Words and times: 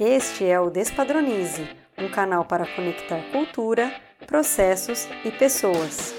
Este 0.00 0.44
é 0.44 0.60
o 0.60 0.70
Despadronize, 0.70 1.68
um 1.98 2.08
canal 2.08 2.44
para 2.44 2.64
conectar 2.76 3.20
cultura, 3.32 3.92
processos 4.28 5.08
e 5.24 5.30
pessoas. 5.32 6.14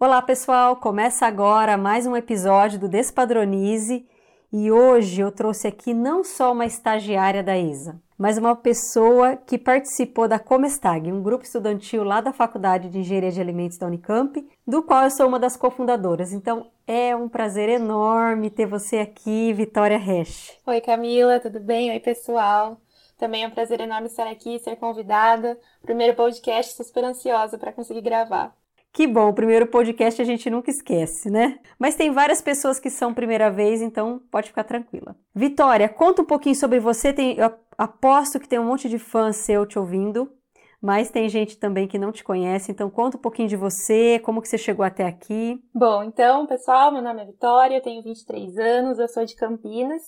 Olá, 0.00 0.22
pessoal! 0.22 0.76
Começa 0.76 1.26
agora 1.26 1.76
mais 1.76 2.06
um 2.06 2.16
episódio 2.16 2.78
do 2.78 2.88
Despadronize 2.88 4.06
e 4.50 4.70
hoje 4.72 5.20
eu 5.20 5.30
trouxe 5.30 5.68
aqui 5.68 5.92
não 5.92 6.24
só 6.24 6.52
uma 6.52 6.64
estagiária 6.64 7.42
da 7.42 7.58
ESA, 7.58 8.00
mas 8.18 8.36
uma 8.36 8.56
pessoa 8.56 9.36
que 9.36 9.56
participou 9.56 10.26
da 10.26 10.40
Comestag, 10.40 11.12
um 11.12 11.22
grupo 11.22 11.44
estudantil 11.44 12.02
lá 12.02 12.20
da 12.20 12.32
Faculdade 12.32 12.90
de 12.90 12.98
Engenharia 12.98 13.30
de 13.30 13.40
Alimentos 13.40 13.78
da 13.78 13.86
Unicamp, 13.86 14.44
do 14.66 14.82
qual 14.82 15.04
eu 15.04 15.10
sou 15.10 15.28
uma 15.28 15.38
das 15.38 15.56
cofundadoras. 15.56 16.32
Então 16.32 16.66
é 16.84 17.14
um 17.14 17.28
prazer 17.28 17.68
enorme 17.68 18.50
ter 18.50 18.66
você 18.66 18.98
aqui, 18.98 19.52
Vitória 19.52 19.96
Resch. 19.96 20.58
Oi, 20.66 20.80
Camila, 20.80 21.38
tudo 21.38 21.60
bem? 21.60 21.92
Oi, 21.92 22.00
pessoal. 22.00 22.80
Também 23.16 23.44
é 23.44 23.46
um 23.46 23.50
prazer 23.50 23.80
enorme 23.80 24.08
estar 24.08 24.26
aqui, 24.26 24.58
ser 24.58 24.76
convidada. 24.76 25.58
Primeiro 25.82 26.14
podcast, 26.14 26.72
estou 26.72 26.86
super 26.86 27.04
ansiosa 27.04 27.56
para 27.56 27.72
conseguir 27.72 28.00
gravar. 28.00 28.52
Que 28.92 29.06
bom, 29.06 29.28
o 29.28 29.34
primeiro 29.34 29.66
podcast 29.66 30.20
a 30.20 30.24
gente 30.24 30.48
nunca 30.50 30.70
esquece, 30.70 31.30
né? 31.30 31.58
Mas 31.78 31.94
tem 31.94 32.10
várias 32.10 32.40
pessoas 32.40 32.80
que 32.80 32.90
são 32.90 33.14
primeira 33.14 33.50
vez, 33.50 33.80
então 33.80 34.20
pode 34.30 34.48
ficar 34.48 34.64
tranquila. 34.64 35.14
Vitória, 35.34 35.88
conta 35.88 36.22
um 36.22 36.24
pouquinho 36.24 36.56
sobre 36.56 36.80
você. 36.80 37.12
Tem, 37.12 37.36
eu 37.36 37.52
aposto 37.78 38.40
que 38.40 38.48
tem 38.48 38.58
um 38.58 38.66
monte 38.66 38.88
de 38.88 38.98
fãs 38.98 39.36
seu 39.36 39.64
te 39.64 39.78
ouvindo, 39.78 40.30
mas 40.82 41.10
tem 41.10 41.28
gente 41.28 41.56
também 41.56 41.88
que 41.88 41.98
não 41.98 42.12
te 42.12 42.22
conhece, 42.22 42.70
então 42.70 42.90
conta 42.90 43.16
um 43.16 43.20
pouquinho 43.20 43.48
de 43.48 43.56
você, 43.56 44.18
como 44.20 44.42
que 44.42 44.48
você 44.48 44.58
chegou 44.58 44.84
até 44.84 45.06
aqui. 45.06 45.62
Bom, 45.72 46.02
então, 46.02 46.46
pessoal, 46.46 46.92
meu 46.92 47.02
nome 47.02 47.22
é 47.22 47.26
Vitória, 47.26 47.76
eu 47.76 47.82
tenho 47.82 48.02
23 48.02 48.58
anos, 48.58 48.98
eu 48.98 49.08
sou 49.08 49.24
de 49.24 49.34
Campinas 49.34 50.02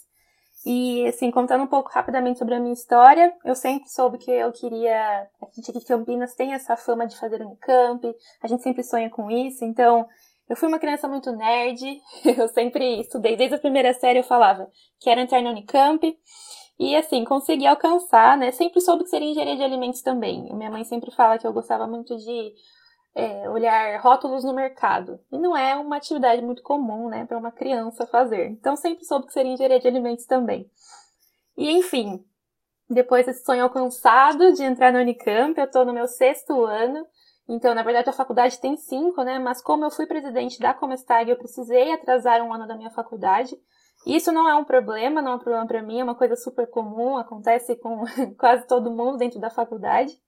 e, 0.65 1.07
assim, 1.07 1.31
contando 1.31 1.65
um 1.65 1.67
pouco 1.67 1.91
rapidamente 1.91 2.39
sobre 2.39 2.55
a 2.55 2.61
minha 2.61 2.75
história, 2.75 3.33
eu 3.45 3.55
sempre 3.55 3.89
soube 3.89 4.19
que 4.19 4.31
eu 4.31 4.53
queria. 4.53 5.27
A 5.41 5.47
gente 5.55 5.71
aqui 5.71 5.79
de 5.79 5.87
Campinas 5.87 6.35
tem 6.35 6.53
essa 6.53 6.77
fama 6.77 7.07
de 7.07 7.19
fazer 7.19 7.41
Unicamp, 7.41 8.07
a 8.43 8.47
gente 8.47 8.63
sempre 8.63 8.83
sonha 8.83 9.09
com 9.09 9.31
isso, 9.31 9.65
então. 9.65 10.07
Eu 10.49 10.57
fui 10.57 10.67
uma 10.67 10.81
criança 10.81 11.07
muito 11.07 11.31
nerd, 11.31 11.81
eu 12.37 12.49
sempre 12.49 13.01
estudei, 13.01 13.37
desde 13.37 13.55
a 13.55 13.59
primeira 13.59 13.95
série 13.95 14.19
eu 14.19 14.25
falava 14.25 14.69
que 14.99 15.09
era 15.09 15.21
entrar 15.21 15.41
na 15.41 15.51
Unicamp, 15.51 16.05
e 16.81 16.97
assim, 16.97 17.27
consegui 17.27 17.67
alcançar, 17.67 18.39
né? 18.39 18.51
Sempre 18.53 18.81
soube 18.81 19.05
que 19.05 19.11
seria 19.11 19.29
engenharia 19.29 19.55
de 19.55 19.63
alimentos 19.63 20.01
também. 20.01 20.51
Minha 20.55 20.71
mãe 20.71 20.83
sempre 20.83 21.11
fala 21.11 21.37
que 21.37 21.47
eu 21.47 21.53
gostava 21.53 21.87
muito 21.87 22.17
de 22.17 22.55
é, 23.15 23.51
olhar 23.51 24.01
rótulos 24.01 24.45
no 24.45 24.55
mercado. 24.55 25.21
E 25.31 25.37
não 25.37 25.55
é 25.55 25.77
uma 25.77 25.99
atividade 25.99 26.41
muito 26.41 26.63
comum, 26.63 27.11
né, 27.11 27.27
para 27.27 27.37
uma 27.37 27.53
criança 27.53 28.07
fazer. 28.07 28.49
Então 28.49 28.77
sempre 28.77 29.05
soube 29.05 29.27
que 29.27 29.33
seria 29.35 29.53
engenharia 29.53 29.79
de 29.79 29.89
alimentos 29.89 30.25
também. 30.25 30.71
E 31.55 31.71
enfim, 31.71 32.25
depois 32.89 33.27
desse 33.27 33.45
sonho 33.45 33.65
alcançado 33.65 34.51
de 34.55 34.65
entrar 34.65 34.91
na 34.91 35.01
Unicamp, 35.01 35.61
eu 35.61 35.67
estou 35.67 35.85
no 35.85 35.93
meu 35.93 36.09
sexto 36.09 36.65
ano. 36.65 37.07
Então, 37.47 37.75
na 37.75 37.83
verdade, 37.83 38.09
a 38.09 38.15
faculdade 38.15 38.59
tem 38.59 38.79
cinco, 38.79 39.23
né? 39.23 39.39
Mas 39.39 39.63
como 39.63 39.85
eu 39.85 39.91
fui 39.91 40.07
presidente 40.07 40.59
da 40.59 40.73
Comestag, 40.73 41.31
eu 41.31 41.37
precisei 41.37 41.93
atrasar 41.93 42.41
um 42.41 42.55
ano 42.55 42.67
da 42.67 42.75
minha 42.75 42.91
faculdade. 42.91 43.55
Isso 44.07 44.33
não 44.33 44.49
é 44.49 44.55
um 44.55 44.65
problema, 44.65 45.21
não 45.21 45.33
é 45.33 45.35
um 45.35 45.39
problema 45.39 45.67
para 45.67 45.83
mim, 45.83 46.01
é 46.01 46.05
uma 46.05 46.15
coisa 46.15 46.37
super 46.37 46.67
comum, 46.69 47.17
acontece 47.17 47.77
com 47.77 48.05
quase 48.39 48.67
todo 48.67 48.91
mundo 48.91 49.19
dentro 49.19 49.39
da 49.39 49.51
faculdade. 49.51 50.19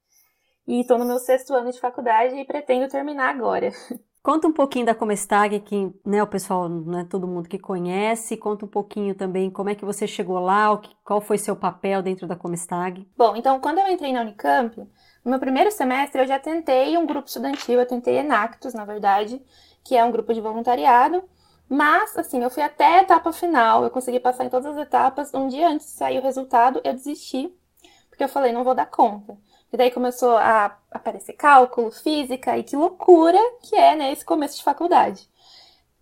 E 0.66 0.80
estou 0.80 0.98
no 0.98 1.04
meu 1.04 1.18
sexto 1.18 1.54
ano 1.54 1.72
de 1.72 1.80
faculdade 1.80 2.36
e 2.36 2.44
pretendo 2.44 2.88
terminar 2.88 3.30
agora. 3.30 3.70
Conta 4.22 4.46
um 4.46 4.52
pouquinho 4.52 4.86
da 4.86 4.94
Comestag, 4.94 5.58
que 5.58 5.92
né, 6.06 6.22
o 6.22 6.26
pessoal 6.28 6.68
não 6.68 7.00
é 7.00 7.04
todo 7.04 7.26
mundo 7.26 7.48
que 7.48 7.58
conhece. 7.58 8.36
Conta 8.36 8.64
um 8.64 8.68
pouquinho 8.68 9.16
também 9.16 9.50
como 9.50 9.68
é 9.68 9.74
que 9.74 9.84
você 9.84 10.06
chegou 10.06 10.38
lá, 10.38 10.80
qual 11.04 11.20
foi 11.20 11.36
seu 11.36 11.56
papel 11.56 12.00
dentro 12.02 12.28
da 12.28 12.36
Comestag. 12.36 13.04
Bom, 13.16 13.34
então 13.34 13.58
quando 13.58 13.78
eu 13.78 13.88
entrei 13.88 14.12
na 14.12 14.20
Unicamp, 14.20 14.78
no 15.24 15.30
meu 15.30 15.40
primeiro 15.40 15.72
semestre 15.72 16.22
eu 16.22 16.26
já 16.26 16.38
tentei 16.38 16.96
um 16.96 17.04
grupo 17.04 17.26
estudantil, 17.26 17.80
eu 17.80 17.86
tentei 17.86 18.18
Enactus, 18.18 18.74
na 18.74 18.84
verdade, 18.84 19.42
que 19.82 19.96
é 19.96 20.04
um 20.04 20.12
grupo 20.12 20.32
de 20.32 20.40
voluntariado. 20.40 21.24
Mas, 21.72 22.18
assim, 22.18 22.42
eu 22.42 22.50
fui 22.50 22.62
até 22.62 22.98
a 22.98 23.02
etapa 23.02 23.32
final, 23.32 23.82
eu 23.82 23.88
consegui 23.88 24.20
passar 24.20 24.44
em 24.44 24.50
todas 24.50 24.76
as 24.76 24.86
etapas. 24.86 25.32
Um 25.32 25.48
dia 25.48 25.70
antes 25.70 25.86
de 25.86 25.92
sair 25.94 26.18
o 26.18 26.22
resultado, 26.22 26.82
eu 26.84 26.92
desisti, 26.92 27.50
porque 28.10 28.22
eu 28.22 28.28
falei, 28.28 28.52
não 28.52 28.62
vou 28.62 28.74
dar 28.74 28.84
conta. 28.84 29.38
E 29.72 29.76
daí 29.78 29.90
começou 29.90 30.36
a 30.36 30.76
aparecer 30.90 31.32
cálculo, 31.32 31.90
física, 31.90 32.58
e 32.58 32.62
que 32.62 32.76
loucura 32.76 33.38
que 33.62 33.74
é, 33.74 33.96
né, 33.96 34.12
esse 34.12 34.22
começo 34.22 34.58
de 34.58 34.62
faculdade. 34.62 35.26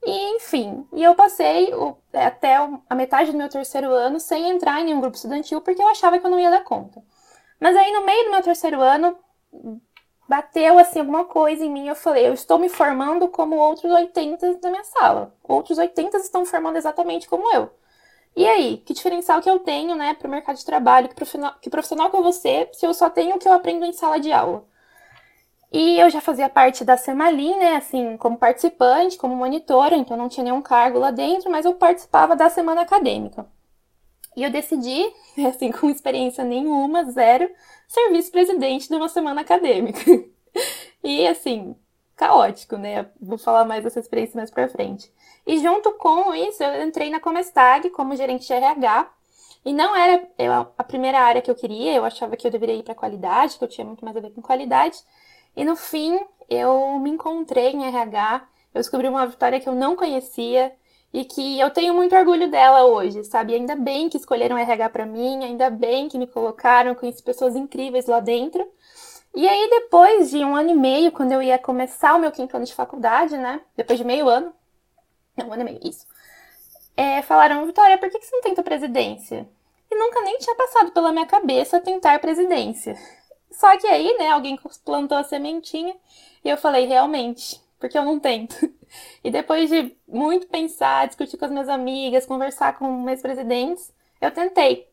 E, 0.05 0.37
enfim, 0.37 0.85
e 0.93 1.05
eu 1.05 1.15
passei 1.15 1.73
o, 1.73 1.97
é, 2.13 2.27
até 2.27 2.57
a 2.57 2.95
metade 2.97 3.31
do 3.31 3.39
meu 3.39 3.49
terceiro 3.49 3.93
ano 3.93 4.19
sem 4.19 4.51
entrar 4.51 4.81
em 4.81 4.87
nenhum 4.87 5.01
grupo 5.01 5.15
estudantil, 5.15 5.61
porque 5.61 5.81
eu 5.81 5.89
achava 5.89 6.19
que 6.19 6.27
eu 6.27 6.31
não 6.31 6.41
ia 6.41 6.51
dar 6.51 6.65
conta. 6.65 7.01
Mas 7.61 7.77
aí, 7.77 7.93
no 7.93 8.05
meio 8.05 8.25
do 8.25 8.33
meu 8.33 8.43
terceiro 8.43 8.81
ano, 8.81 9.17
bateu, 10.31 10.79
assim, 10.79 11.01
alguma 11.01 11.25
coisa 11.25 11.65
em 11.65 11.69
mim, 11.69 11.89
eu 11.89 11.97
falei, 11.97 12.29
eu 12.29 12.33
estou 12.33 12.57
me 12.57 12.69
formando 12.69 13.27
como 13.27 13.57
outros 13.57 13.93
80 13.93 14.59
da 14.59 14.71
minha 14.71 14.85
sala. 14.85 15.35
Outros 15.43 15.77
80 15.77 16.19
estão 16.19 16.47
formando 16.47 16.77
exatamente 16.77 17.29
como 17.29 17.53
eu. 17.53 17.69
E 18.37 18.47
aí, 18.47 18.77
que 18.87 18.95
diferencial 18.95 19.43
que 19.43 19.51
eu 19.51 19.59
tenho, 19.59 19.97
né, 19.97 20.15
para 20.15 20.29
o 20.29 20.31
mercado 20.31 20.57
de 20.57 20.65
trabalho? 20.65 21.09
Que 21.09 21.17
profissional, 21.17 21.55
que 21.61 21.69
profissional 21.69 22.11
que 22.11 22.17
eu 22.17 22.23
vou 22.23 22.33
ser 22.33 22.71
se 22.73 22.87
eu 22.87 22.95
só 22.95 23.11
tenho 23.11 23.35
o 23.35 23.39
que 23.41 23.49
eu 23.49 23.53
aprendo 23.53 23.85
em 23.85 23.93
sala 23.93 24.21
de 24.21 24.31
aula? 24.31 24.65
E 25.73 25.99
eu 25.99 26.09
já 26.09 26.21
fazia 26.21 26.49
parte 26.49 26.85
da 26.85 26.97
Semalim, 26.97 27.57
né, 27.57 27.75
assim, 27.75 28.17
como 28.17 28.39
participante, 28.39 29.19
como 29.19 29.35
monitora, 29.35 29.97
então 29.97 30.17
não 30.17 30.29
tinha 30.29 30.45
nenhum 30.45 30.63
cargo 30.63 31.01
lá 31.01 31.11
dentro, 31.11 31.51
mas 31.51 31.65
eu 31.65 31.75
participava 31.75 32.37
da 32.37 32.49
semana 32.49 32.83
acadêmica. 32.83 33.47
E 34.37 34.45
eu 34.45 34.51
decidi, 34.51 35.05
assim, 35.49 35.73
com 35.73 35.91
experiência 35.91 36.45
nenhuma, 36.45 37.11
zero, 37.11 37.51
ser 37.91 38.13
vice-presidente 38.13 38.89
de 38.89 38.95
uma 38.95 39.09
semana 39.09 39.41
acadêmica. 39.41 40.01
e, 41.03 41.27
assim, 41.27 41.75
caótico, 42.15 42.77
né? 42.77 43.11
Vou 43.21 43.37
falar 43.37 43.65
mais 43.65 43.83
dessa 43.83 43.99
experiência 43.99 44.37
mais 44.37 44.49
pra 44.49 44.69
frente. 44.69 45.13
E 45.45 45.59
junto 45.59 45.93
com 45.95 46.33
isso, 46.33 46.63
eu 46.63 46.87
entrei 46.87 47.11
na 47.11 47.19
Comestag 47.19 47.91
como 47.91 48.15
gerente 48.15 48.47
de 48.47 48.53
RH. 48.53 49.11
E 49.65 49.73
não 49.73 49.95
era 49.97 50.25
a 50.79 50.85
primeira 50.85 51.19
área 51.19 51.43
que 51.43 51.51
eu 51.51 51.55
queria, 51.55 51.93
eu 51.93 52.05
achava 52.05 52.37
que 52.37 52.47
eu 52.47 52.51
deveria 52.51 52.77
ir 52.77 52.85
para 52.85 52.95
qualidade, 52.95 53.59
que 53.59 53.65
eu 53.65 53.69
tinha 53.69 53.85
muito 53.85 54.05
mais 54.05 54.17
a 54.17 54.21
ver 54.21 54.31
com 54.31 54.41
qualidade. 54.41 54.97
E 55.57 55.65
no 55.65 55.75
fim, 55.75 56.19
eu 56.49 56.97
me 57.01 57.11
encontrei 57.11 57.73
em 57.73 57.85
RH, 57.87 58.47
eu 58.73 58.81
descobri 58.81 59.09
uma 59.09 59.27
vitória 59.27 59.61
que 59.61 59.69
eu 59.69 59.75
não 59.75 59.97
conhecia 59.97 60.73
e 61.13 61.25
que 61.25 61.59
eu 61.59 61.71
tenho 61.71 61.93
muito 61.95 62.15
orgulho 62.15 62.51
dela 62.51 62.85
hoje, 62.85 63.25
sabe? 63.25 63.55
Ainda 63.55 63.75
bem 63.75 64.09
que 64.09 64.17
escolheram 64.17 64.57
RH 64.57 64.91
para 64.91 65.07
mim, 65.07 65.45
ainda 65.45 65.69
bem 65.69 66.09
que 66.09 66.19
me 66.19 66.27
colocaram, 66.27 66.95
conheci 66.95 67.23
pessoas 67.23 67.57
incríveis 67.57 68.07
lá 68.07 68.21
dentro. 68.21 68.67
E 69.35 69.49
aí, 69.49 69.71
depois 69.71 70.31
de 70.31 70.39
um 70.45 70.55
ano 70.55 70.71
e 70.71 70.75
meio, 70.75 71.13
quando 71.13 71.33
eu 71.33 71.43
ia 71.43 71.59
começar 71.59 72.15
o 72.15 72.19
meu 72.19 72.33
quinto 72.33 72.57
ano 72.57 72.67
de 72.67 72.75
faculdade, 72.75 73.37
né? 73.37 73.61
Depois 73.77 73.99
de 73.99 74.05
meio 74.05 74.29
ano, 74.29 74.53
não, 75.37 75.49
um 75.49 75.53
ano 75.53 75.63
e 75.63 75.65
meio, 75.65 75.81
isso. 75.83 76.07
É, 76.97 77.23
falaram, 77.23 77.65
Vitória, 77.67 77.99
por 77.99 78.11
que, 78.11 78.19
que 78.19 78.27
você 78.27 78.37
não 78.37 78.43
tenta 78.43 78.63
presidência? 78.63 79.49
E 79.91 79.97
nunca 79.97 80.21
nem 80.23 80.39
tinha 80.39 80.55
passado 80.55 80.93
pela 80.93 81.13
minha 81.13 81.27
cabeça 81.27 81.81
tentar 81.81 82.19
presidência. 82.21 82.97
Só 83.51 83.77
que 83.79 83.87
aí, 83.87 84.17
né, 84.19 84.31
alguém 84.31 84.59
plantou 84.85 85.19
a 85.19 85.25
sementinha 85.25 85.97
e 86.45 86.49
eu 86.49 86.57
falei, 86.57 86.87
realmente, 86.87 87.61
porque 87.81 87.99
eu 87.99 88.05
não 88.05 88.21
tento. 88.21 88.57
E 89.23 89.31
depois 89.31 89.71
de 89.71 89.97
muito 90.09 90.49
pensar, 90.49 91.07
discutir 91.07 91.37
com 91.37 91.45
as 91.45 91.51
minhas 91.53 91.69
amigas, 91.69 92.27
conversar 92.27 92.77
com 92.77 92.91
meus 93.03 93.23
presidentes, 93.23 93.93
eu 94.21 94.33
tentei. 94.33 94.89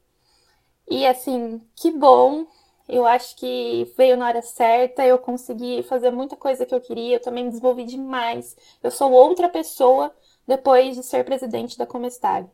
E 0.88 1.04
assim, 1.08 1.60
que 1.76 1.90
bom 1.90 2.46
eu 2.88 3.06
acho 3.06 3.36
que 3.36 3.92
veio 3.98 4.16
na 4.16 4.28
hora 4.28 4.42
certa, 4.42 5.06
eu 5.06 5.20
consegui 5.20 5.84
fazer 5.84 6.10
muita 6.12 6.36
coisa 6.38 6.66
que 6.66 6.74
eu 6.74 6.80
queria, 6.80 7.18
eu 7.18 7.22
também 7.22 7.44
me 7.44 7.50
desenvolvi 7.50 7.84
demais. 7.84 8.56
Eu 8.82 8.90
sou 8.92 9.12
outra 9.12 9.50
pessoa 9.50 10.16
depois 10.48 10.96
de 10.96 11.04
ser 11.04 11.26
presidente 11.26 11.78
da 11.78 11.86
Comestag. 11.86 12.50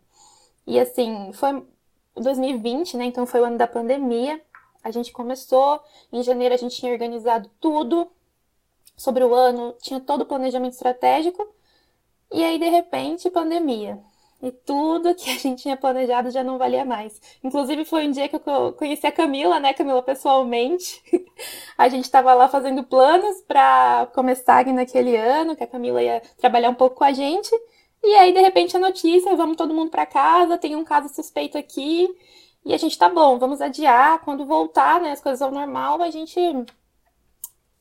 E 0.66 0.80
assim, 0.80 1.32
foi 1.34 1.64
2020, 2.16 2.98
né? 2.98 3.06
Então 3.06 3.28
foi 3.28 3.42
o 3.42 3.46
ano 3.46 3.58
da 3.58 3.68
pandemia. 3.68 4.42
A 4.84 4.90
gente 4.92 5.12
começou, 5.12 5.80
em 6.12 6.24
janeiro 6.24 6.56
a 6.56 6.58
gente 6.58 6.76
tinha 6.76 6.92
organizado 6.92 7.50
tudo 7.60 8.10
sobre 8.96 9.24
o 9.24 9.34
ano, 9.34 9.76
tinha 9.82 10.00
todo 10.00 10.22
o 10.22 10.26
planejamento 10.26 10.74
estratégico. 10.74 11.48
E 12.32 12.44
aí, 12.44 12.58
de 12.58 12.70
repente, 12.70 13.30
pandemia 13.30 14.00
e 14.44 14.52
tudo 14.52 15.16
que 15.16 15.30
a 15.30 15.38
gente 15.38 15.62
tinha 15.62 15.78
planejado 15.78 16.30
já 16.30 16.44
não 16.44 16.58
valia 16.58 16.84
mais. 16.84 17.22
Inclusive, 17.42 17.86
foi 17.86 18.06
um 18.08 18.12
dia 18.12 18.28
que 18.28 18.36
eu 18.36 18.74
conheci 18.74 19.08
a 19.08 19.12
Camila, 19.12 19.58
né, 19.58 19.74
Camila, 19.74 20.04
pessoalmente. 20.04 21.02
a 21.78 21.88
gente 21.88 22.04
estava 22.04 22.34
lá 22.34 22.50
fazendo 22.50 22.84
planos 22.84 23.42
para 23.48 24.08
começar 24.14 24.66
naquele 24.66 25.16
ano, 25.16 25.56
que 25.56 25.64
a 25.64 25.68
Camila 25.68 26.04
ia 26.04 26.22
trabalhar 26.38 26.70
um 26.70 26.76
pouco 26.76 26.98
com 26.98 27.06
a 27.06 27.14
gente. 27.14 27.50
E 28.04 28.16
aí, 28.16 28.34
de 28.34 28.42
repente, 28.42 28.76
a 28.76 28.80
notícia: 28.80 29.34
vamos 29.36 29.56
todo 29.56 29.74
mundo 29.74 29.90
para 29.90 30.06
casa, 30.06 30.58
tem 30.58 30.76
um 30.76 30.84
caso 30.84 31.08
suspeito 31.08 31.58
aqui. 31.58 32.10
E 32.66 32.74
a 32.74 32.78
gente 32.78 32.98
tá 32.98 33.08
bom, 33.08 33.40
vamos 33.40 33.62
adiar. 33.62 34.20
Quando 34.26 34.46
voltar, 34.46 35.00
né, 35.00 35.12
as 35.12 35.22
coisas 35.22 35.42
ao 35.42 35.52
normal, 35.52 36.02
a 36.02 36.10
gente 36.10 36.38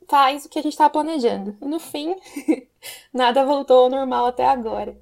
faz 0.08 0.44
o 0.44 0.49
que 0.49 0.58
a 0.58 0.62
gente 0.62 0.72
estava 0.72 0.90
planejando. 0.90 1.56
E 1.60 1.66
no 1.66 1.78
fim, 1.78 2.14
nada 3.12 3.44
voltou 3.44 3.84
ao 3.84 3.90
normal 3.90 4.26
até 4.26 4.46
agora. 4.46 4.96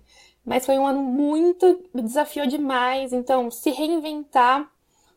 mas 0.45 0.67
foi 0.67 0.79
um 0.79 0.87
ano 0.87 1.03
muito, 1.03 1.85
desafiou 1.95 2.47
demais, 2.47 3.13
então 3.13 3.51
se 3.51 3.71
reinventar, 3.71 4.71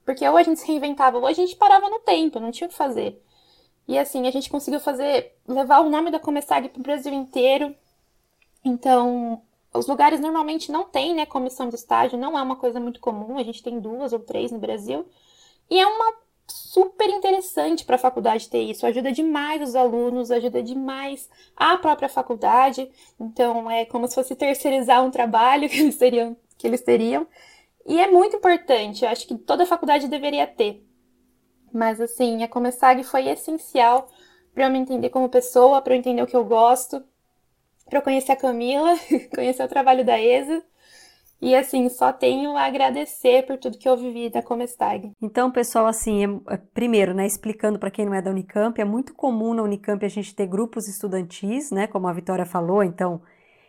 porque 0.05 0.27
ou 0.27 0.37
a 0.37 0.43
gente 0.43 0.59
se 0.59 0.67
reinventava 0.67 1.17
ou 1.17 1.25
a 1.25 1.33
gente 1.33 1.55
parava 1.55 1.89
no 1.89 1.99
tempo, 1.99 2.39
não 2.39 2.51
tinha 2.51 2.67
o 2.67 2.69
que 2.69 2.75
fazer. 2.75 3.21
E 3.87 3.97
assim, 3.97 4.27
a 4.27 4.31
gente 4.31 4.49
conseguiu 4.49 4.79
fazer, 4.79 5.35
levar 5.47 5.81
o 5.81 5.89
nome 5.89 6.11
da 6.11 6.19
Comessag 6.19 6.69
para 6.69 6.79
o 6.79 6.83
Brasil 6.83 7.13
inteiro. 7.13 7.75
Então, 8.63 9.41
os 9.73 9.87
lugares 9.87 10.19
normalmente 10.19 10.71
não 10.71 10.85
têm, 10.85 11.13
né, 11.15 11.25
comissão 11.25 11.67
de 11.67 11.75
estágio, 11.75 12.17
não 12.17 12.37
é 12.37 12.41
uma 12.41 12.55
coisa 12.55 12.79
muito 12.79 12.99
comum, 12.99 13.37
a 13.37 13.43
gente 13.43 13.63
tem 13.63 13.79
duas 13.79 14.13
ou 14.13 14.19
três 14.19 14.51
no 14.51 14.59
Brasil. 14.59 15.05
E 15.69 15.79
é 15.79 15.85
uma 15.85 16.13
super 16.47 17.09
interessante 17.09 17.85
para 17.85 17.95
a 17.95 17.99
faculdade 17.99 18.49
ter 18.49 18.61
isso, 18.61 18.85
ajuda 18.85 19.11
demais 19.11 19.61
os 19.61 19.75
alunos, 19.75 20.31
ajuda 20.31 20.61
demais 20.61 21.29
a 21.55 21.77
própria 21.77 22.09
faculdade. 22.09 22.89
Então, 23.19 23.69
é 23.69 23.85
como 23.85 24.07
se 24.07 24.15
fosse 24.15 24.35
terceirizar 24.35 25.03
um 25.03 25.11
trabalho 25.11 25.67
que 25.69 25.79
eles 25.79 25.97
teriam, 25.97 26.35
que 26.57 26.67
eles 26.67 26.81
teriam. 26.81 27.27
E 27.85 27.99
é 27.99 28.09
muito 28.09 28.37
importante, 28.37 29.03
eu 29.03 29.09
acho 29.09 29.27
que 29.27 29.37
toda 29.37 29.65
faculdade 29.65 30.07
deveria 30.07 30.47
ter. 30.47 30.85
Mas 31.71 31.99
assim, 31.99 32.43
a 32.43 32.47
Comessag 32.47 33.03
foi 33.03 33.27
essencial 33.27 34.07
para 34.53 34.65
eu 34.65 34.69
me 34.69 34.79
entender 34.79 35.09
como 35.09 35.27
pessoa, 35.27 35.81
para 35.81 35.93
eu 35.93 35.97
entender 35.97 36.21
o 36.21 36.27
que 36.27 36.35
eu 36.35 36.45
gosto, 36.45 37.03
para 37.89 37.99
eu 37.99 38.03
conhecer 38.03 38.31
a 38.31 38.35
Camila, 38.35 38.95
conhecer 39.33 39.63
o 39.63 39.67
trabalho 39.67 40.05
da 40.05 40.19
ESA. 40.19 40.63
E 41.43 41.53
assim, 41.57 41.89
só 41.89 42.13
tenho 42.13 42.55
a 42.55 42.63
agradecer 42.63 43.45
por 43.45 43.57
tudo 43.57 43.77
que 43.77 43.89
eu 43.89 43.97
vivi 43.97 44.29
da 44.29 44.41
Comestag. 44.41 45.11
Então, 45.21 45.51
pessoal, 45.51 45.85
assim, 45.87 46.23
é, 46.23 46.53
é 46.53 46.57
primeiro, 46.73 47.13
né, 47.13 47.25
explicando 47.27 47.77
para 47.77 47.91
quem 47.91 48.05
não 48.05 48.13
é 48.13 48.21
da 48.21 48.31
Unicamp, 48.31 48.79
é 48.79 48.85
muito 48.85 49.13
comum 49.13 49.53
na 49.53 49.61
Unicamp 49.61 50.05
a 50.05 50.09
gente 50.09 50.33
ter 50.33 50.47
grupos 50.47 50.87
estudantis, 50.87 51.69
né, 51.69 51.85
como 51.85 52.07
a 52.07 52.13
Vitória 52.13 52.45
falou, 52.45 52.81
então, 52.81 53.21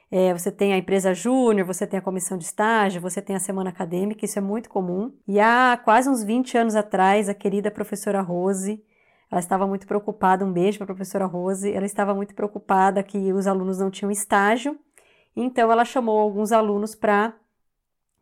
é, 0.09 0.33
você 0.33 0.53
tem 0.53 0.73
a 0.73 0.79
empresa 0.79 1.13
júnior, 1.13 1.67
você 1.67 1.85
tem 1.85 1.99
a 1.99 2.01
comissão 2.01 2.39
de 2.39 2.45
estágio, 2.45 3.01
você 3.01 3.21
tem 3.21 3.35
a 3.35 3.41
semana 3.41 3.71
acadêmica, 3.71 4.25
isso 4.25 4.39
é 4.39 4.43
muito 4.43 4.69
comum. 4.69 5.13
E 5.27 5.41
há 5.41 5.77
quase 5.85 6.09
uns 6.09 6.23
20 6.23 6.57
anos 6.57 6.77
atrás, 6.77 7.29
a 7.29 7.35
querida 7.35 7.73
professora 7.73 8.21
Rose, 8.21 8.81
ela 9.29 9.41
estava 9.41 9.67
muito 9.67 9.85
preocupada, 9.85 10.45
um 10.45 10.53
beijo 10.53 10.79
para 10.79 10.85
a 10.85 10.95
professora 10.95 11.27
Rose, 11.27 11.73
ela 11.73 11.87
estava 11.87 12.15
muito 12.15 12.37
preocupada 12.37 13.03
que 13.03 13.33
os 13.33 13.49
alunos 13.49 13.81
não 13.81 13.91
tinham 13.91 14.13
estágio, 14.13 14.79
então 15.35 15.73
ela 15.73 15.85
chamou 15.85 16.21
alguns 16.21 16.53
alunos 16.53 16.95
para 16.95 17.35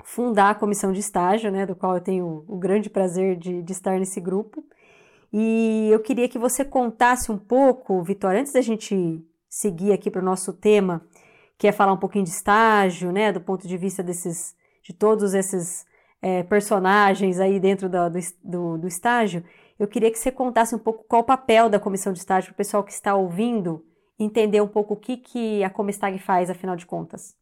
fundar 0.05 0.51
a 0.51 0.55
comissão 0.55 0.93
de 0.93 1.01
estágio, 1.01 1.51
né, 1.51 1.67
do 1.67 1.75
qual 1.75 1.95
eu 1.95 2.01
tenho 2.01 2.45
o 2.49 2.57
grande 2.57 2.91
prazer 2.91 3.37
de, 3.37 3.63
de 3.63 3.73
estar 3.73 3.99
nesse 3.99 4.21
grupo. 4.21 4.65
E 5.33 5.89
eu 5.91 6.01
queria 6.01 6.29
que 6.29 6.39
você 6.39 6.65
contasse 6.65 7.33
um 7.33 7.39
pouco, 7.39 8.03
Vitória, 8.03 8.41
antes 8.41 8.53
da 8.53 8.61
gente 8.61 9.25
seguir 9.49 9.93
aqui 9.93 10.11
para 10.11 10.21
o 10.21 10.25
nosso 10.25 10.53
tema, 10.53 11.07
que 11.59 11.67
é 11.67 11.73
falar 11.73 11.93
um 11.93 11.99
pouquinho 11.99 12.25
de 12.25 12.31
estágio, 12.31 13.13
né, 13.13 13.33
do 13.33 13.41
ponto 13.41 13.67
de 13.67 13.77
vista 13.77 14.03
desses, 14.03 14.55
de 14.83 14.93
todos 14.93 15.35
esses 15.35 15.87
é, 16.21 16.43
personagens 16.43 17.41
aí 17.41 17.59
dentro 17.59 17.89
do, 17.89 17.99
do, 18.45 18.79
do, 18.79 18.89
estágio, 18.89 19.45
eu 19.79 19.89
queria 19.89 20.11
que 20.11 20.19
você 20.19 20.31
contasse 20.31 20.75
um 20.75 20.79
pouco 20.79 21.05
qual 21.09 21.23
o 21.23 21.25
papel 21.25 21.69
da 21.69 21.81
comissão 21.81 22.13
de 22.13 22.19
estágio 22.19 22.51
para 22.51 22.55
o 22.55 22.57
pessoal 22.57 22.85
que 22.85 22.93
está 22.93 23.15
ouvindo 23.15 23.85
entender 24.19 24.61
um 24.61 24.69
pouco 24.69 24.95
o 24.95 24.97
que, 24.97 25.17
que 25.17 25.65
a 25.65 25.71
Comestag 25.71 26.19
faz, 26.19 26.51
afinal 26.51 26.77
de 26.77 26.87
contas 26.87 27.42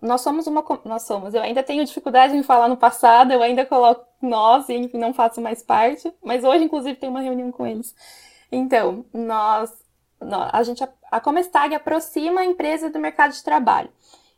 nós 0.00 0.20
somos 0.20 0.46
uma. 0.46 0.64
Nós 0.84 1.02
somos. 1.02 1.34
Eu 1.34 1.42
ainda 1.42 1.62
tenho 1.62 1.84
dificuldade 1.84 2.36
em 2.36 2.42
falar 2.42 2.68
no 2.68 2.76
passado, 2.76 3.32
eu 3.32 3.42
ainda 3.42 3.66
coloco 3.66 4.06
nós 4.22 4.68
e 4.68 4.90
não 4.96 5.12
faço 5.12 5.40
mais 5.40 5.62
parte, 5.62 6.12
mas 6.22 6.44
hoje, 6.44 6.64
inclusive, 6.64 6.98
tem 6.98 7.08
uma 7.08 7.20
reunião 7.20 7.50
com 7.50 7.66
eles. 7.66 7.94
Então, 8.50 9.04
nós. 9.12 9.72
nós 10.20 10.50
a 10.52 10.62
gente. 10.62 10.86
A 11.10 11.20
Comestag 11.20 11.74
aproxima 11.74 12.40
a 12.40 12.44
empresa 12.44 12.90
do 12.90 12.98
mercado 12.98 13.32
de 13.32 13.42
trabalho. 13.42 13.90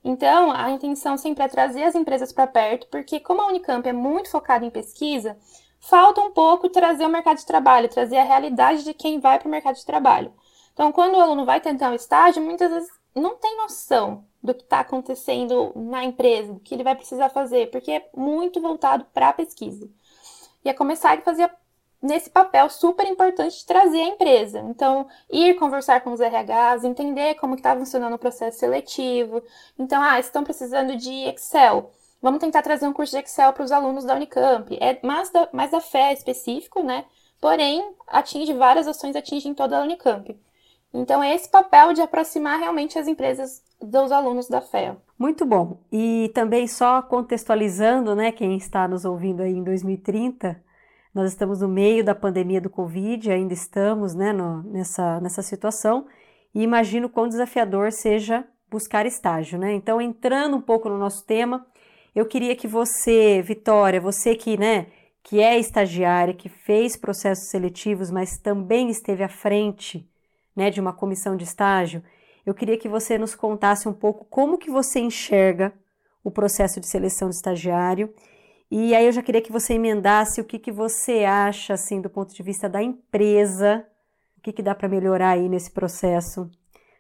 Então, 0.03 0.51
a 0.51 0.71
intenção 0.71 1.17
sempre 1.19 1.45
é 1.45 1.49
trazer 1.49 1.85
as 1.85 1.95
empresas 1.95 2.33
para 2.33 2.47
perto, 2.47 2.87
porque 2.89 3.21
como 3.21 3.43
a 3.43 3.47
Unicamp 3.49 3.87
é 3.87 3.93
muito 3.93 4.31
focada 4.31 4.65
em 4.65 4.71
pesquisa, 4.71 5.37
falta 5.79 6.23
um 6.23 6.31
pouco 6.31 6.71
trazer 6.71 7.05
o 7.05 7.11
mercado 7.11 7.37
de 7.37 7.47
trabalho, 7.47 7.89
trazer 7.89 8.17
a 8.17 8.25
realidade 8.25 8.83
de 8.83 8.95
quem 8.95 9.21
vai 9.21 9.39
para 9.39 9.49
o 9.49 9.51
mercado 9.51 9.77
de 9.77 9.85
trabalho. 9.85 10.33
Então, 10.73 10.91
quando 10.91 11.17
o 11.17 11.21
aluno 11.21 11.45
vai 11.45 11.61
tentar 11.61 11.91
um 11.91 11.95
estágio, 11.95 12.43
muitas 12.43 12.71
vezes 12.71 12.91
não 13.15 13.37
tem 13.37 13.59
noção 13.59 14.25
do 14.43 14.55
que 14.55 14.63
está 14.63 14.81
acontecendo 14.81 15.73
na 15.77 16.05
empresa, 16.05 16.55
do 16.55 16.61
que 16.61 16.75
ele 16.75 16.85
vai 16.85 16.95
precisar 16.95 17.29
fazer, 17.29 17.71
porque 17.71 17.93
é 17.93 18.09
muito 18.17 18.61
voltado 18.61 19.05
para 19.13 19.29
a 19.29 19.33
pesquisa. 19.33 19.89
E 20.65 20.71
a 20.71 20.75
Comessag 20.75 21.23
fazia 21.23 21.51
nesse 22.03 22.31
papel 22.31 22.69
super 22.71 23.07
importante 23.07 23.59
de 23.59 23.67
trazer 23.67 24.01
a 24.01 24.09
empresa. 24.09 24.61
Então, 24.61 25.07
ir 25.31 25.55
conversar 25.57 26.01
com 26.01 26.13
os 26.13 26.21
RHs, 26.21 26.85
entender 26.85 27.35
como 27.35 27.55
está 27.55 27.77
funcionando 27.77 28.15
o 28.15 28.19
processo 28.19 28.59
seletivo. 28.59 29.43
Então, 29.79 30.03
ah, 30.03 30.19
estão 30.19 30.43
precisando 30.43 30.97
de 30.97 31.13
Excel. 31.29 31.91
Vamos 32.23 32.41
tentar 32.41 32.63
trazer 32.63 32.87
um 32.87 32.93
curso 32.93 33.13
de 33.13 33.23
Excel 33.23 33.53
para 33.53 33.65
os 33.65 33.73
alunos 33.73 34.05
da 34.05 34.15
Unicamp. 34.15 34.77
É 34.81 34.99
mais 35.07 35.31
da, 35.31 35.49
mais 35.53 35.71
da 35.71 35.81
fé 35.81 36.13
específico, 36.13 36.83
né? 36.83 37.05
Porém, 37.41 37.95
atinge 38.07 38.53
várias 38.53 38.87
ações, 38.87 39.17
atinge 39.17 39.49
em 39.49 39.55
toda 39.55 39.79
a 39.79 39.83
Unicamp. 39.83 40.39
Então, 40.93 41.23
é 41.23 41.35
esse 41.35 41.49
papel 41.49 41.93
de 41.93 42.03
aproximar 42.03 42.59
realmente 42.59 42.99
as 42.99 43.07
empresas 43.07 43.63
dos 43.83 44.13
alunos 44.13 44.49
da 44.49 44.61
FEA. 44.61 44.97
Muito 45.19 45.45
bom. 45.45 45.81
E 45.93 46.31
também 46.35 46.67
só 46.67 47.03
contextualizando, 47.03 48.15
né, 48.15 48.33
quem 48.33 48.57
está 48.57 48.87
nos 48.87 49.05
ouvindo 49.05 49.43
aí 49.43 49.53
em 49.53 49.63
2030, 49.63 50.63
nós 51.15 51.31
estamos 51.31 51.61
no 51.61 51.69
meio 51.69 52.05
da 52.05 52.15
pandemia 52.15 52.61
do 52.61 52.71
Covid, 52.71 53.31
ainda 53.31 53.53
estamos, 53.53 54.15
né, 54.15 54.33
no, 54.33 54.63
nessa, 54.63 55.21
nessa 55.21 55.43
situação, 55.43 56.07
e 56.55 56.63
imagino 56.63 57.09
quão 57.09 57.29
desafiador 57.29 57.93
seja 57.93 58.45
buscar 58.71 59.05
estágio, 59.07 59.59
né? 59.59 59.73
Então, 59.75 60.01
entrando 60.01 60.57
um 60.57 60.61
pouco 60.61 60.89
no 60.89 60.97
nosso 60.97 61.25
tema, 61.27 61.67
eu 62.15 62.25
queria 62.27 62.55
que 62.55 62.69
você, 62.69 63.43
Vitória, 63.43 64.01
você 64.01 64.35
que, 64.35 64.57
né, 64.57 64.87
que 65.23 65.41
é 65.41 65.59
estagiária, 65.59 66.35
que 66.35 66.49
fez 66.49 66.97
processos 66.97 67.51
seletivos, 67.51 68.11
mas 68.11 68.39
também 68.39 68.89
esteve 68.89 69.23
à 69.23 69.29
frente 69.29 70.09
né, 70.55 70.71
de 70.71 70.81
uma 70.81 70.93
comissão 70.93 71.37
de 71.37 71.45
estágio, 71.45 72.03
eu 72.45 72.55
queria 72.55 72.79
que 72.79 72.89
você 72.89 73.19
nos 73.19 73.35
contasse 73.35 73.89
um 73.89 73.93
pouco 73.93 74.25
como 74.25 74.59
que 74.59 74.71
você 74.71 75.01
enxerga 75.01 75.73
o 76.23 76.31
processo 76.31 76.81
de 76.81 76.87
seleção 76.87 77.29
de 77.29 77.37
estagiário. 77.37 78.13
E 78.71 78.95
aí 78.95 79.07
eu 79.07 79.13
já 79.13 79.23
queria 79.23 79.43
que 79.43 79.53
você 79.53 79.75
emendasse 79.75 80.41
o 80.41 80.45
que, 80.45 80.59
que 80.59 80.71
você 80.71 81.25
acha, 81.25 81.75
assim, 81.75 82.01
do 82.01 82.09
ponto 82.09 82.35
de 82.35 82.43
vista 82.43 82.69
da 82.69 82.83
empresa, 82.83 83.87
o 84.39 84.41
que, 84.41 84.53
que 84.53 84.63
dá 84.63 84.75
para 84.75 84.89
melhorar 84.89 85.31
aí 85.31 85.49
nesse 85.49 85.71
processo. 85.71 86.49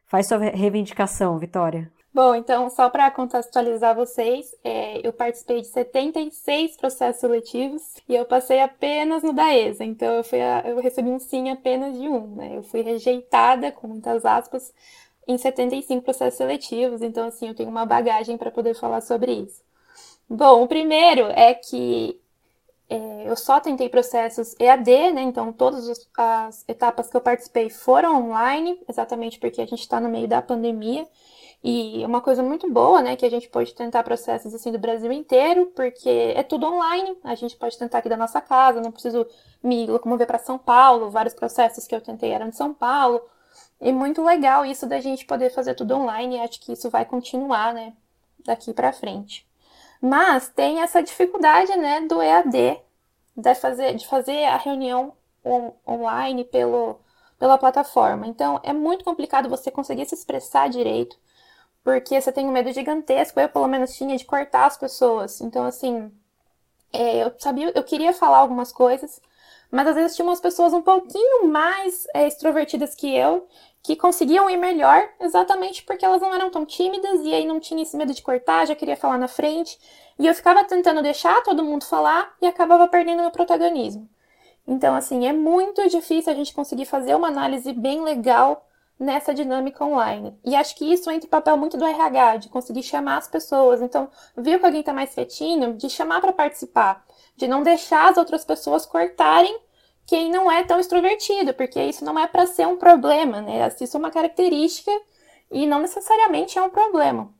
Faz 0.06 0.26
sua 0.26 0.38
reivindicação, 0.38 1.38
Vitória. 1.38 1.90
Bom, 2.12 2.34
então, 2.34 2.68
só 2.68 2.90
para 2.90 3.08
contextualizar 3.12 3.94
vocês, 3.94 4.52
é, 4.64 5.06
eu 5.06 5.12
participei 5.12 5.60
de 5.60 5.68
76 5.68 6.76
processos 6.76 7.20
seletivos 7.20 7.82
e 8.08 8.16
eu 8.16 8.24
passei 8.24 8.60
apenas 8.60 9.22
no 9.22 9.32
da 9.32 9.54
ESA, 9.54 9.84
então 9.84 10.16
eu, 10.16 10.24
fui 10.24 10.40
a, 10.40 10.64
eu 10.66 10.80
recebi 10.80 11.08
um 11.08 11.20
sim 11.20 11.50
apenas 11.50 11.96
de 11.96 12.08
um, 12.08 12.34
né? 12.34 12.56
Eu 12.56 12.64
fui 12.64 12.80
rejeitada, 12.82 13.70
com 13.70 13.86
muitas 13.86 14.24
aspas, 14.24 14.74
em 15.30 15.38
75 15.38 16.02
processos 16.02 16.38
seletivos, 16.38 17.02
então, 17.02 17.28
assim, 17.28 17.48
eu 17.48 17.54
tenho 17.54 17.68
uma 17.68 17.86
bagagem 17.86 18.36
para 18.36 18.50
poder 18.50 18.74
falar 18.74 19.00
sobre 19.00 19.32
isso. 19.32 19.62
Bom, 20.28 20.62
o 20.62 20.68
primeiro 20.68 21.26
é 21.28 21.54
que 21.54 22.20
é, 22.88 23.28
eu 23.28 23.36
só 23.36 23.60
tentei 23.60 23.88
processos 23.88 24.54
EAD, 24.58 25.12
né? 25.12 25.22
Então, 25.22 25.52
todas 25.52 26.08
as 26.16 26.64
etapas 26.68 27.08
que 27.08 27.16
eu 27.16 27.20
participei 27.20 27.70
foram 27.70 28.28
online, 28.28 28.80
exatamente 28.88 29.38
porque 29.38 29.60
a 29.60 29.66
gente 29.66 29.80
está 29.80 30.00
no 30.00 30.08
meio 30.08 30.26
da 30.26 30.42
pandemia. 30.42 31.06
E 31.62 32.04
uma 32.06 32.20
coisa 32.22 32.42
muito 32.42 32.70
boa, 32.72 33.02
né, 33.02 33.16
que 33.16 33.26
a 33.26 33.30
gente 33.30 33.48
pode 33.48 33.74
tentar 33.74 34.02
processos 34.02 34.54
assim 34.54 34.72
do 34.72 34.78
Brasil 34.78 35.12
inteiro, 35.12 35.66
porque 35.76 36.08
é 36.08 36.42
tudo 36.42 36.66
online, 36.66 37.18
a 37.22 37.34
gente 37.34 37.54
pode 37.56 37.76
tentar 37.78 37.98
aqui 37.98 38.08
da 38.08 38.16
nossa 38.16 38.40
casa, 38.40 38.80
não 38.80 38.90
preciso 38.90 39.26
me 39.62 39.86
locomover 39.86 40.26
para 40.26 40.38
São 40.38 40.58
Paulo, 40.58 41.10
vários 41.10 41.34
processos 41.34 41.86
que 41.86 41.94
eu 41.94 42.00
tentei 42.00 42.30
eram 42.30 42.48
de 42.48 42.56
São 42.56 42.72
Paulo. 42.72 43.20
E 43.80 43.92
muito 43.92 44.22
legal 44.22 44.64
isso 44.64 44.86
da 44.86 45.00
gente 45.00 45.24
poder 45.24 45.50
fazer 45.50 45.74
tudo 45.74 45.94
online, 45.96 46.40
acho 46.40 46.60
que 46.60 46.72
isso 46.72 46.90
vai 46.90 47.04
continuar, 47.04 47.72
né, 47.72 47.94
daqui 48.44 48.72
para 48.74 48.92
frente. 48.92 49.46
Mas 50.00 50.48
tem 50.48 50.80
essa 50.80 51.02
dificuldade, 51.02 51.74
né, 51.76 52.02
do 52.02 52.22
EAD, 52.22 52.80
de 53.36 53.54
fazer, 53.54 53.94
de 53.94 54.06
fazer 54.06 54.44
a 54.44 54.56
reunião 54.56 55.14
on, 55.44 55.72
online 55.86 56.44
pelo, 56.44 57.00
pela 57.38 57.58
plataforma. 57.58 58.26
Então, 58.26 58.60
é 58.62 58.72
muito 58.72 59.04
complicado 59.04 59.48
você 59.48 59.70
conseguir 59.70 60.06
se 60.06 60.14
expressar 60.14 60.68
direito 60.68 61.16
porque 61.82 62.20
você 62.20 62.30
tem 62.30 62.46
um 62.46 62.52
medo 62.52 62.72
gigantesco, 62.72 63.40
eu 63.40 63.48
pelo 63.48 63.66
menos 63.66 63.94
tinha, 63.94 64.16
de 64.16 64.24
cortar 64.24 64.66
as 64.66 64.76
pessoas. 64.76 65.40
Então, 65.40 65.64
assim, 65.64 66.12
é, 66.92 67.24
eu 67.24 67.32
sabia, 67.38 67.72
eu 67.74 67.82
queria 67.84 68.12
falar 68.12 68.38
algumas 68.38 68.72
coisas, 68.72 69.20
mas 69.70 69.86
às 69.88 69.94
vezes 69.94 70.16
tinha 70.16 70.26
umas 70.26 70.40
pessoas 70.40 70.72
um 70.72 70.82
pouquinho 70.82 71.48
mais 71.48 72.06
é, 72.14 72.26
extrovertidas 72.26 72.94
que 72.94 73.14
eu, 73.14 73.48
que 73.82 73.96
conseguiam 73.96 74.48
ir 74.50 74.56
melhor, 74.56 75.08
exatamente 75.18 75.82
porque 75.84 76.04
elas 76.04 76.20
não 76.20 76.34
eram 76.34 76.50
tão 76.50 76.66
tímidas 76.66 77.20
e 77.22 77.34
aí 77.34 77.46
não 77.46 77.58
tinha 77.58 77.82
esse 77.82 77.96
medo 77.96 78.12
de 78.12 78.22
cortar, 78.22 78.66
já 78.66 78.74
queria 78.74 78.96
falar 78.96 79.18
na 79.18 79.28
frente. 79.28 79.78
E 80.18 80.26
eu 80.26 80.34
ficava 80.34 80.64
tentando 80.64 81.02
deixar 81.02 81.42
todo 81.42 81.64
mundo 81.64 81.84
falar 81.84 82.34
e 82.42 82.46
acabava 82.46 82.86
perdendo 82.86 83.22
meu 83.22 83.30
protagonismo. 83.30 84.08
Então, 84.66 84.94
assim, 84.94 85.26
é 85.26 85.32
muito 85.32 85.88
difícil 85.88 86.32
a 86.32 86.36
gente 86.36 86.54
conseguir 86.54 86.84
fazer 86.84 87.14
uma 87.14 87.28
análise 87.28 87.72
bem 87.72 88.02
legal 88.02 88.66
nessa 88.98 89.32
dinâmica 89.32 89.82
online. 89.82 90.38
E 90.44 90.54
acho 90.54 90.76
que 90.76 90.84
isso 90.84 91.10
entra 91.10 91.26
o 91.26 91.30
papel 91.30 91.56
muito 91.56 91.78
do 91.78 91.86
RH, 91.86 92.36
de 92.36 92.48
conseguir 92.50 92.82
chamar 92.82 93.16
as 93.16 93.26
pessoas. 93.26 93.80
Então, 93.80 94.10
viu 94.36 94.58
que 94.58 94.66
alguém 94.66 94.80
está 94.80 94.92
mais 94.92 95.14
quietinho, 95.14 95.72
de 95.72 95.88
chamar 95.88 96.20
para 96.20 96.34
participar, 96.34 97.02
de 97.34 97.48
não 97.48 97.62
deixar 97.62 98.10
as 98.10 98.18
outras 98.18 98.44
pessoas 98.44 98.84
cortarem 98.84 99.58
quem 100.10 100.28
não 100.28 100.50
é 100.50 100.64
tão 100.64 100.80
extrovertido, 100.80 101.54
porque 101.54 101.80
isso 101.80 102.04
não 102.04 102.18
é 102.18 102.26
para 102.26 102.44
ser 102.44 102.66
um 102.66 102.76
problema, 102.76 103.40
né? 103.40 103.72
Isso 103.80 103.96
é 103.96 104.00
uma 104.00 104.10
característica 104.10 104.90
e 105.48 105.64
não 105.68 105.78
necessariamente 105.78 106.58
é 106.58 106.62
um 106.62 106.68
problema 106.68 107.32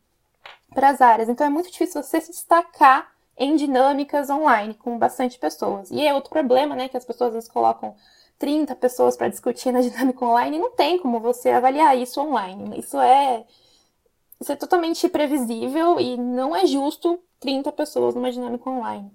para 0.72 0.90
as 0.90 1.00
áreas. 1.00 1.28
Então, 1.28 1.44
é 1.44 1.50
muito 1.50 1.68
difícil 1.68 2.00
você 2.00 2.20
se 2.20 2.30
destacar 2.30 3.10
em 3.36 3.56
dinâmicas 3.56 4.30
online 4.30 4.74
com 4.74 4.96
bastante 4.96 5.36
pessoas. 5.36 5.90
E 5.90 6.06
é 6.06 6.14
outro 6.14 6.30
problema, 6.30 6.76
né, 6.76 6.88
que 6.88 6.96
as 6.96 7.04
pessoas 7.04 7.30
às 7.30 7.34
vezes 7.34 7.48
colocam 7.50 7.96
30 8.38 8.76
pessoas 8.76 9.16
para 9.16 9.26
discutir 9.26 9.72
na 9.72 9.80
dinâmica 9.82 10.24
online, 10.24 10.56
não 10.56 10.70
tem 10.70 10.96
como 11.00 11.18
você 11.18 11.50
avaliar 11.50 11.98
isso 11.98 12.20
online. 12.20 12.78
Isso 12.78 12.96
é 13.00 13.44
isso 14.40 14.52
é 14.52 14.56
totalmente 14.56 15.08
previsível 15.08 15.98
e 15.98 16.16
não 16.16 16.54
é 16.54 16.64
justo 16.66 17.18
30 17.40 17.72
pessoas 17.72 18.14
numa 18.14 18.30
dinâmica 18.30 18.70
online. 18.70 19.10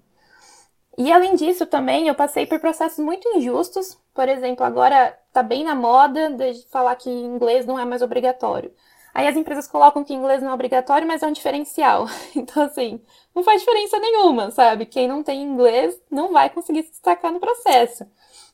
E 0.98 1.12
além 1.12 1.34
disso, 1.34 1.66
também 1.66 2.08
eu 2.08 2.14
passei 2.14 2.46
por 2.46 2.58
processos 2.58 2.98
muito 3.04 3.28
injustos. 3.36 3.98
Por 4.14 4.28
exemplo, 4.28 4.64
agora 4.64 5.16
tá 5.32 5.42
bem 5.42 5.62
na 5.62 5.74
moda 5.74 6.30
de 6.30 6.66
falar 6.70 6.96
que 6.96 7.10
inglês 7.10 7.66
não 7.66 7.78
é 7.78 7.84
mais 7.84 8.00
obrigatório. 8.02 8.72
Aí 9.12 9.26
as 9.26 9.36
empresas 9.36 9.66
colocam 9.66 10.04
que 10.04 10.12
inglês 10.14 10.42
não 10.42 10.50
é 10.50 10.54
obrigatório, 10.54 11.06
mas 11.08 11.22
é 11.22 11.26
um 11.26 11.32
diferencial. 11.32 12.06
Então, 12.36 12.62
assim, 12.62 13.00
não 13.34 13.42
faz 13.42 13.60
diferença 13.60 13.98
nenhuma, 13.98 14.50
sabe? 14.50 14.86
Quem 14.86 15.08
não 15.08 15.22
tem 15.22 15.42
inglês 15.42 15.98
não 16.10 16.32
vai 16.32 16.50
conseguir 16.50 16.82
se 16.82 16.90
destacar 16.90 17.32
no 17.32 17.40
processo. 17.40 18.06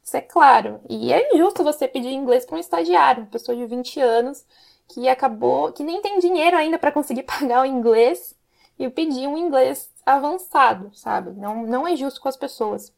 Isso 0.02 0.16
é 0.16 0.20
claro. 0.20 0.80
E 0.88 1.12
é 1.12 1.34
injusto 1.34 1.64
você 1.64 1.86
pedir 1.88 2.12
inglês 2.12 2.44
para 2.44 2.56
um 2.56 2.60
estagiário, 2.60 3.22
uma 3.22 3.30
pessoa 3.30 3.56
de 3.56 3.66
20 3.66 4.00
anos 4.00 4.44
que 4.88 5.08
acabou, 5.08 5.72
que 5.72 5.82
nem 5.84 6.00
tem 6.00 6.18
dinheiro 6.18 6.56
ainda 6.56 6.78
para 6.78 6.92
conseguir 6.92 7.22
pagar 7.26 7.62
o 7.62 7.66
inglês 7.66 8.34
e 8.78 8.88
pedir 8.90 9.28
um 9.28 9.36
inglês 9.38 9.90
avançado, 10.04 10.90
sabe? 10.94 11.30
Não, 11.32 11.62
não 11.66 11.86
é 11.86 11.96
justo 11.96 12.20
com 12.20 12.28
as 12.28 12.36
pessoas. 12.36 12.92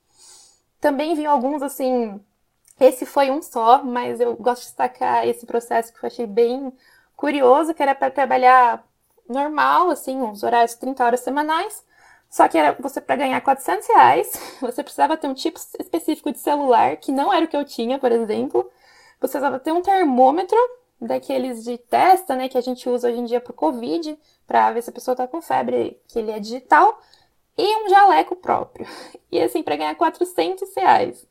Também 0.81 1.15
vi 1.15 1.27
alguns 1.27 1.63
assim. 1.63 2.21
Esse 2.79 3.07
foi 3.07 3.31
um 3.31 3.41
só, 3.41 3.83
mas 3.83 4.21
eu 4.21 4.35
gosto 4.37 4.63
de 4.63 4.69
destacar 4.69 5.27
esse 5.27 5.47
processo 5.47 5.93
que 5.93 6.05
eu 6.05 6.07
achei 6.07 6.27
bem 6.27 6.73
curioso, 7.17 7.73
que 7.73 7.83
era 7.83 7.95
para 7.95 8.11
trabalhar 8.11 8.85
normal, 9.29 9.91
assim, 9.91 10.21
uns 10.21 10.43
horários 10.43 10.75
30 10.75 11.05
horas 11.05 11.21
semanais, 11.21 11.85
só 12.29 12.49
que 12.49 12.59
era 12.59 12.77
você 12.81 13.01
para 13.01 13.17
ganhar 13.17 13.41
400 13.41 13.87
reais, 13.89 14.57
você 14.61 14.83
precisava 14.83 15.17
ter 15.17 15.29
um 15.29 15.35
tipo 15.35 15.59
específico 15.79 16.33
de 16.33 16.39
celular, 16.39 16.97
que 16.97 17.13
não 17.13 17.33
era 17.33 17.45
o 17.45 17.49
que 17.49 17.57
eu 17.57 17.65
tinha, 17.65 17.99
por 17.99 18.11
exemplo. 18.13 18.69
Você 19.21 19.39
precisava 19.39 19.59
ter 19.59 19.73
um 19.73 19.81
termômetro, 19.81 20.59
daqueles 21.07 21.65
de 21.65 21.79
testa, 21.79 22.35
né, 22.35 22.49
que 22.49 22.59
a 22.59 22.61
gente 22.61 22.89
usa 22.89 23.09
hoje 23.09 23.19
em 23.19 23.25
dia 23.25 23.41
para 23.41 23.53
o 23.53 23.55
Covid, 23.55 24.19
para 24.47 24.73
ver 24.73 24.83
se 24.83 24.91
a 24.91 24.93
pessoa 24.93 25.13
está 25.13 25.27
com 25.27 25.41
febre, 25.41 26.01
que 26.09 26.19
ele 26.19 26.31
é 26.31 26.41
digital, 26.41 27.01
e 27.57 27.85
um 27.85 27.89
jaleco 27.89 28.37
próprio. 28.37 28.87
E 29.31 29.41
assim, 29.41 29.65
para 29.65 29.75
ganhar 29.75 29.97
400 29.97 30.73
reais. 30.77 31.27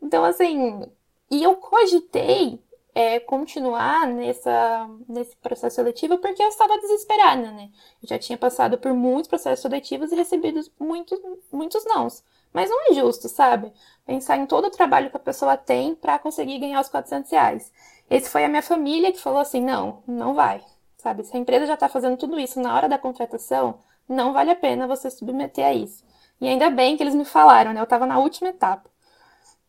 Então, 0.00 0.24
assim, 0.24 0.90
e 1.30 1.42
eu 1.42 1.54
cogitei 1.56 2.58
é, 2.94 3.20
continuar 3.20 4.06
nessa, 4.06 4.88
nesse 5.06 5.36
processo 5.36 5.76
seletivo 5.76 6.16
porque 6.16 6.42
eu 6.42 6.48
estava 6.48 6.78
desesperada, 6.78 7.50
né? 7.50 7.68
Eu 8.02 8.08
já 8.08 8.18
tinha 8.18 8.38
passado 8.38 8.78
por 8.78 8.94
muitos 8.94 9.28
processos 9.28 9.60
seletivos 9.60 10.10
e 10.12 10.14
recebido 10.14 10.62
muitos, 10.80 11.20
muitos 11.52 11.84
nãos. 11.84 12.24
Mas 12.54 12.70
não 12.70 12.90
é 12.90 12.94
justo, 12.94 13.28
sabe? 13.28 13.70
Pensar 14.06 14.38
em 14.38 14.46
todo 14.46 14.68
o 14.68 14.70
trabalho 14.70 15.10
que 15.10 15.16
a 15.18 15.20
pessoa 15.20 15.58
tem 15.58 15.94
para 15.94 16.18
conseguir 16.18 16.58
ganhar 16.58 16.80
os 16.80 16.88
400 16.88 17.30
reais. 17.30 17.70
Esse 18.10 18.30
foi 18.30 18.44
a 18.44 18.48
minha 18.48 18.62
família 18.62 19.12
que 19.12 19.20
falou 19.20 19.40
assim: 19.40 19.60
não, 19.60 20.02
não 20.06 20.34
vai. 20.34 20.62
Sabe? 20.98 21.24
Se 21.24 21.36
a 21.36 21.40
empresa 21.40 21.66
já 21.66 21.74
está 21.74 21.88
fazendo 21.88 22.16
tudo 22.16 22.38
isso 22.38 22.60
na 22.60 22.74
hora 22.74 22.88
da 22.88 22.98
contratação, 22.98 23.78
não 24.08 24.32
vale 24.32 24.50
a 24.50 24.56
pena 24.56 24.86
você 24.86 25.10
submeter 25.10 25.64
a 25.64 25.72
isso. 25.72 26.04
E 26.40 26.48
ainda 26.48 26.70
bem 26.70 26.96
que 26.96 27.02
eles 27.02 27.14
me 27.14 27.24
falaram, 27.24 27.72
né? 27.72 27.80
Eu 27.80 27.84
estava 27.84 28.06
na 28.06 28.18
última 28.18 28.50
etapa. 28.50 28.90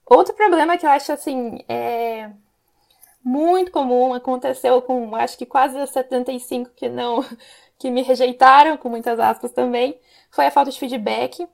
Outro 0.06 0.34
problema 0.34 0.78
que 0.78 0.86
eu 0.86 0.90
acho 0.90 1.12
assim, 1.12 1.60
é, 1.68 2.30
muito 3.24 3.72
comum, 3.72 4.14
aconteceu 4.14 4.82
com 4.82 5.16
acho 5.16 5.38
que 5.38 5.46
quase 5.46 5.86
75 5.86 6.72
que 6.76 6.88
não 6.90 7.24
que 7.78 7.92
me 7.92 8.02
rejeitaram, 8.02 8.78
com 8.78 8.90
muitas 8.90 9.20
aspas 9.20 9.52
também, 9.52 10.00
foi 10.32 10.48
a 10.48 10.52
falta 10.52 10.72
de 10.72 10.80
feedback. 10.80 11.48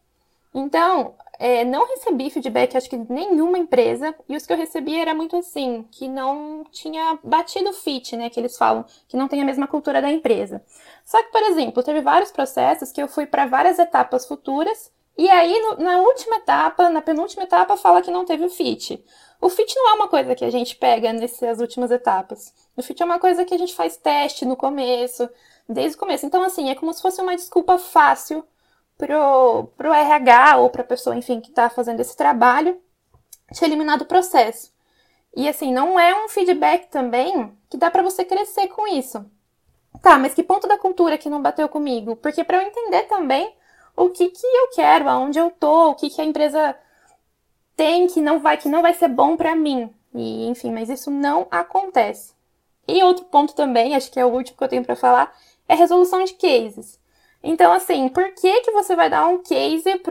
Então, 0.53 1.15
é, 1.39 1.65
não 1.65 1.87
recebi 1.87 2.29
feedback, 2.29 2.77
acho 2.77 2.89
que 2.89 2.97
nenhuma 3.09 3.57
empresa, 3.57 4.13
e 4.29 4.35
os 4.35 4.45
que 4.45 4.53
eu 4.53 4.57
recebi 4.57 4.95
era 4.95 5.13
muito 5.13 5.35
assim, 5.35 5.87
que 5.91 6.07
não 6.07 6.63
tinha 6.71 7.17
batido 7.23 7.73
fit, 7.73 8.15
né, 8.15 8.29
que 8.29 8.39
eles 8.39 8.55
falam, 8.57 8.85
que 9.07 9.17
não 9.17 9.27
tem 9.27 9.41
a 9.41 9.45
mesma 9.45 9.67
cultura 9.67 10.01
da 10.01 10.11
empresa. 10.11 10.63
Só 11.03 11.21
que, 11.23 11.31
por 11.31 11.41
exemplo, 11.41 11.81
teve 11.81 12.01
vários 12.01 12.31
processos 12.31 12.91
que 12.91 13.01
eu 13.01 13.07
fui 13.07 13.25
para 13.25 13.47
várias 13.47 13.79
etapas 13.79 14.27
futuras, 14.27 14.91
e 15.17 15.29
aí 15.29 15.59
no, 15.59 15.83
na 15.83 15.97
última 15.99 16.37
etapa, 16.37 16.89
na 16.89 17.01
penúltima 17.01 17.43
etapa, 17.43 17.77
fala 17.77 18.01
que 18.01 18.11
não 18.11 18.25
teve 18.25 18.45
o 18.45 18.49
fit. 18.49 19.03
O 19.41 19.49
fit 19.49 19.75
não 19.75 19.89
é 19.89 19.93
uma 19.93 20.07
coisa 20.07 20.35
que 20.35 20.45
a 20.45 20.49
gente 20.49 20.75
pega 20.75 21.11
nessas 21.11 21.59
últimas 21.59 21.91
etapas. 21.91 22.53
O 22.77 22.81
fit 22.81 23.01
é 23.01 23.05
uma 23.05 23.19
coisa 23.19 23.43
que 23.43 23.53
a 23.53 23.57
gente 23.57 23.75
faz 23.75 23.97
teste 23.97 24.45
no 24.45 24.55
começo, 24.55 25.29
desde 25.67 25.97
o 25.97 25.99
começo. 25.99 26.25
Então, 26.25 26.41
assim, 26.43 26.69
é 26.69 26.75
como 26.75 26.93
se 26.93 27.01
fosse 27.01 27.21
uma 27.21 27.35
desculpa 27.35 27.77
fácil 27.77 28.43
pro, 28.97 29.65
pro 29.77 29.93
RH 29.93 30.57
ou 30.57 30.69
pra 30.69 30.83
pessoa, 30.83 31.15
enfim, 31.15 31.39
que 31.39 31.51
tá 31.51 31.69
fazendo 31.69 31.99
esse 31.99 32.15
trabalho 32.15 32.79
de 33.51 33.63
eliminar 33.63 33.97
do 33.97 34.05
processo. 34.05 34.71
E, 35.35 35.47
assim, 35.47 35.73
não 35.73 35.99
é 35.99 36.23
um 36.23 36.29
feedback 36.29 36.89
também 36.89 37.51
que 37.69 37.77
dá 37.77 37.89
para 37.89 38.03
você 38.03 38.23
crescer 38.23 38.67
com 38.67 38.87
isso. 38.87 39.25
Tá, 40.01 40.17
mas 40.17 40.33
que 40.33 40.43
ponto 40.43 40.67
da 40.67 40.77
cultura 40.77 41.17
que 41.17 41.29
não 41.29 41.41
bateu 41.41 41.67
comigo? 41.69 42.15
Porque 42.15 42.43
para 42.43 42.57
eu 42.57 42.67
entender 42.67 43.03
também 43.03 43.55
o 43.95 44.09
que 44.09 44.29
que 44.29 44.45
eu 44.45 44.69
quero, 44.71 45.07
aonde 45.07 45.39
eu 45.39 45.51
tô, 45.51 45.91
o 45.91 45.95
que 45.95 46.09
que 46.09 46.21
a 46.21 46.25
empresa 46.25 46.75
tem 47.75 48.07
que 48.07 48.21
não 48.21 48.39
vai 48.39 48.57
que 48.57 48.69
não 48.69 48.81
vai 48.81 48.93
ser 48.93 49.07
bom 49.07 49.35
para 49.37 49.55
mim. 49.55 49.93
E 50.13 50.45
enfim, 50.47 50.71
mas 50.71 50.89
isso 50.89 51.09
não 51.09 51.47
acontece. 51.49 52.33
E 52.87 53.01
outro 53.03 53.25
ponto 53.25 53.55
também, 53.55 53.95
acho 53.95 54.11
que 54.11 54.19
é 54.19 54.25
o 54.25 54.29
último 54.29 54.57
que 54.57 54.63
eu 54.63 54.67
tenho 54.67 54.83
para 54.83 54.95
falar, 54.95 55.33
é 55.67 55.75
resolução 55.75 56.23
de 56.23 56.33
cases. 56.33 56.99
Então, 57.43 57.73
assim, 57.73 58.07
por 58.07 58.33
que 58.33 58.61
que 58.61 58.71
você 58.71 58.95
vai 58.95 59.09
dar 59.09 59.27
um 59.27 59.43
case 59.43 60.01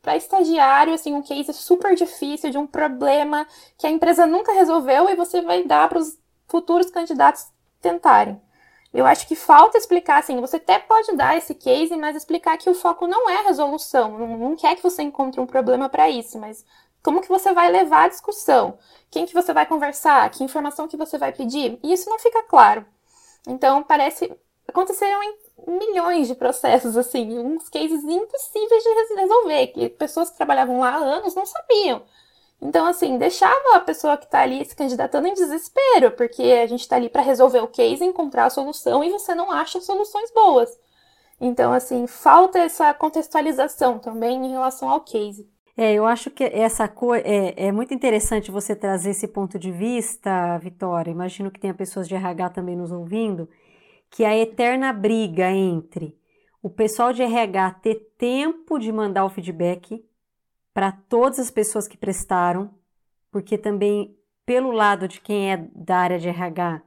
para 0.00 0.16
estagiário, 0.16 0.94
assim, 0.94 1.12
um 1.12 1.22
case 1.22 1.52
super 1.52 1.96
difícil 1.96 2.50
de 2.50 2.58
um 2.58 2.66
problema 2.66 3.46
que 3.76 3.86
a 3.86 3.90
empresa 3.90 4.24
nunca 4.26 4.52
resolveu 4.52 5.10
e 5.10 5.16
você 5.16 5.42
vai 5.42 5.64
dar 5.64 5.88
para 5.88 5.98
os 5.98 6.16
futuros 6.46 6.88
candidatos 6.90 7.48
tentarem? 7.80 8.40
Eu 8.94 9.04
acho 9.04 9.26
que 9.26 9.34
falta 9.34 9.76
explicar, 9.76 10.20
assim, 10.20 10.40
você 10.40 10.56
até 10.56 10.78
pode 10.78 11.14
dar 11.14 11.36
esse 11.36 11.54
case, 11.54 11.94
mas 11.96 12.16
explicar 12.16 12.56
que 12.56 12.70
o 12.70 12.74
foco 12.74 13.06
não 13.06 13.28
é 13.28 13.42
resolução, 13.42 14.16
não, 14.16 14.38
não 14.38 14.56
quer 14.56 14.76
que 14.76 14.82
você 14.82 15.02
encontre 15.02 15.40
um 15.40 15.46
problema 15.46 15.88
para 15.88 16.08
isso, 16.08 16.38
mas 16.38 16.64
como 17.02 17.20
que 17.20 17.28
você 17.28 17.52
vai 17.52 17.70
levar 17.70 18.04
a 18.04 18.08
discussão? 18.08 18.78
Quem 19.10 19.26
que 19.26 19.34
você 19.34 19.52
vai 19.52 19.66
conversar? 19.66 20.30
Que 20.30 20.44
informação 20.44 20.88
que 20.88 20.96
você 20.96 21.18
vai 21.18 21.32
pedir? 21.32 21.78
E 21.82 21.92
isso 21.92 22.08
não 22.08 22.18
fica 22.18 22.42
claro. 22.44 22.86
Então, 23.46 23.82
parece... 23.82 24.32
Aconteceram 24.66 25.20
milhões 25.66 26.28
de 26.28 26.34
processos, 26.34 26.96
assim, 26.96 27.38
uns 27.38 27.68
cases 27.68 28.02
impossíveis 28.04 28.82
de 28.82 29.14
resolver, 29.14 29.66
que 29.68 29.88
pessoas 29.90 30.30
que 30.30 30.36
trabalhavam 30.36 30.80
lá 30.80 30.90
há 30.90 30.96
anos 30.96 31.34
não 31.34 31.46
sabiam. 31.46 32.02
Então, 32.60 32.86
assim, 32.86 33.18
deixava 33.18 33.76
a 33.76 33.80
pessoa 33.80 34.16
que 34.16 34.24
está 34.24 34.40
ali 34.40 34.64
se 34.64 34.74
candidatando 34.74 35.28
em 35.28 35.34
desespero, 35.34 36.10
porque 36.12 36.42
a 36.42 36.66
gente 36.66 36.80
está 36.80 36.96
ali 36.96 37.08
para 37.08 37.22
resolver 37.22 37.60
o 37.60 37.68
case, 37.68 38.04
encontrar 38.04 38.46
a 38.46 38.50
solução 38.50 39.02
e 39.04 39.10
você 39.10 39.34
não 39.34 39.52
acha 39.52 39.80
soluções 39.80 40.32
boas. 40.32 40.76
Então, 41.40 41.72
assim, 41.72 42.06
falta 42.08 42.58
essa 42.58 42.92
contextualização 42.92 43.98
também 43.98 44.44
em 44.44 44.50
relação 44.50 44.90
ao 44.90 45.00
case. 45.00 45.48
É, 45.76 45.92
eu 45.92 46.04
acho 46.04 46.28
que 46.32 46.42
essa 46.42 46.88
coisa 46.88 47.24
é, 47.24 47.68
é 47.68 47.70
muito 47.70 47.94
interessante 47.94 48.50
você 48.50 48.74
trazer 48.74 49.10
esse 49.10 49.28
ponto 49.28 49.56
de 49.56 49.70
vista, 49.70 50.58
Vitória. 50.58 51.12
Imagino 51.12 51.52
que 51.52 51.60
tenha 51.60 51.72
pessoas 51.72 52.08
de 52.08 52.16
RH 52.16 52.50
também 52.50 52.74
nos 52.74 52.90
ouvindo, 52.90 53.48
que 54.10 54.24
a 54.24 54.36
eterna 54.36 54.92
briga 54.92 55.50
entre 55.50 56.16
o 56.62 56.70
pessoal 56.70 57.12
de 57.12 57.22
RH 57.22 57.70
ter 57.82 57.94
tempo 58.18 58.78
de 58.78 58.92
mandar 58.92 59.24
o 59.24 59.30
feedback 59.30 60.04
para 60.74 60.92
todas 60.92 61.38
as 61.38 61.50
pessoas 61.50 61.86
que 61.86 61.96
prestaram, 61.96 62.74
porque 63.30 63.56
também 63.56 64.16
pelo 64.44 64.70
lado 64.70 65.06
de 65.06 65.20
quem 65.20 65.52
é 65.52 65.68
da 65.74 65.98
área 65.98 66.18
de 66.18 66.28
RH, 66.28 66.82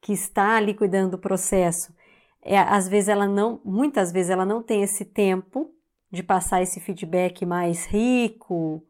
que 0.00 0.12
está 0.12 0.56
ali 0.56 0.74
cuidando 0.74 1.12
do 1.12 1.18
processo, 1.18 1.94
é, 2.42 2.58
às 2.58 2.88
vezes 2.88 3.08
ela 3.08 3.26
não, 3.26 3.60
muitas 3.64 4.12
vezes 4.12 4.30
ela 4.30 4.44
não 4.44 4.62
tem 4.62 4.82
esse 4.82 5.04
tempo 5.04 5.72
de 6.10 6.22
passar 6.22 6.62
esse 6.62 6.80
feedback 6.80 7.44
mais 7.44 7.86
rico, 7.86 8.84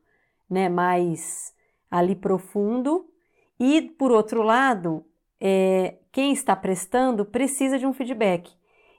né, 0.49 0.69
mais 0.69 1.55
ali 1.91 2.15
profundo. 2.15 3.11
E, 3.59 3.83
por 3.83 4.11
outro 4.11 4.43
lado, 4.43 5.05
é, 5.41 5.97
quem 6.13 6.33
está 6.33 6.55
prestando 6.57 7.25
precisa 7.25 7.79
de 7.79 7.87
um 7.87 7.93
feedback. 7.93 8.53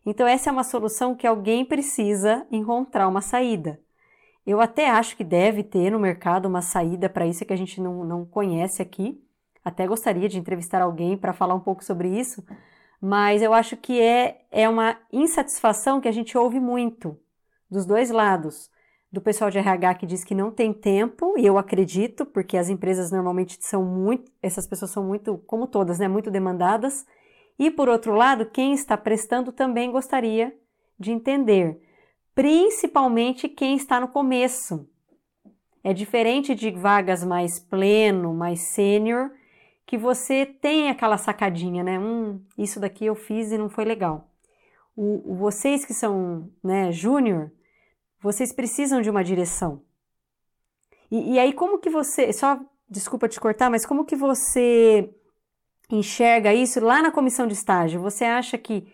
Então, 0.05 0.25
essa 0.27 0.49
é 0.49 0.53
uma 0.53 0.63
solução 0.63 1.15
que 1.15 1.27
alguém 1.27 1.65
precisa 1.65 2.47
encontrar 2.51 3.07
uma 3.07 3.21
saída. 3.21 3.79
Eu 4.45 4.61
até 4.61 4.89
acho 4.89 5.17
que 5.17 5.23
deve 5.25 5.61
ter 5.63 5.91
no 5.91 5.99
mercado 5.99 6.45
uma 6.45 6.61
saída 6.61 7.09
para 7.09 7.27
isso 7.27 7.45
que 7.45 7.51
a 7.51 7.57
gente 7.57 7.81
não, 7.81 8.05
não 8.05 8.25
conhece 8.25 8.81
aqui. 8.81 9.21
até 9.63 9.85
gostaria 9.85 10.29
de 10.29 10.39
entrevistar 10.39 10.81
alguém 10.81 11.17
para 11.17 11.33
falar 11.33 11.53
um 11.53 11.59
pouco 11.59 11.83
sobre 11.83 12.07
isso, 12.17 12.41
mas 13.01 13.41
eu 13.41 13.53
acho 13.53 13.75
que 13.75 13.99
é, 13.99 14.45
é 14.49 14.69
uma 14.69 14.97
insatisfação 15.11 15.99
que 15.99 16.07
a 16.07 16.11
gente 16.11 16.37
ouve 16.37 16.59
muito 16.59 17.19
dos 17.69 17.85
dois 17.85 18.09
lados. 18.09 18.71
Do 19.11 19.21
pessoal 19.21 19.49
de 19.49 19.57
RH 19.57 19.95
que 19.95 20.05
diz 20.05 20.23
que 20.23 20.35
não 20.35 20.51
tem 20.51 20.73
tempo, 20.73 21.35
e 21.37 21.45
eu 21.45 21.57
acredito, 21.57 22.25
porque 22.25 22.57
as 22.57 22.67
empresas 22.67 23.09
normalmente 23.09 23.57
são 23.61 23.83
muito, 23.83 24.29
essas 24.41 24.67
pessoas 24.67 24.91
são 24.91 25.03
muito, 25.03 25.37
como 25.47 25.65
todas, 25.65 25.99
né, 25.99 26.07
muito 26.07 26.29
demandadas. 26.29 27.05
E 27.57 27.71
por 27.71 27.87
outro 27.87 28.13
lado, 28.13 28.45
quem 28.45 28.73
está 28.73 28.97
prestando 28.97 29.51
também 29.51 29.91
gostaria 29.91 30.53
de 30.99 31.11
entender, 31.11 31.79
principalmente 32.35 33.47
quem 33.47 33.75
está 33.75 33.99
no 33.99 34.09
começo. 34.09 34.87
É 35.83 35.93
diferente 35.93 36.53
de 36.53 36.69
vagas 36.71 37.23
mais 37.23 37.59
pleno, 37.59 38.33
mais 38.33 38.59
sênior, 38.59 39.31
que 39.85 39.97
você 39.97 40.45
tem 40.45 40.89
aquela 40.89 41.17
sacadinha, 41.17 41.81
né? 41.81 41.97
Hum, 41.97 42.41
isso 42.57 42.77
daqui 42.77 43.05
eu 43.05 43.15
fiz 43.15 43.53
e 43.53 43.57
não 43.57 43.69
foi 43.69 43.85
legal. 43.85 44.29
O, 44.95 45.35
vocês 45.35 45.85
que 45.85 45.93
são 45.93 46.51
né, 46.61 46.91
júnior, 46.91 47.51
vocês 48.19 48.51
precisam 48.51 49.01
de 49.01 49.09
uma 49.09 49.23
direção. 49.23 49.81
E, 51.09 51.33
e 51.33 51.39
aí, 51.39 51.53
como 51.53 51.79
que 51.79 51.89
você. 51.89 52.31
Só 52.33 52.59
desculpa 52.89 53.27
te 53.27 53.39
cortar, 53.39 53.69
mas 53.69 53.85
como 53.85 54.05
que 54.05 54.15
você 54.15 55.09
enxerga 55.89 56.53
isso 56.53 56.79
lá 56.79 57.01
na 57.01 57.11
comissão 57.11 57.47
de 57.47 57.53
estágio? 57.53 58.01
Você 58.01 58.25
acha 58.25 58.57
que 58.57 58.87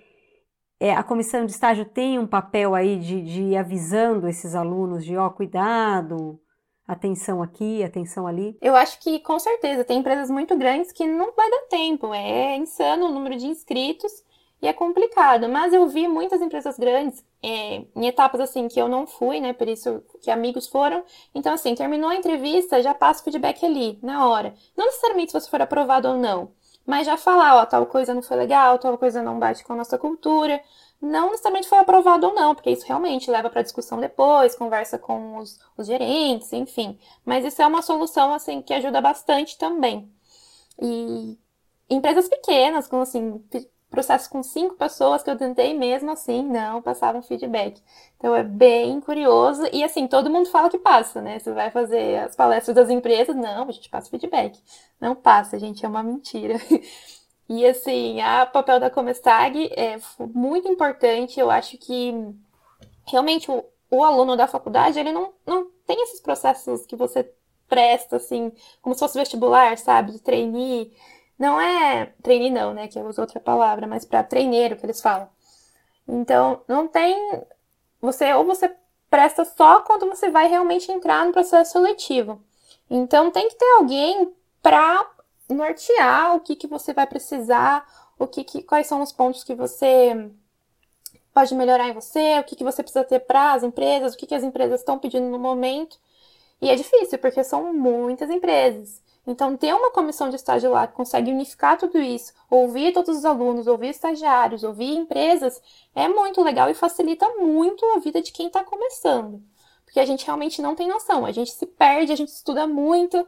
é, 0.80 0.94
a 0.94 1.04
comissão 1.04 1.46
de 1.46 1.52
estágio 1.52 1.86
tem 1.86 2.20
um 2.20 2.28
papel 2.28 2.76
aí 2.76 2.98
de, 3.00 3.22
de 3.22 3.42
ir 3.42 3.58
avisando 3.58 4.28
esses 4.28 4.56
alunos 4.56 5.06
de, 5.06 5.16
ó, 5.16 5.30
cuidado, 5.30 6.40
atenção 6.88 7.42
aqui, 7.42 7.84
atenção 7.84 8.28
ali? 8.28 8.58
Eu 8.62 8.76
acho 8.76 9.00
que 9.00 9.20
com 9.20 9.40
certeza 9.40 9.84
tem 9.84 10.00
empresas 10.00 10.30
muito 10.30 10.58
grandes 10.58 10.92
que 10.92 11.08
não 11.08 11.34
vai 11.34 11.50
dar 11.50 11.68
tempo, 11.70 12.14
é 12.14 12.58
insano 12.58 13.06
o 13.06 13.12
número 13.12 13.38
de 13.38 13.48
inscritos 13.48 14.12
e 14.64 14.68
é 14.68 14.74
complicado. 14.74 15.48
Mas 15.48 15.74
eu 15.74 15.88
vi 15.88 16.08
muitas 16.08 16.42
empresas 16.42 16.78
grandes 16.80 17.24
é, 17.44 17.84
em 17.96 18.08
etapas 18.08 18.42
assim 18.42 18.68
que 18.68 18.82
eu 18.82 18.88
não 18.88 19.06
fui, 19.06 19.40
né? 19.40 19.54
Por 19.54 19.68
isso 19.68 20.02
que 20.24 20.32
amigos 20.32 20.68
foram. 20.68 21.04
Então, 21.36 21.54
assim, 21.54 21.76
terminou 21.76 22.10
a 22.10 22.16
entrevista, 22.16 22.82
já 22.82 22.96
passa 22.96 23.22
o 23.22 23.24
feedback 23.26 23.64
ali, 23.66 24.00
na 24.02 24.28
hora. 24.28 24.56
Não 24.76 24.86
necessariamente 24.86 25.32
se 25.32 25.40
você 25.40 25.50
for 25.50 25.62
aprovado 25.62 26.08
ou 26.08 26.16
não, 26.16 26.52
mas 26.86 27.06
já 27.06 27.18
falar, 27.18 27.58
ó, 27.58 27.66
tal 27.66 27.86
coisa 27.86 28.14
não 28.14 28.24
foi 28.24 28.38
legal, 28.38 28.80
tal 28.80 28.98
coisa 28.98 29.22
não 29.22 29.38
bate 29.38 29.64
com 29.64 29.74
a 29.74 29.76
nossa 29.76 29.98
cultura 29.98 30.60
não 31.04 31.32
necessariamente 31.32 31.68
foi 31.68 31.80
aprovado 31.80 32.28
ou 32.28 32.34
não, 32.34 32.56
porque 32.56 32.70
isso 32.70 32.86
realmente 32.88 33.30
leva 33.30 33.50
para 33.50 33.62
discussão 33.62 34.00
depois, 34.00 34.56
conversa 34.56 34.98
com 34.98 35.38
os, 35.38 35.60
os, 35.78 35.86
gerentes, 35.88 36.54
enfim. 36.54 36.98
Mas 37.26 37.44
isso 37.44 37.62
é 37.62 37.68
uma 37.68 37.82
solução 37.82 38.34
assim 38.34 38.62
que 38.62 38.74
ajuda 38.74 39.02
bastante 39.02 39.58
também. 39.58 40.10
E 40.82 41.38
empresas 41.90 42.30
pequenas, 42.30 42.88
com 42.88 43.02
assim, 43.02 43.44
processos 43.94 44.28
com 44.28 44.42
cinco 44.42 44.74
pessoas 44.74 45.22
que 45.22 45.30
eu 45.30 45.38
tentei 45.38 45.72
mesmo 45.76 46.10
assim, 46.10 46.44
não 46.44 46.82
passavam 46.82 47.22
feedback. 47.22 47.80
Então 48.18 48.36
é 48.36 48.42
bem 48.42 49.00
curioso 49.00 49.62
e 49.72 49.84
assim, 49.84 50.08
todo 50.08 50.32
mundo 50.32 50.50
fala 50.50 50.68
que 50.68 50.80
passa, 50.80 51.22
né? 51.22 51.38
Você 51.38 51.54
vai 51.54 51.70
fazer 51.70 52.18
as 52.24 52.36
palestras 52.36 52.76
das 52.76 52.90
empresas, 52.90 53.36
não, 53.36 53.68
a 53.68 53.72
gente 53.72 53.90
passa 53.90 54.10
feedback. 54.10 54.60
Não 55.00 55.14
passa, 55.14 55.60
gente, 55.60 55.86
é 55.86 55.88
uma 55.88 56.04
mentira. 56.04 56.56
E 57.50 57.66
assim, 57.68 58.22
a 58.22 58.46
papel 58.46 58.80
da 58.80 58.90
Comestag 58.90 59.70
é 59.76 60.00
muito 60.34 60.66
importante. 60.70 61.40
Eu 61.40 61.52
acho 61.52 61.78
que 61.78 62.14
realmente 63.06 63.52
o, 63.52 63.64
o 63.92 64.02
aluno 64.02 64.38
da 64.38 64.48
faculdade, 64.48 64.98
ele 64.98 65.12
não, 65.12 65.34
não 65.46 65.68
tem 65.86 66.02
esses 66.04 66.22
processos 66.22 66.86
que 66.86 66.96
você 66.96 67.30
presta, 67.68 68.16
assim, 68.16 68.50
como 68.82 68.96
se 68.96 69.00
fosse 69.00 69.20
vestibular, 69.20 69.78
sabe? 69.78 70.14
De 70.14 70.20
trainee. 70.20 70.94
Não 71.38 71.60
é 71.60 72.14
trainee 72.22 72.52
não, 72.52 72.74
né? 72.74 72.88
Que 72.88 73.00
eu 73.00 73.06
uso 73.06 73.22
outra 73.22 73.40
palavra, 73.40 73.88
mas 73.88 74.06
para 74.06 74.24
treineiro 74.24 74.76
que 74.76 74.86
eles 74.86 75.02
falam. 75.02 75.30
Então, 76.08 76.62
não 76.68 76.88
tem. 76.88 77.44
Você 78.02 78.34
ou 78.34 78.46
você 78.46 78.74
presta 79.10 79.46
só 79.46 79.82
quando 79.82 80.08
você 80.08 80.30
vai 80.30 80.48
realmente 80.48 80.92
entrar 80.92 81.26
no 81.26 81.32
processo 81.32 81.74
seletivo. 81.74 82.42
Então, 82.90 83.32
tem 83.32 83.48
que 83.50 83.56
ter 83.56 83.72
alguém 83.78 84.34
para 84.62 85.10
nortear 85.50 86.36
o 86.36 86.40
que, 86.40 86.56
que 86.56 86.68
você 86.68 86.94
vai 86.94 87.08
precisar, 87.08 87.86
o 88.18 88.28
que, 88.28 88.44
que 88.44 88.64
quais 88.64 88.88
são 88.88 89.02
os 89.02 89.12
pontos 89.12 89.44
que 89.44 89.56
você 89.56 90.32
pode 91.34 91.56
melhorar 91.56 91.90
em 91.90 91.94
você, 91.94 92.40
o 92.40 92.44
que, 92.44 92.56
que 92.56 92.64
você 92.64 92.84
precisa 92.84 93.04
ter 93.04 93.20
para 93.20 93.54
as 93.54 93.64
empresas, 93.64 94.14
o 94.14 94.18
que, 94.18 94.28
que 94.28 94.36
as 94.36 94.44
empresas 94.44 94.82
estão 94.82 95.00
pedindo 95.00 95.28
no 95.28 95.40
momento. 95.40 95.98
E 96.62 96.70
é 96.70 96.76
difícil, 96.76 97.18
porque 97.20 97.44
são 97.44 97.74
muitas 97.74 98.30
empresas. 98.30 99.02
Então, 99.26 99.56
ter 99.56 99.74
uma 99.74 99.92
comissão 99.92 100.30
de 100.30 100.36
estágio 100.36 100.72
lá 100.72 100.86
que 100.86 100.94
consegue 100.94 101.32
unificar 101.32 101.78
tudo 101.78 101.98
isso, 101.98 102.34
ouvir 102.50 102.92
todos 102.92 103.18
os 103.18 103.26
alunos, 103.26 103.68
ouvir 103.68 103.90
estagiários, 103.90 104.64
ouvir 104.64 104.94
empresas, 104.96 105.62
é 105.96 106.10
muito 106.10 106.44
legal 106.44 106.70
e 106.70 106.74
facilita 106.74 107.28
muito 107.38 107.86
a 107.96 108.00
vida 108.00 108.22
de 108.22 108.34
quem 108.34 108.48
está 108.48 108.64
começando. 108.64 109.42
Porque 109.86 110.00
a 110.00 110.06
gente 110.06 110.26
realmente 110.26 110.62
não 110.62 110.76
tem 110.76 110.90
noção, 110.90 111.26
a 111.26 111.32
gente 111.32 111.52
se 111.52 111.66
perde, 111.66 112.12
a 112.12 112.16
gente 112.18 112.30
estuda 112.30 112.68
muito, 112.68 113.26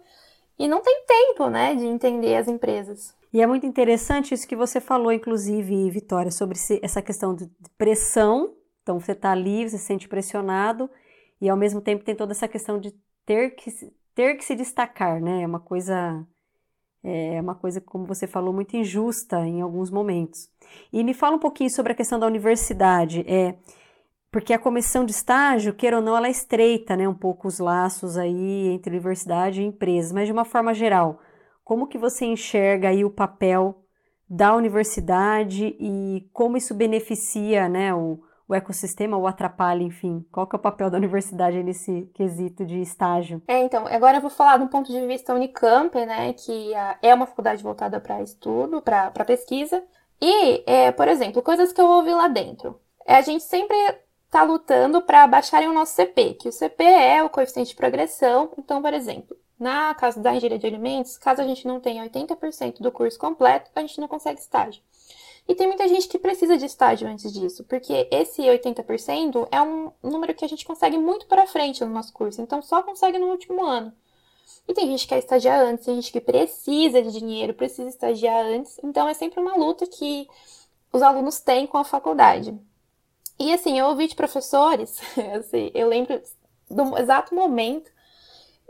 e 0.58 0.68
não 0.68 0.82
tem 0.82 1.04
tempo, 1.06 1.50
né, 1.50 1.76
de 1.76 1.86
entender 1.86 2.36
as 2.36 2.48
empresas. 2.48 3.14
E 3.32 3.42
é 3.42 3.48
muito 3.48 3.66
interessante 3.66 4.34
isso 4.34 4.48
que 4.48 4.56
você 4.56 4.80
falou, 4.80 5.12
inclusive, 5.12 5.90
Vitória, 5.90 6.32
sobre 6.32 6.58
essa 6.82 7.02
questão 7.02 7.36
de 7.36 7.50
pressão. 7.78 8.54
Então, 8.82 9.00
você 9.00 9.12
está 9.12 9.32
ali, 9.32 9.68
você 9.68 9.78
se 9.78 9.84
sente 9.84 10.08
pressionado, 10.08 10.90
e 11.42 11.50
ao 11.50 11.58
mesmo 11.58 11.82
tempo 11.82 12.04
tem 12.04 12.16
toda 12.16 12.32
essa 12.32 12.48
questão 12.48 12.80
de 12.80 12.94
ter 13.26 13.56
que, 13.56 13.72
ter 14.16 14.36
que 14.36 14.46
se 14.46 14.56
destacar, 14.56 15.22
né? 15.22 15.44
É 15.44 15.46
uma 15.46 15.60
coisa, 15.60 16.26
é 17.04 17.40
uma 17.42 17.54
coisa, 17.54 17.82
como 17.82 18.06
você 18.06 18.26
falou, 18.26 18.54
muito 18.54 18.76
injusta 18.76 19.46
em 19.46 19.62
alguns 19.62 19.92
momentos. 19.92 20.50
E 20.92 21.04
me 21.04 21.14
fala 21.14 21.36
um 21.36 21.40
pouquinho 21.40 21.70
sobre 21.70 21.92
a 21.92 21.96
questão 21.96 22.18
da 22.18 22.26
universidade. 22.26 23.26
É, 23.28 23.56
porque 24.32 24.54
a 24.54 24.60
comissão 24.60 25.06
de 25.06 25.12
estágio, 25.12 25.74
queira 25.74 25.98
ou 25.98 26.04
não, 26.04 26.18
ela 26.18 26.30
estreita 26.30 26.96
né, 26.96 27.08
um 27.08 27.14
pouco 27.14 27.48
os 27.48 27.60
laços 27.60 28.18
aí 28.18 28.68
entre 28.70 28.92
universidade 28.92 29.62
e 29.62 29.66
empresas, 29.66 30.12
mas 30.12 30.28
de 30.28 30.34
uma 30.34 30.44
forma 30.44 30.74
geral, 30.74 31.20
como 31.64 31.88
que 31.88 31.98
você 31.98 32.26
enxerga 32.26 32.90
aí 32.90 33.06
o 33.06 33.10
papel 33.10 33.82
da 34.30 34.56
universidade 34.56 35.76
e 35.80 36.28
como 36.34 36.58
isso 36.58 36.74
beneficia 36.74 37.70
né, 37.70 37.94
o, 37.94 38.20
o 38.48 38.54
ecossistema 38.54 39.18
ou 39.18 39.28
atrapalha, 39.28 39.84
enfim? 39.84 40.26
Qual 40.32 40.46
que 40.46 40.56
é 40.56 40.60
o 40.60 40.62
papel 40.62 40.90
da 40.90 40.98
universidade 40.98 41.62
nesse 41.64 42.10
quesito 42.14 42.66
de 42.66 42.80
estágio? 42.80 43.42
É, 43.48 43.60
então, 43.64 43.88
agora 43.88 44.18
eu 44.18 44.22
vou 44.22 44.30
falar 44.30 44.58
do 44.58 44.68
ponto 44.68 44.92
de 44.92 45.08
vista 45.08 45.34
Unicamp, 45.34 45.94
né, 46.06 46.34
que 46.34 46.72
é 47.02 47.14
uma 47.14 47.26
faculdade 47.26 47.64
voltada 47.64 48.00
para 48.00 48.22
estudo, 48.22 48.82
para 48.82 49.26
pesquisa. 49.26 49.84
E, 50.22 50.64
é, 50.66 50.92
por 50.92 51.08
exemplo, 51.08 51.42
coisas 51.42 51.74
que 51.74 51.82
eu 51.82 51.88
ouvi 51.88 52.14
lá 52.14 52.28
dentro. 52.28 52.80
É, 53.06 53.16
a 53.16 53.22
gente 53.22 53.44
sempre 53.44 53.76
está 54.26 54.44
lutando 54.44 55.02
para 55.02 55.26
baixarem 55.28 55.68
o 55.68 55.74
nosso 55.74 55.94
CP, 55.94 56.36
que 56.36 56.50
o 56.50 56.52
CP 56.52 56.84
é 56.84 57.24
o 57.24 57.30
coeficiente 57.30 57.70
de 57.70 57.76
progressão. 57.76 58.52
Então, 58.58 58.82
por 58.82 58.94
exemplo, 58.94 59.36
na 59.60 59.94
casa 59.96 60.22
da 60.22 60.34
engenharia 60.36 60.60
de 60.60 60.68
alimentos, 60.68 61.18
caso 61.18 61.42
a 61.42 61.46
gente 61.46 61.66
não 61.66 61.80
tenha 61.80 62.04
80% 62.04 62.80
do 62.80 62.92
curso 62.92 63.18
completo, 63.18 63.72
a 63.74 63.82
gente 63.82 64.00
não 64.00 64.08
consegue 64.08 64.40
estágio. 64.40 64.84
E 65.48 65.54
tem 65.54 65.68
muita 65.68 65.88
gente 65.88 66.08
que 66.08 66.18
precisa 66.18 66.58
de 66.58 66.66
estágio 66.66 67.08
antes 67.08 67.32
disso, 67.32 67.64
porque 67.66 68.08
esse 68.12 68.42
80% 68.42 69.48
é 69.52 69.62
um 69.62 69.92
número 70.02 70.34
que 70.34 70.44
a 70.44 70.48
gente 70.48 70.66
consegue 70.66 70.98
muito 70.98 71.28
para 71.28 71.46
frente 71.46 71.84
no 71.86 71.92
nosso 71.92 72.12
curso, 72.14 72.42
então 72.42 72.62
só 72.62 72.82
consegue 72.82 73.20
no 73.20 73.28
último 73.28 73.64
ano. 73.64 73.94
E 74.68 74.74
tem 74.74 74.88
gente 74.88 75.04
que 75.04 75.10
quer 75.10 75.20
estagiar 75.20 75.60
antes, 75.62 75.86
tem 75.86 75.96
gente 75.96 76.12
que 76.12 76.20
precisa 76.20 77.02
de 77.02 77.12
dinheiro, 77.12 77.54
precisa 77.54 77.88
estagiar 77.88 78.44
antes, 78.44 78.80
então 78.84 79.08
é 79.08 79.14
sempre 79.14 79.40
uma 79.40 79.56
luta 79.56 79.86
que 79.86 80.28
os 80.92 81.04
alunos 81.04 81.40
têm 81.40 81.68
com 81.68 81.78
a 81.78 81.84
faculdade. 81.84 82.58
E 83.38 83.54
assim, 83.54 83.78
eu 83.78 83.88
ouvi 83.88 84.08
de 84.08 84.16
professores, 84.16 85.00
assim, 85.38 85.70
eu 85.76 85.88
lembro 85.88 86.20
do 86.70 86.98
exato 86.98 87.36
momento, 87.36 87.92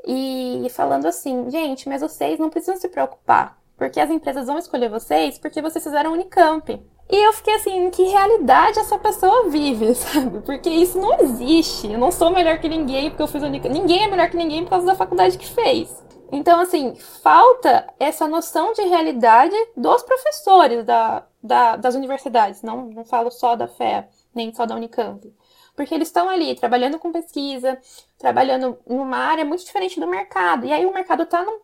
e 0.05 0.67
falando 0.69 1.05
assim, 1.07 1.49
gente, 1.49 1.88
mas 1.89 2.01
vocês 2.01 2.38
não 2.38 2.49
precisam 2.49 2.77
se 2.77 2.89
preocupar, 2.89 3.57
porque 3.77 3.99
as 3.99 4.09
empresas 4.09 4.47
vão 4.47 4.57
escolher 4.57 4.89
vocês 4.89 5.38
porque 5.38 5.61
vocês 5.61 5.83
fizeram 5.83 6.13
Unicamp. 6.13 6.81
E 7.09 7.15
eu 7.15 7.33
fiquei 7.33 7.55
assim, 7.55 7.85
em 7.85 7.91
que 7.91 8.03
realidade 8.03 8.79
essa 8.79 8.97
pessoa 8.97 9.49
vive, 9.49 9.93
sabe? 9.95 10.41
Porque 10.41 10.69
isso 10.69 10.99
não 10.99 11.19
existe. 11.19 11.91
Eu 11.91 11.99
não 11.99 12.11
sou 12.11 12.31
melhor 12.31 12.57
que 12.57 12.67
ninguém 12.67 13.09
porque 13.09 13.23
eu 13.23 13.27
fiz 13.27 13.43
Unicamp. 13.43 13.73
Ninguém 13.73 14.05
é 14.05 14.07
melhor 14.07 14.29
que 14.29 14.38
ninguém 14.38 14.63
por 14.63 14.71
causa 14.71 14.88
da 14.88 14.95
faculdade 14.95 15.38
que 15.38 15.47
fez. 15.47 16.03
Então, 16.31 16.59
assim, 16.59 16.95
falta 16.95 17.88
essa 17.99 18.27
noção 18.27 18.73
de 18.73 18.81
realidade 18.81 19.55
dos 19.77 20.01
professores 20.01 20.83
da, 20.83 21.23
da, 21.41 21.75
das 21.75 21.93
universidades. 21.95 22.63
Não, 22.63 22.88
não 22.88 23.05
falo 23.05 23.29
só 23.29 23.55
da 23.55 23.67
FEA 23.67 24.09
nem 24.33 24.53
só 24.53 24.65
da 24.65 24.75
Unicamp. 24.75 25.33
Porque 25.75 25.93
eles 25.93 26.07
estão 26.07 26.29
ali 26.29 26.55
trabalhando 26.55 26.97
com 26.97 27.11
pesquisa, 27.11 27.77
trabalhando 28.17 28.77
numa 28.88 29.17
área 29.17 29.45
muito 29.45 29.63
diferente 29.63 29.99
do 29.99 30.07
mercado. 30.07 30.65
E 30.65 30.73
aí 30.73 30.85
o 30.85 30.93
mercado 30.93 31.25
tá 31.25 31.43
num, 31.43 31.59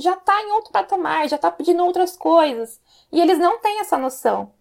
já 0.00 0.14
está 0.14 0.40
em 0.42 0.52
outro 0.52 0.72
patamar, 0.72 1.28
já 1.28 1.36
está 1.36 1.50
pedindo 1.50 1.84
outras 1.84 2.16
coisas. 2.16 2.80
E 3.12 3.20
eles 3.20 3.38
não 3.38 3.58
têm 3.60 3.80
essa 3.80 3.98
noção. 3.98 4.52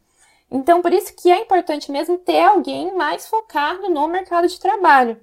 Então, 0.52 0.82
por 0.82 0.92
isso 0.92 1.16
que 1.16 1.32
é 1.32 1.42
importante 1.42 1.92
mesmo 1.92 2.18
ter 2.18 2.42
alguém 2.44 2.96
mais 2.96 3.28
focado 3.28 3.90
no 3.90 4.08
mercado 4.08 4.48
de 4.48 4.60
trabalho. 4.60 5.20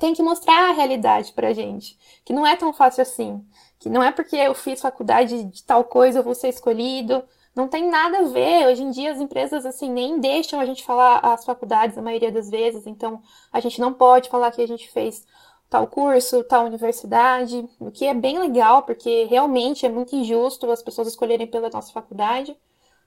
tem 0.00 0.14
que 0.14 0.22
mostrar 0.22 0.70
a 0.70 0.72
realidade 0.72 1.32
pra 1.32 1.52
gente, 1.52 1.98
que 2.24 2.32
não 2.32 2.46
é 2.46 2.56
tão 2.56 2.72
fácil 2.72 3.02
assim, 3.02 3.44
que 3.78 3.88
não 3.88 4.02
é 4.02 4.10
porque 4.12 4.36
eu 4.36 4.54
fiz 4.54 4.80
faculdade 4.80 5.44
de 5.44 5.62
tal 5.64 5.84
coisa 5.84 6.18
eu 6.20 6.22
vou 6.22 6.34
ser 6.34 6.48
escolhido, 6.48 7.24
não 7.54 7.68
tem 7.68 7.88
nada 7.88 8.18
a 8.18 8.22
ver. 8.24 8.66
Hoje 8.68 8.82
em 8.82 8.90
dia 8.90 9.12
as 9.12 9.20
empresas 9.20 9.66
assim 9.66 9.90
nem 9.90 10.20
deixam 10.20 10.60
a 10.60 10.64
gente 10.64 10.84
falar 10.84 11.18
as 11.18 11.44
faculdades 11.44 11.98
a 11.98 12.02
maioria 12.02 12.30
das 12.30 12.48
vezes, 12.50 12.86
então 12.86 13.20
a 13.52 13.60
gente 13.60 13.80
não 13.80 13.92
pode 13.92 14.28
falar 14.28 14.52
que 14.52 14.62
a 14.62 14.68
gente 14.68 14.88
fez 14.90 15.26
tal 15.68 15.86
curso, 15.86 16.44
tal 16.44 16.66
universidade, 16.66 17.68
o 17.78 17.90
que 17.90 18.06
é 18.06 18.14
bem 18.14 18.38
legal, 18.38 18.82
porque 18.82 19.24
realmente 19.24 19.84
é 19.84 19.88
muito 19.88 20.16
injusto 20.16 20.70
as 20.70 20.82
pessoas 20.82 21.08
escolherem 21.08 21.46
pela 21.46 21.68
nossa 21.68 21.92
faculdade, 21.92 22.56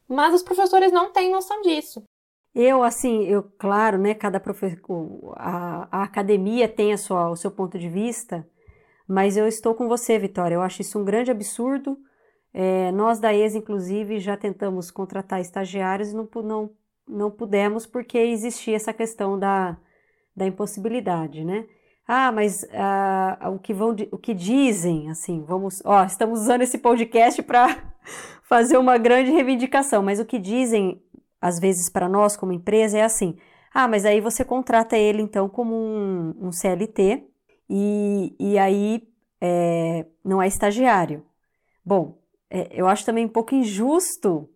mas 0.08 0.34
os 0.34 0.44
professores 0.44 0.92
não 0.92 1.12
têm 1.12 1.32
noção 1.32 1.62
disso. 1.62 2.04
Eu, 2.54 2.84
assim, 2.84 3.24
eu, 3.24 3.44
claro, 3.58 3.98
né, 3.98 4.14
cada 4.14 4.40
professor, 4.40 4.78
a, 5.38 5.88
a 6.00 6.04
academia 6.04 6.68
tem 6.68 6.92
a 6.92 6.98
sua, 6.98 7.30
o 7.30 7.36
seu 7.36 7.50
ponto 7.50 7.80
de 7.80 7.88
vista, 7.88 8.46
mas 9.08 9.38
eu 9.38 9.48
estou 9.48 9.74
com 9.74 9.88
você, 9.88 10.20
Vitória, 10.20 10.56
eu 10.56 10.62
acho 10.62 10.82
isso 10.82 11.00
um 11.00 11.06
grande 11.06 11.32
absurdo, 11.32 11.98
é, 12.54 12.92
nós 12.92 13.20
da 13.20 13.34
ESA, 13.34 13.58
inclusive, 13.58 14.20
já 14.20 14.36
tentamos 14.36 14.92
contratar 14.92 15.40
estagiários 15.40 16.12
e 16.12 16.16
não, 16.16 16.30
não, 16.44 16.70
não 17.08 17.32
pudemos 17.32 17.86
porque 17.86 18.18
existia 18.18 18.76
essa 18.76 18.92
questão 18.94 19.40
da, 19.40 19.78
da 20.36 20.46
impossibilidade, 20.46 21.46
né? 21.46 21.66
Ah, 22.08 22.32
mas 22.32 22.66
ah, 22.74 23.50
o, 23.54 23.60
que 23.60 23.74
vão, 23.74 23.96
o 24.12 24.18
que 24.18 24.34
dizem, 24.34 25.10
assim, 25.10 25.44
vamos, 25.44 25.82
ó, 25.86 26.04
estamos 26.04 26.42
usando 26.42 26.62
esse 26.62 26.78
podcast 26.78 27.42
para 27.44 27.94
fazer 28.44 28.78
uma 28.78 28.98
grande 28.98 29.32
reivindicação, 29.32 30.04
mas 30.04 30.20
o 30.20 30.26
que 30.26 30.40
dizem, 30.40 31.02
às 31.40 31.60
vezes, 31.60 31.90
para 31.90 32.10
nós 32.10 32.36
como 32.36 32.52
empresa 32.52 32.98
é 32.98 33.04
assim, 33.04 33.38
ah, 33.74 33.88
mas 33.88 34.06
aí 34.06 34.20
você 34.20 34.44
contrata 34.44 34.98
ele, 34.98 35.22
então, 35.22 35.48
como 35.48 35.74
um, 35.76 36.48
um 36.48 36.52
CLT 36.52 37.24
e, 37.70 38.36
e 38.40 38.58
aí 38.58 39.08
é, 39.40 40.06
não 40.24 40.42
é 40.42 40.48
estagiário. 40.48 41.26
Bom, 41.86 42.20
é, 42.50 42.68
eu 42.72 42.88
acho 42.88 43.06
também 43.06 43.26
um 43.26 43.30
pouco 43.30 43.56
injusto 43.56 44.50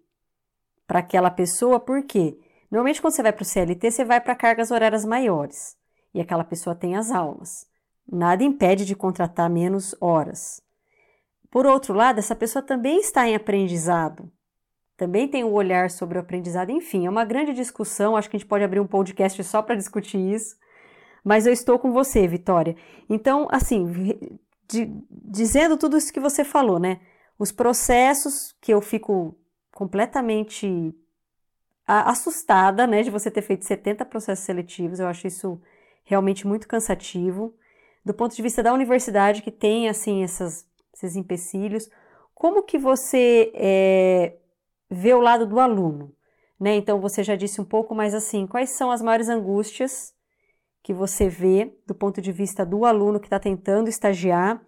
para 0.86 1.00
aquela 1.00 1.32
pessoa, 1.32 1.80
porque 1.80 2.38
normalmente 2.70 3.02
quando 3.02 3.16
você 3.16 3.24
vai 3.24 3.32
para 3.32 3.44
o 3.44 3.46
CLT, 3.46 3.92
você 3.92 4.04
vai 4.04 4.20
para 4.20 4.36
cargas 4.36 4.72
horárias 4.72 5.06
maiores 5.06 5.78
e 6.16 6.22
aquela 6.22 6.46
pessoa 6.46 6.74
tem 6.74 6.96
as 6.96 7.12
aulas. 7.12 7.68
Nada 8.10 8.42
impede 8.42 8.86
de 8.86 8.96
contratar 8.96 9.50
menos 9.50 9.94
horas. 10.00 10.62
Por 11.52 11.66
outro 11.66 11.94
lado, 11.94 12.20
essa 12.20 12.36
pessoa 12.36 12.64
também 12.64 13.00
está 13.00 13.28
em 13.28 13.36
aprendizado, 13.36 14.32
também 14.96 15.28
tem 15.28 15.44
um 15.44 15.52
olhar 15.52 15.92
sobre 15.92 16.18
o 16.18 16.22
aprendizado, 16.22 16.72
enfim, 16.72 17.06
é 17.06 17.10
uma 17.10 17.26
grande 17.26 17.54
discussão. 17.54 18.16
Acho 18.16 18.30
que 18.30 18.38
a 18.38 18.40
gente 18.40 18.48
pode 18.48 18.64
abrir 18.64 18.80
um 18.80 18.88
podcast 18.88 19.44
só 19.44 19.62
para 19.62 19.76
discutir 19.76 20.18
isso. 20.18 20.56
Mas 21.22 21.46
eu 21.46 21.52
estou 21.52 21.78
com 21.78 21.92
você, 21.92 22.26
Vitória. 22.26 22.78
Então, 23.10 23.48
assim, 23.52 23.86
de, 24.70 24.90
dizendo 25.10 25.76
tudo 25.76 25.98
isso 25.98 26.14
que 26.14 26.20
você 26.20 26.46
falou, 26.46 26.80
né? 26.80 27.02
Os 27.38 27.52
processos 27.52 28.56
que 28.62 28.74
eu 28.74 28.80
fico 28.80 29.38
completamente 29.74 30.96
assustada, 31.86 32.88
né, 32.88 33.04
de 33.04 33.12
você 33.12 33.30
ter 33.30 33.44
feito 33.44 33.66
70 33.66 34.06
processos 34.06 34.46
seletivos, 34.46 35.00
eu 35.00 35.08
acho 35.08 35.28
isso 35.28 35.62
realmente 36.06 36.48
muito 36.48 36.68
cansativo. 36.68 37.54
Do 38.06 38.14
ponto 38.14 38.36
de 38.36 38.42
vista 38.42 38.64
da 38.64 38.74
universidade, 38.74 39.42
que 39.42 39.52
tem, 39.52 39.90
assim, 39.90 40.24
essas, 40.24 40.66
esses 40.94 41.16
empecilhos, 41.16 41.90
como 42.34 42.64
que 42.64 42.78
você 42.78 43.52
é, 43.56 44.38
vê 44.90 45.14
o 45.14 45.20
lado 45.20 45.46
do 45.46 45.60
aluno? 45.60 46.16
Né? 46.60 46.76
Então, 46.76 47.02
você 47.02 47.24
já 47.24 47.36
disse 47.36 47.60
um 47.60 47.66
pouco, 47.66 47.94
mas 47.94 48.14
assim, 48.14 48.48
quais 48.48 48.70
são 48.70 48.92
as 48.92 49.02
maiores 49.02 49.28
angústias 49.28 50.14
que 50.82 50.94
você 50.94 51.28
vê 51.28 51.76
do 51.86 51.96
ponto 51.96 52.22
de 52.22 52.32
vista 52.32 52.66
do 52.66 52.86
aluno 52.86 53.20
que 53.20 53.26
está 53.26 53.40
tentando 53.40 53.90
estagiar 53.90 54.64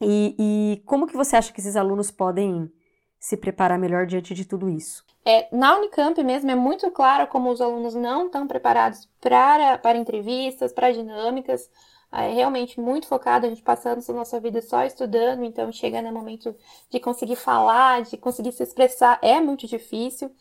e, 0.00 0.34
e, 0.38 0.82
como 0.86 1.06
que 1.06 1.16
você 1.16 1.36
acha 1.36 1.52
que 1.52 1.60
esses 1.60 1.76
alunos 1.76 2.10
podem 2.10 2.72
se 3.20 3.36
preparar 3.36 3.78
melhor 3.78 4.06
diante 4.06 4.32
de 4.32 4.46
tudo 4.46 4.70
isso? 4.70 5.04
É, 5.22 5.46
na 5.54 5.76
Unicamp 5.76 6.24
mesmo 6.24 6.50
é 6.50 6.54
muito 6.54 6.90
claro 6.90 7.26
como 7.26 7.50
os 7.50 7.60
alunos 7.60 7.94
não 7.94 8.26
estão 8.26 8.48
preparados 8.48 9.06
para, 9.20 9.76
para 9.76 9.98
entrevistas, 9.98 10.72
para 10.72 10.90
dinâmicas. 10.90 11.70
É 12.10 12.32
realmente 12.32 12.80
muito 12.80 13.06
focado, 13.06 13.46
a 13.46 13.48
gente 13.48 13.62
passando 13.62 14.02
a 14.08 14.12
nossa 14.12 14.40
vida 14.40 14.60
só 14.62 14.84
estudando, 14.84 15.44
então 15.44 15.70
chega 15.70 16.02
no 16.02 16.10
momento 16.10 16.56
de 16.88 16.98
conseguir 16.98 17.36
falar, 17.36 18.02
de 18.02 18.16
conseguir 18.16 18.50
se 18.50 18.64
expressar, 18.64 19.18
é 19.22 19.38
muito 19.40 19.66
difícil. 19.68 20.34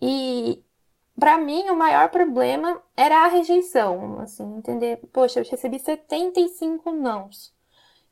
E 0.00 0.62
para 1.18 1.36
mim 1.36 1.68
o 1.68 1.76
maior 1.76 2.08
problema 2.08 2.80
era 2.96 3.24
a 3.24 3.28
rejeição, 3.28 4.20
assim, 4.20 4.56
entender, 4.56 4.98
poxa, 5.12 5.40
eu 5.40 5.44
recebi 5.44 5.78
75 5.78 6.90
nãos. 6.92 7.52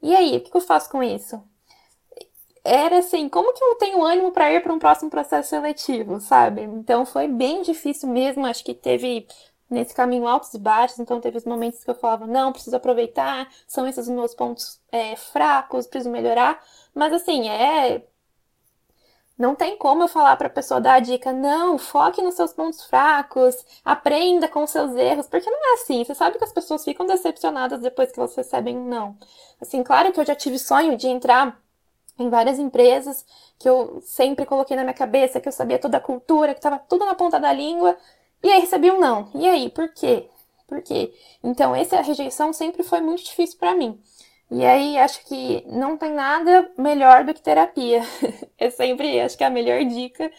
E 0.02 0.14
aí, 0.14 0.36
o 0.36 0.40
que 0.40 0.54
eu 0.54 0.60
faço 0.60 0.90
com 0.90 1.02
isso? 1.02 1.42
Era 2.64 2.98
assim, 2.98 3.28
como 3.28 3.52
que 3.52 3.62
eu 3.64 3.74
tenho 3.76 4.04
ânimo 4.04 4.30
para 4.30 4.52
ir 4.52 4.62
para 4.62 4.72
um 4.72 4.78
próximo 4.78 5.10
processo 5.10 5.50
seletivo, 5.50 6.20
sabe? 6.20 6.62
Então 6.62 7.04
foi 7.04 7.26
bem 7.26 7.62
difícil 7.62 8.08
mesmo. 8.08 8.46
Acho 8.46 8.64
que 8.64 8.74
teve 8.74 9.26
nesse 9.68 9.94
caminho 9.94 10.28
altos 10.28 10.52
e 10.54 10.58
baixos, 10.58 10.98
então 10.98 11.20
teve 11.20 11.38
os 11.38 11.44
momentos 11.44 11.82
que 11.82 11.90
eu 11.90 11.94
falava, 11.94 12.26
não, 12.26 12.52
preciso 12.52 12.76
aproveitar, 12.76 13.48
são 13.66 13.88
esses 13.88 14.06
os 14.06 14.14
meus 14.14 14.34
pontos 14.34 14.78
é, 14.92 15.16
fracos, 15.16 15.86
preciso 15.86 16.10
melhorar. 16.10 16.62
Mas 16.94 17.12
assim, 17.12 17.48
é 17.48 18.02
não 19.38 19.54
tem 19.54 19.76
como 19.76 20.04
eu 20.04 20.08
falar 20.08 20.36
para 20.36 20.46
a 20.46 20.50
pessoa 20.50 20.80
dar 20.80 20.94
a 20.94 21.00
dica, 21.00 21.32
não, 21.32 21.78
foque 21.78 22.22
nos 22.22 22.34
seus 22.34 22.52
pontos 22.52 22.84
fracos, 22.84 23.56
aprenda 23.84 24.46
com 24.46 24.62
os 24.62 24.70
seus 24.70 24.94
erros, 24.94 25.26
porque 25.26 25.50
não 25.50 25.72
é 25.72 25.74
assim. 25.74 26.04
Você 26.04 26.14
sabe 26.14 26.38
que 26.38 26.44
as 26.44 26.52
pessoas 26.52 26.84
ficam 26.84 27.06
decepcionadas 27.06 27.80
depois 27.80 28.12
que 28.12 28.20
elas 28.20 28.36
recebem 28.36 28.76
um 28.76 28.86
não. 28.86 29.16
Assim, 29.60 29.82
claro 29.82 30.12
que 30.12 30.20
eu 30.20 30.24
já 30.24 30.34
tive 30.34 30.58
sonho 30.58 30.96
de 30.96 31.08
entrar 31.08 31.60
em 32.18 32.28
várias 32.28 32.58
empresas, 32.58 33.24
que 33.58 33.68
eu 33.68 34.00
sempre 34.02 34.44
coloquei 34.46 34.76
na 34.76 34.82
minha 34.82 34.94
cabeça, 34.94 35.40
que 35.40 35.48
eu 35.48 35.52
sabia 35.52 35.78
toda 35.78 35.96
a 35.96 36.00
cultura, 36.00 36.52
que 36.52 36.58
estava 36.58 36.78
tudo 36.78 37.04
na 37.04 37.14
ponta 37.14 37.38
da 37.40 37.52
língua, 37.52 37.96
e 38.42 38.50
aí 38.50 38.60
recebi 38.60 38.90
um 38.90 39.00
não. 39.00 39.30
E 39.34 39.48
aí, 39.48 39.70
por 39.70 39.88
quê? 39.92 40.28
Por 40.66 40.82
quê? 40.82 41.12
Então, 41.42 41.74
essa 41.74 42.00
rejeição 42.00 42.52
sempre 42.52 42.82
foi 42.82 43.00
muito 43.00 43.24
difícil 43.24 43.58
para 43.58 43.74
mim. 43.74 44.00
E 44.50 44.64
aí 44.66 44.98
acho 44.98 45.24
que 45.24 45.64
não 45.66 45.96
tem 45.96 46.12
nada 46.12 46.70
melhor 46.76 47.24
do 47.24 47.32
que 47.32 47.40
terapia. 47.40 48.02
é 48.58 48.70
sempre, 48.70 49.20
acho 49.20 49.36
que 49.36 49.44
a 49.44 49.50
melhor 49.50 49.82
dica 49.84 50.30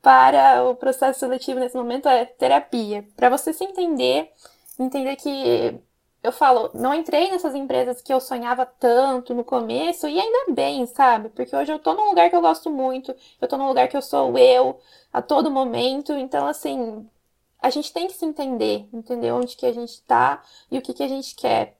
para 0.00 0.62
o 0.64 0.76
processo 0.76 1.18
seletivo 1.18 1.58
nesse 1.58 1.76
momento 1.76 2.08
é 2.08 2.24
terapia. 2.24 3.04
Para 3.16 3.28
você 3.28 3.52
se 3.52 3.64
entender, 3.64 4.30
entender 4.78 5.16
que 5.16 5.80
eu 6.26 6.32
falo, 6.32 6.70
não 6.74 6.92
entrei 6.92 7.30
nessas 7.30 7.54
empresas 7.54 8.02
que 8.02 8.12
eu 8.12 8.20
sonhava 8.20 8.66
tanto 8.66 9.34
no 9.34 9.44
começo, 9.44 10.08
e 10.08 10.18
ainda 10.20 10.52
bem, 10.52 10.84
sabe? 10.86 11.28
Porque 11.30 11.54
hoje 11.54 11.72
eu 11.72 11.78
tô 11.78 11.94
num 11.94 12.08
lugar 12.08 12.28
que 12.28 12.36
eu 12.36 12.40
gosto 12.40 12.70
muito, 12.70 13.14
eu 13.40 13.46
tô 13.48 13.56
num 13.56 13.68
lugar 13.68 13.88
que 13.88 13.96
eu 13.96 14.02
sou 14.02 14.36
eu 14.36 14.78
a 15.12 15.22
todo 15.22 15.50
momento, 15.50 16.12
então 16.12 16.46
assim, 16.46 17.08
a 17.60 17.70
gente 17.70 17.92
tem 17.92 18.08
que 18.08 18.14
se 18.14 18.24
entender, 18.24 18.88
entender 18.92 19.32
onde 19.32 19.56
que 19.56 19.66
a 19.66 19.72
gente 19.72 20.02
tá 20.02 20.42
e 20.70 20.78
o 20.78 20.82
que 20.82 20.94
que 20.94 21.02
a 21.02 21.08
gente 21.08 21.34
quer 21.36 21.76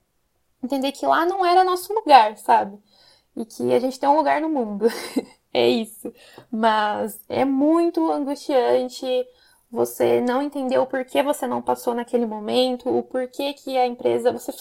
entender 0.63 0.91
que 0.93 1.05
lá 1.05 1.25
não 1.25 1.45
era 1.45 1.63
nosso 1.63 1.93
lugar, 1.93 2.37
sabe? 2.37 2.77
E 3.35 3.45
que 3.45 3.73
a 3.73 3.79
gente 3.79 3.99
tem 3.99 4.09
um 4.09 4.17
lugar 4.17 4.41
no 4.41 4.49
mundo. 4.49 4.87
é 5.53 5.67
isso. 5.69 6.13
Mas 6.51 7.19
é 7.29 7.45
muito 7.45 8.11
angustiante 8.11 9.05
você 9.71 10.21
não 10.21 10.41
entender 10.41 10.77
o 10.77 10.85
porquê 10.85 11.21
você 11.21 11.45
não 11.47 11.61
passou 11.61 11.93
naquele 11.93 12.25
momento, 12.25 12.89
o 12.89 13.03
porquê 13.03 13.53
que 13.53 13.77
a 13.77 13.85
empresa. 13.85 14.31
Você, 14.31 14.51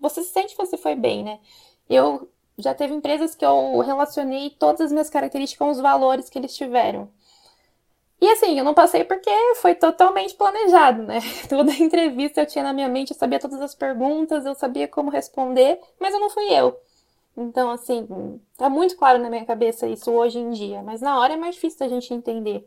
você 0.00 0.22
sente 0.22 0.56
que 0.56 0.64
você 0.66 0.76
foi 0.76 0.94
bem, 0.94 1.22
né? 1.24 1.38
Eu 1.88 2.28
já 2.58 2.74
teve 2.74 2.94
empresas 2.94 3.34
que 3.34 3.44
eu 3.44 3.78
relacionei 3.80 4.50
todas 4.50 4.80
as 4.82 4.92
minhas 4.92 5.10
características 5.10 5.58
com 5.58 5.70
os 5.70 5.80
valores 5.80 6.30
que 6.30 6.38
eles 6.38 6.56
tiveram. 6.56 7.10
E 8.20 8.30
assim, 8.30 8.58
eu 8.58 8.64
não 8.64 8.72
passei 8.72 9.04
porque 9.04 9.30
foi 9.56 9.74
totalmente 9.74 10.34
planejado, 10.34 11.02
né? 11.02 11.18
Toda 11.48 11.72
entrevista 11.72 12.40
eu 12.40 12.46
tinha 12.46 12.64
na 12.64 12.72
minha 12.72 12.88
mente, 12.88 13.10
eu 13.10 13.16
sabia 13.18 13.38
todas 13.38 13.60
as 13.60 13.74
perguntas, 13.74 14.46
eu 14.46 14.54
sabia 14.54 14.88
como 14.88 15.10
responder, 15.10 15.78
mas 16.00 16.14
eu 16.14 16.20
não 16.20 16.30
fui 16.30 16.44
eu. 16.50 16.78
Então, 17.36 17.70
assim, 17.70 18.40
tá 18.56 18.70
muito 18.70 18.96
claro 18.96 19.18
na 19.18 19.28
minha 19.28 19.44
cabeça 19.44 19.86
isso 19.88 20.10
hoje 20.10 20.38
em 20.38 20.50
dia, 20.52 20.82
mas 20.82 21.00
na 21.02 21.18
hora 21.18 21.34
é 21.34 21.36
mais 21.36 21.56
difícil 21.56 21.84
a 21.84 21.88
gente 21.88 22.14
entender. 22.14 22.66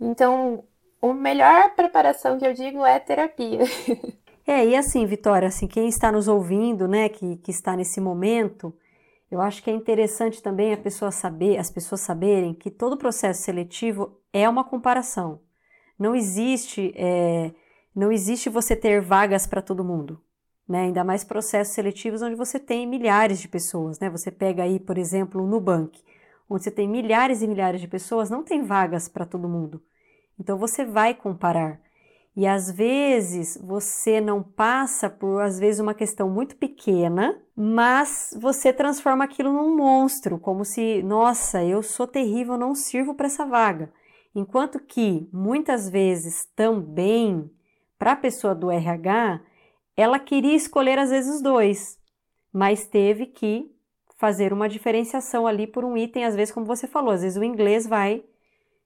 Então, 0.00 0.64
a 1.10 1.14
melhor 1.14 1.74
preparação 1.74 2.38
que 2.38 2.46
eu 2.46 2.54
digo 2.54 2.84
é 2.84 2.98
terapia. 2.98 3.60
É, 4.46 4.62
e 4.62 4.76
assim, 4.76 5.06
Vitória, 5.06 5.48
assim, 5.48 5.66
quem 5.66 5.88
está 5.88 6.12
nos 6.12 6.28
ouvindo, 6.28 6.86
né, 6.86 7.08
que, 7.08 7.36
que 7.36 7.50
está 7.50 7.74
nesse 7.74 7.98
momento, 7.98 8.74
eu 9.30 9.40
acho 9.40 9.62
que 9.62 9.70
é 9.70 9.72
interessante 9.72 10.42
também 10.42 10.72
a 10.72 10.76
pessoa 10.76 11.10
saber, 11.10 11.58
as 11.58 11.70
pessoas 11.70 12.02
saberem 12.02 12.52
que 12.52 12.70
todo 12.70 12.96
processo 12.96 13.42
seletivo 13.42 14.20
é 14.32 14.48
uma 14.48 14.62
comparação. 14.62 15.40
Não 15.98 16.14
existe, 16.14 16.92
é, 16.94 17.52
não 17.94 18.12
existe 18.12 18.50
você 18.50 18.76
ter 18.76 19.00
vagas 19.00 19.46
para 19.46 19.62
todo 19.62 19.84
mundo. 19.84 20.20
Né? 20.68 20.82
Ainda 20.82 21.02
mais 21.04 21.24
processos 21.24 21.74
seletivos 21.74 22.22
onde 22.22 22.34
você 22.34 22.58
tem 22.58 22.86
milhares 22.86 23.40
de 23.40 23.48
pessoas. 23.48 23.98
Né? 23.98 24.10
Você 24.10 24.30
pega 24.30 24.62
aí, 24.62 24.78
por 24.78 24.98
exemplo, 24.98 25.42
o 25.42 25.46
Nubank, 25.46 26.00
onde 26.48 26.64
você 26.64 26.70
tem 26.70 26.88
milhares 26.88 27.42
e 27.42 27.48
milhares 27.48 27.80
de 27.80 27.88
pessoas, 27.88 28.28
não 28.28 28.42
tem 28.42 28.62
vagas 28.62 29.08
para 29.08 29.24
todo 29.24 29.48
mundo. 29.48 29.82
Então 30.38 30.58
você 30.58 30.84
vai 30.84 31.14
comparar. 31.14 31.80
E 32.36 32.46
às 32.46 32.70
vezes 32.70 33.56
você 33.62 34.20
não 34.20 34.42
passa 34.42 35.08
por, 35.08 35.40
às 35.40 35.58
vezes, 35.58 35.80
uma 35.80 35.94
questão 35.94 36.28
muito 36.28 36.56
pequena, 36.56 37.40
mas 37.54 38.36
você 38.40 38.72
transforma 38.72 39.22
aquilo 39.24 39.52
num 39.52 39.76
monstro, 39.76 40.38
como 40.38 40.64
se, 40.64 41.00
nossa, 41.04 41.62
eu 41.64 41.80
sou 41.82 42.08
terrível, 42.08 42.58
não 42.58 42.74
sirvo 42.74 43.14
para 43.14 43.26
essa 43.26 43.46
vaga. 43.46 43.92
Enquanto 44.34 44.80
que 44.80 45.28
muitas 45.32 45.88
vezes 45.88 46.44
também, 46.56 47.48
para 47.96 48.12
a 48.12 48.16
pessoa 48.16 48.52
do 48.52 48.68
RH, 48.68 49.40
ela 49.96 50.18
queria 50.18 50.56
escolher 50.56 50.98
às 50.98 51.10
vezes 51.10 51.36
os 51.36 51.40
dois, 51.40 51.96
mas 52.52 52.84
teve 52.84 53.26
que 53.26 53.70
fazer 54.16 54.52
uma 54.52 54.68
diferenciação 54.68 55.46
ali 55.46 55.68
por 55.68 55.84
um 55.84 55.96
item, 55.96 56.24
às 56.24 56.34
vezes, 56.34 56.52
como 56.52 56.66
você 56.66 56.88
falou, 56.88 57.12
às 57.12 57.22
vezes 57.22 57.38
o 57.38 57.44
inglês 57.44 57.86
vai 57.86 58.24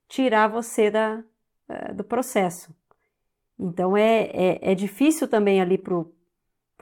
tirar 0.07 0.49
você 0.49 0.91
da, 0.91 1.23
eh, 1.69 1.93
do 1.93 2.05
processo. 2.05 2.75
Então 3.59 3.97
é, 3.97 4.31
é, 4.33 4.73
é 4.73 4.75
difícil 4.75 5.27
também 5.29 5.61
ali 5.61 5.77
para 5.77 6.05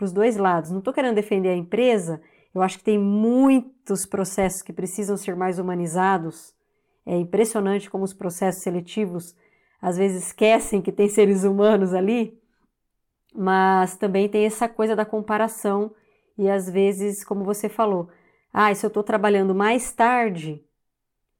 os 0.00 0.12
dois 0.12 0.36
lados. 0.36 0.70
Não 0.70 0.78
estou 0.78 0.92
querendo 0.92 1.14
defender 1.14 1.48
a 1.48 1.56
empresa, 1.56 2.20
eu 2.54 2.62
acho 2.62 2.78
que 2.78 2.84
tem 2.84 2.98
muitos 2.98 4.06
processos 4.06 4.62
que 4.62 4.72
precisam 4.72 5.16
ser 5.16 5.36
mais 5.36 5.58
humanizados. 5.58 6.54
É 7.04 7.16
impressionante 7.16 7.90
como 7.90 8.04
os 8.04 8.14
processos 8.14 8.62
seletivos 8.62 9.34
às 9.80 9.96
vezes 9.96 10.26
esquecem 10.26 10.82
que 10.82 10.90
tem 10.90 11.08
seres 11.08 11.44
humanos 11.44 11.94
ali, 11.94 12.38
mas 13.34 13.96
também 13.96 14.28
tem 14.28 14.44
essa 14.46 14.68
coisa 14.68 14.96
da 14.96 15.04
comparação 15.04 15.94
e 16.38 16.48
às 16.50 16.68
vezes, 16.68 17.24
como 17.24 17.44
você 17.44 17.68
falou, 17.68 18.08
ah, 18.52 18.74
se 18.74 18.84
eu 18.84 18.88
estou 18.88 19.02
trabalhando 19.02 19.54
mais 19.54 19.92
tarde, 19.92 20.64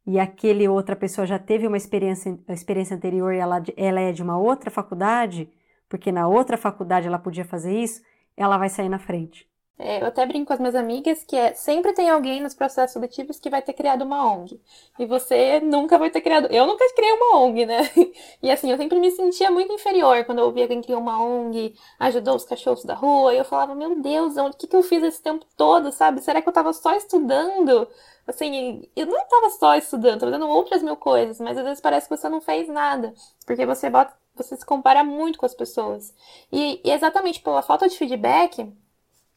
e 0.06 0.18
aquele 0.20 0.68
outra 0.68 0.94
pessoa 0.94 1.26
já 1.26 1.38
teve 1.38 1.66
uma 1.66 1.76
experiência, 1.76 2.38
experiência 2.48 2.96
anterior 2.96 3.34
e 3.34 3.38
ela, 3.38 3.62
ela 3.76 4.00
é 4.00 4.12
de 4.12 4.22
uma 4.22 4.38
outra 4.38 4.70
faculdade, 4.70 5.50
porque 5.88 6.12
na 6.12 6.28
outra 6.28 6.56
faculdade 6.56 7.06
ela 7.06 7.18
podia 7.18 7.44
fazer 7.44 7.76
isso, 7.76 8.02
ela 8.36 8.56
vai 8.56 8.68
sair 8.68 8.88
na 8.88 8.98
frente. 8.98 9.48
É, 9.78 10.00
eu 10.00 10.06
até 10.06 10.24
brinco 10.24 10.46
com 10.46 10.54
as 10.54 10.58
minhas 10.58 10.74
amigas 10.74 11.22
que 11.22 11.36
é 11.36 11.52
sempre 11.52 11.92
tem 11.92 12.08
alguém 12.08 12.40
nos 12.40 12.54
processos 12.54 12.94
seletivos 12.94 13.38
que 13.38 13.50
vai 13.50 13.60
ter 13.60 13.74
criado 13.74 14.02
uma 14.02 14.26
ONG. 14.26 14.58
E 14.98 15.04
você 15.04 15.60
nunca 15.60 15.98
vai 15.98 16.08
ter 16.10 16.22
criado. 16.22 16.46
Eu 16.50 16.66
nunca 16.66 16.84
criei 16.94 17.12
uma 17.12 17.38
ONG, 17.40 17.66
né? 17.66 17.78
E 18.42 18.50
assim, 18.50 18.70
eu 18.70 18.76
sempre 18.78 18.98
me 18.98 19.10
sentia 19.10 19.50
muito 19.50 19.72
inferior 19.72 20.24
quando 20.24 20.38
eu 20.38 20.46
ouvia 20.46 20.64
alguém 20.64 20.80
criou 20.80 21.00
uma 21.00 21.22
ONG, 21.22 21.74
ajudou 21.98 22.36
os 22.36 22.44
cachorros 22.44 22.84
da 22.84 22.94
rua. 22.94 23.34
E 23.34 23.38
eu 23.38 23.44
falava, 23.44 23.74
meu 23.74 24.00
Deus, 24.00 24.36
o 24.36 24.50
que, 24.52 24.66
que 24.66 24.76
eu 24.76 24.82
fiz 24.82 25.02
esse 25.02 25.22
tempo 25.22 25.44
todo, 25.56 25.92
sabe? 25.92 26.20
Será 26.22 26.40
que 26.40 26.48
eu 26.48 26.52
tava 26.52 26.72
só 26.72 26.94
estudando? 26.94 27.86
Assim, 28.26 28.88
eu 28.96 29.06
não 29.06 29.18
estava 29.22 29.50
só 29.50 29.76
estudando, 29.76 30.14
estava 30.14 30.32
fazendo 30.32 30.48
outras 30.48 30.82
mil 30.82 30.96
coisas, 30.96 31.38
mas 31.40 31.56
às 31.56 31.64
vezes 31.64 31.80
parece 31.80 32.08
que 32.08 32.16
você 32.16 32.28
não 32.28 32.40
fez 32.40 32.68
nada, 32.68 33.14
porque 33.46 33.64
você 33.64 33.88
bota, 33.88 34.12
você 34.34 34.56
se 34.56 34.66
compara 34.66 35.04
muito 35.04 35.38
com 35.38 35.46
as 35.46 35.54
pessoas. 35.54 36.12
E, 36.50 36.80
e 36.84 36.90
exatamente 36.90 37.40
pela 37.40 37.62
falta 37.62 37.88
de 37.88 37.96
feedback, 37.96 38.68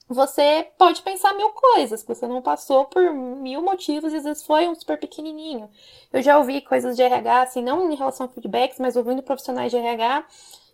você 0.09 0.67
pode 0.77 1.01
pensar 1.03 1.33
mil 1.35 1.51
coisas, 1.51 2.03
você 2.03 2.27
não 2.27 2.41
passou 2.41 2.85
por 2.85 3.13
mil 3.13 3.61
motivos 3.61 4.11
e 4.11 4.17
às 4.17 4.23
vezes 4.23 4.43
foi 4.43 4.67
um 4.67 4.75
super 4.75 4.99
pequenininho. 4.99 5.69
Eu 6.11 6.21
já 6.21 6.37
ouvi 6.37 6.61
coisas 6.61 6.95
de 6.97 7.03
RH, 7.03 7.41
assim, 7.43 7.61
não 7.61 7.91
em 7.91 7.95
relação 7.95 8.25
a 8.25 8.29
feedbacks, 8.29 8.79
mas 8.79 8.95
ouvindo 8.95 9.21
profissionais 9.21 9.71
de 9.71 9.77
RH, 9.77 10.25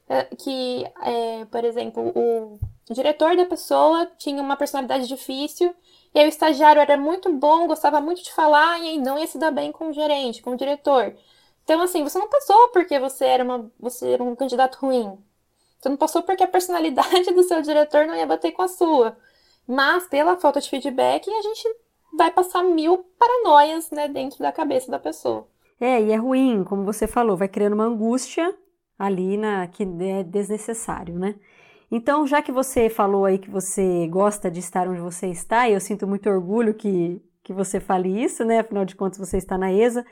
eh, 0.10 0.24
que, 0.38 0.86
é, 1.04 1.46
por 1.46 1.66
exemplo, 1.66 2.12
o 2.16 2.60
diretor 2.94 3.36
da 3.36 3.46
pessoa 3.46 4.06
tinha 4.18 4.42
uma 4.42 4.56
personalidade 4.56 5.08
difícil 5.08 5.76
e 6.14 6.20
aí 6.20 6.26
o 6.28 6.30
estagiário 6.30 6.82
era 6.82 6.96
muito 6.98 7.32
bom, 7.34 7.68
gostava 7.68 8.00
muito 8.00 8.24
de 8.24 8.32
falar 8.32 8.80
e 8.80 8.90
aí 8.90 8.98
não 8.98 9.20
ia 9.20 9.28
se 9.28 9.38
dar 9.38 9.52
bem 9.52 9.72
com 9.72 9.90
o 9.90 9.94
gerente, 9.94 10.42
com 10.42 10.52
o 10.52 10.58
diretor. 10.58 11.14
Então, 11.66 11.82
assim, 11.82 12.04
você 12.04 12.18
não 12.18 12.30
passou 12.30 12.70
porque 12.70 12.98
você 13.00 13.26
era, 13.26 13.44
uma, 13.44 13.70
você 13.80 14.12
era 14.12 14.24
um 14.24 14.36
candidato 14.36 14.78
ruim. 14.78 15.18
Você 15.80 15.90
não 15.90 15.98
passou 15.98 16.24
porque 16.24 16.44
a 16.44 16.48
personalidade 16.48 17.32
do 17.36 17.44
seu 17.44 17.62
diretor 17.62 18.08
não 18.08 18.16
ia 18.16 18.26
bater 18.26 18.52
com 18.54 18.62
a 18.62 18.68
sua. 18.68 19.18
Mas, 19.68 20.08
pela 20.08 20.38
falta 20.38 20.62
de 20.62 20.70
feedback, 20.70 21.30
a 21.30 21.42
gente 21.42 21.68
vai 22.18 22.32
passar 22.32 22.64
mil 22.64 23.06
paranoias 23.20 23.90
né, 23.92 24.08
dentro 24.08 24.40
da 24.40 24.52
cabeça 24.52 24.92
da 24.92 25.00
pessoa. 25.00 25.48
É, 25.80 26.02
e 26.02 26.12
é 26.12 26.16
ruim, 26.16 26.64
como 26.64 26.86
você 26.86 27.08
falou, 27.08 27.36
vai 27.36 27.48
criando 27.48 27.74
uma 27.74 27.84
angústia 27.84 28.56
ali 28.98 29.38
na 29.38 29.68
que 29.68 29.84
é 29.84 30.24
desnecessário, 30.24 31.20
né? 31.20 31.36
Então, 31.92 32.26
já 32.26 32.42
que 32.42 32.52
você 32.52 32.90
falou 32.90 33.26
aí 33.26 33.38
que 33.38 33.50
você 33.50 34.08
gosta 34.08 34.50
de 34.50 34.60
estar 34.60 34.88
onde 34.88 35.02
você 35.02 35.28
está, 35.28 35.68
e 35.68 35.74
eu 35.74 35.80
sinto 35.80 36.08
muito 36.08 36.30
orgulho 36.30 36.74
que, 36.74 37.22
que 37.44 37.54
você 37.54 37.80
fale 37.80 38.24
isso, 38.24 38.44
né? 38.44 38.60
Afinal 38.60 38.86
de 38.86 38.96
contas, 38.96 39.20
você 39.20 39.38
está 39.38 39.58
na 39.58 39.72
ESA. 39.72 40.06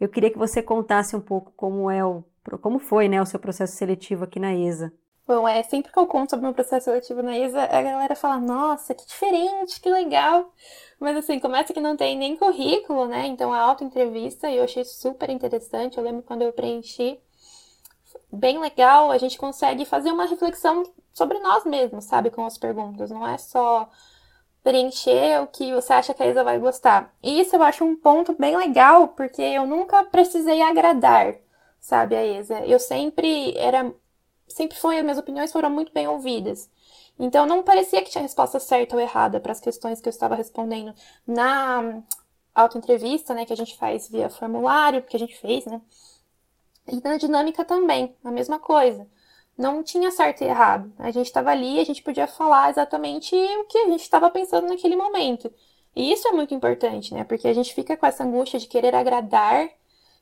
Eu 0.00 0.08
queria 0.08 0.30
que 0.30 0.38
você 0.38 0.62
contasse 0.62 1.16
um 1.16 1.20
pouco 1.20 1.52
como 1.56 1.90
é 1.90 2.04
o 2.04 2.24
como 2.62 2.78
foi, 2.78 3.08
né, 3.08 3.20
o 3.20 3.26
seu 3.26 3.38
processo 3.38 3.76
seletivo 3.76 4.24
aqui 4.24 4.40
na 4.40 4.54
ESA. 4.54 4.90
Bom, 5.28 5.46
é 5.46 5.62
sempre 5.62 5.92
que 5.92 5.98
eu 5.98 6.06
conto 6.06 6.30
sobre 6.30 6.46
meu 6.46 6.54
processo 6.54 6.86
seletivo 6.86 7.22
na 7.22 7.36
ESA, 7.36 7.62
a 7.64 7.82
galera 7.82 8.16
fala: 8.16 8.38
"Nossa, 8.38 8.94
que 8.94 9.06
diferente, 9.06 9.78
que 9.78 9.90
legal". 9.90 10.50
Mas 10.98 11.18
assim, 11.18 11.38
começa 11.38 11.74
que 11.74 11.80
não 11.80 11.98
tem 11.98 12.16
nem 12.16 12.34
currículo, 12.34 13.06
né? 13.06 13.26
Então 13.26 13.52
a 13.52 13.60
auto-entrevista 13.60 14.50
eu 14.50 14.64
achei 14.64 14.84
super 14.86 15.28
interessante. 15.28 15.98
Eu 15.98 16.04
lembro 16.04 16.22
quando 16.22 16.42
eu 16.42 16.52
preenchi, 16.52 17.20
bem 18.32 18.58
legal, 18.58 19.10
a 19.10 19.18
gente 19.18 19.36
consegue 19.38 19.84
fazer 19.84 20.10
uma 20.12 20.24
reflexão 20.24 20.82
sobre 21.12 21.38
nós 21.40 21.64
mesmos, 21.66 22.06
sabe, 22.06 22.30
com 22.30 22.46
as 22.46 22.56
perguntas. 22.56 23.10
Não 23.10 23.26
é 23.26 23.36
só 23.36 23.86
preencher 24.64 25.42
o 25.42 25.46
que 25.46 25.74
você 25.74 25.92
acha 25.92 26.14
que 26.14 26.22
a 26.22 26.26
Isa 26.26 26.42
vai 26.44 26.58
gostar. 26.58 27.14
E 27.22 27.40
isso 27.40 27.54
eu 27.56 27.62
acho 27.62 27.84
um 27.84 27.96
ponto 27.96 28.34
bem 28.38 28.56
legal, 28.56 29.08
porque 29.08 29.42
eu 29.42 29.66
nunca 29.66 30.04
precisei 30.04 30.62
agradar, 30.62 31.34
sabe, 31.80 32.16
a 32.16 32.24
Isa. 32.24 32.60
Eu 32.66 32.78
sempre 32.78 33.54
era 33.58 33.92
sempre 34.48 34.78
foi, 34.78 34.98
as 34.98 35.02
minhas 35.04 35.18
opiniões 35.18 35.52
foram 35.52 35.70
muito 35.70 35.92
bem 35.92 36.08
ouvidas. 36.08 36.70
Então 37.18 37.46
não 37.46 37.62
parecia 37.62 38.02
que 38.02 38.10
tinha 38.10 38.22
resposta 38.22 38.60
certa 38.60 38.94
ou 38.96 39.02
errada 39.02 39.40
para 39.40 39.52
as 39.52 39.60
questões 39.60 40.00
que 40.00 40.08
eu 40.08 40.10
estava 40.10 40.34
respondendo 40.34 40.94
na 41.26 42.02
autoentrevista, 42.54 43.34
né, 43.34 43.44
que 43.44 43.52
a 43.52 43.56
gente 43.56 43.76
faz 43.76 44.08
via 44.08 44.30
formulário, 44.30 45.02
que 45.02 45.16
a 45.16 45.20
gente 45.20 45.36
fez, 45.36 45.66
né? 45.66 45.80
E 46.86 47.00
na 47.02 47.16
dinâmica 47.18 47.64
também, 47.64 48.16
a 48.24 48.30
mesma 48.30 48.58
coisa 48.58 49.06
não 49.56 49.82
tinha 49.82 50.10
certo 50.12 50.42
e 50.42 50.46
errado. 50.46 50.92
A 50.98 51.10
gente 51.10 51.26
estava 51.26 51.50
ali, 51.50 51.80
a 51.80 51.84
gente 51.84 52.02
podia 52.02 52.26
falar 52.28 52.70
exatamente 52.70 53.34
o 53.34 53.64
que 53.64 53.78
a 53.78 53.88
gente 53.88 54.02
estava 54.02 54.30
pensando 54.30 54.68
naquele 54.68 54.96
momento. 54.96 55.52
E 55.96 56.12
isso 56.12 56.28
é 56.28 56.32
muito 56.32 56.54
importante, 56.54 57.12
né? 57.12 57.24
Porque 57.24 57.48
a 57.48 57.52
gente 57.52 57.74
fica 57.74 57.96
com 57.96 58.06
essa 58.06 58.24
angústia 58.24 58.58
de 58.60 58.68
querer 58.68 58.94
agradar 58.94 59.68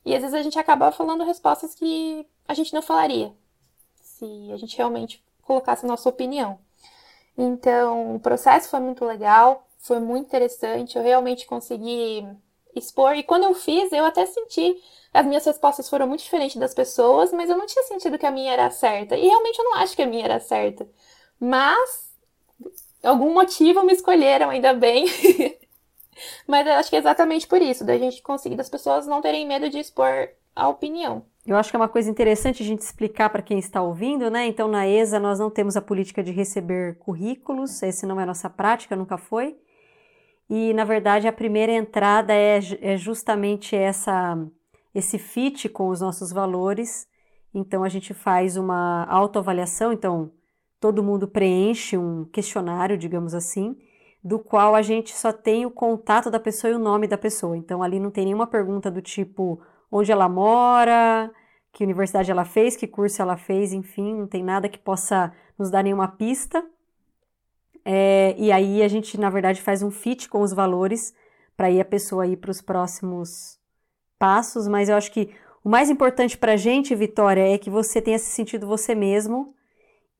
e 0.03 0.15
às 0.15 0.21
vezes 0.21 0.33
a 0.33 0.41
gente 0.41 0.57
acaba 0.59 0.91
falando 0.91 1.23
respostas 1.23 1.75
que 1.75 2.27
a 2.47 2.53
gente 2.53 2.73
não 2.73 2.81
falaria 2.81 3.33
se 4.17 4.51
a 4.51 4.57
gente 4.57 4.77
realmente 4.77 5.23
colocasse 5.43 5.85
a 5.85 5.87
nossa 5.87 6.09
opinião. 6.09 6.59
Então, 7.37 8.15
o 8.15 8.19
processo 8.19 8.69
foi 8.69 8.79
muito 8.79 9.05
legal, 9.05 9.67
foi 9.77 9.99
muito 9.99 10.25
interessante, 10.25 10.97
eu 10.97 11.03
realmente 11.03 11.45
consegui 11.45 12.27
expor. 12.75 13.15
E 13.15 13.23
quando 13.23 13.43
eu 13.43 13.53
fiz, 13.53 13.91
eu 13.91 14.05
até 14.05 14.25
senti 14.25 14.81
as 15.13 15.25
minhas 15.25 15.45
respostas 15.45 15.89
foram 15.89 16.07
muito 16.07 16.23
diferentes 16.23 16.57
das 16.57 16.73
pessoas, 16.73 17.31
mas 17.31 17.49
eu 17.49 17.57
não 17.57 17.65
tinha 17.65 17.83
sentido 17.83 18.17
que 18.17 18.25
a 18.25 18.31
minha 18.31 18.53
era 18.53 18.69
certa. 18.69 19.15
E 19.15 19.27
realmente 19.27 19.57
eu 19.59 19.65
não 19.65 19.75
acho 19.75 19.95
que 19.95 20.01
a 20.01 20.07
minha 20.07 20.25
era 20.25 20.39
certa. 20.39 20.87
Mas, 21.39 22.11
algum 23.03 23.33
motivo 23.33 23.83
me 23.83 23.93
escolheram, 23.93 24.49
ainda 24.49 24.73
bem. 24.73 25.05
mas 26.47 26.67
eu 26.67 26.73
acho 26.73 26.89
que 26.89 26.95
é 26.95 26.99
exatamente 26.99 27.47
por 27.47 27.61
isso, 27.61 27.85
da 27.85 27.97
gente 27.97 28.21
conseguir 28.21 28.55
das 28.55 28.69
pessoas 28.69 29.07
não 29.07 29.21
terem 29.21 29.45
medo 29.47 29.69
de 29.69 29.79
expor 29.79 30.29
a 30.55 30.67
opinião. 30.67 31.25
Eu 31.47 31.55
acho 31.55 31.69
que 31.69 31.77
é 31.77 31.79
uma 31.79 31.87
coisa 31.87 32.11
interessante 32.11 32.61
a 32.61 32.65
gente 32.65 32.81
explicar 32.81 33.29
para 33.29 33.41
quem 33.41 33.57
está 33.57 33.81
ouvindo, 33.81 34.29
né? 34.29 34.45
Então, 34.45 34.67
na 34.67 34.85
ESA, 34.85 35.17
nós 35.17 35.39
não 35.39 35.49
temos 35.49 35.77
a 35.77 35.81
política 35.81 36.21
de 36.21 36.33
receber 36.33 36.97
currículos, 36.99 37.81
esse 37.81 38.05
não 38.05 38.19
é 38.19 38.25
nossa 38.25 38.49
prática, 38.49 38.97
nunca 38.97 39.17
foi. 39.17 39.55
E, 40.49 40.73
na 40.73 40.83
verdade, 40.83 41.25
a 41.25 41.31
primeira 41.31 41.71
entrada 41.71 42.33
é, 42.33 42.59
é 42.81 42.97
justamente 42.97 43.75
essa 43.75 44.37
esse 44.97 45.19
fit 45.19 45.69
com 45.69 45.89
os 45.89 46.01
nossos 46.01 46.31
valores. 46.31 47.07
Então 47.53 47.83
a 47.83 47.89
gente 47.89 48.13
faz 48.13 48.57
uma 48.57 49.05
autoavaliação, 49.05 49.93
então 49.93 50.31
todo 50.79 51.03
mundo 51.03 51.27
preenche 51.27 51.97
um 51.97 52.25
questionário, 52.25 52.97
digamos 52.97 53.35
assim, 53.35 53.77
do 54.23 54.39
qual 54.39 54.73
a 54.73 54.81
gente 54.81 55.15
só 55.15 55.31
tem 55.31 55.65
o 55.65 55.71
contato 55.71 56.31
da 56.31 56.39
pessoa 56.39 56.71
e 56.71 56.75
o 56.75 56.79
nome 56.79 57.07
da 57.07 57.17
pessoa. 57.17 57.55
Então 57.55 57.83
ali 57.83 57.99
não 57.99 58.09
tem 58.09 58.25
nenhuma 58.25 58.47
pergunta 58.47 58.89
do 58.89 59.01
tipo 59.01 59.61
onde 59.91 60.11
ela 60.11 60.27
mora, 60.27 61.31
que 61.71 61.83
universidade 61.83 62.31
ela 62.31 62.45
fez, 62.45 62.75
que 62.75 62.87
curso 62.87 63.21
ela 63.21 63.37
fez, 63.37 63.73
enfim, 63.73 64.15
não 64.15 64.27
tem 64.27 64.43
nada 64.43 64.69
que 64.69 64.79
possa 64.79 65.33
nos 65.57 65.69
dar 65.69 65.83
nenhuma 65.83 66.07
pista. 66.07 66.65
É, 67.85 68.35
e 68.37 68.51
aí 68.51 68.81
a 68.81 68.87
gente, 68.87 69.19
na 69.19 69.29
verdade, 69.29 69.61
faz 69.61 69.81
um 69.81 69.91
fit 69.91 70.27
com 70.27 70.41
os 70.41 70.53
valores 70.53 71.13
para 71.55 71.71
ir 71.71 71.79
a 71.79 71.85
pessoa 71.85 72.27
ir 72.27 72.37
para 72.37 72.51
os 72.51 72.61
próximos 72.61 73.59
passos, 74.19 74.67
mas 74.67 74.89
eu 74.89 74.95
acho 74.95 75.11
que 75.11 75.29
o 75.63 75.69
mais 75.69 75.89
importante 75.89 76.37
para 76.37 76.53
a 76.53 76.57
gente, 76.57 76.95
Vitória, 76.95 77.41
é 77.53 77.57
que 77.57 77.69
você 77.69 78.01
tenha 78.01 78.17
se 78.17 78.27
sentido 78.27 78.65
você 78.65 78.95
mesmo. 78.95 79.53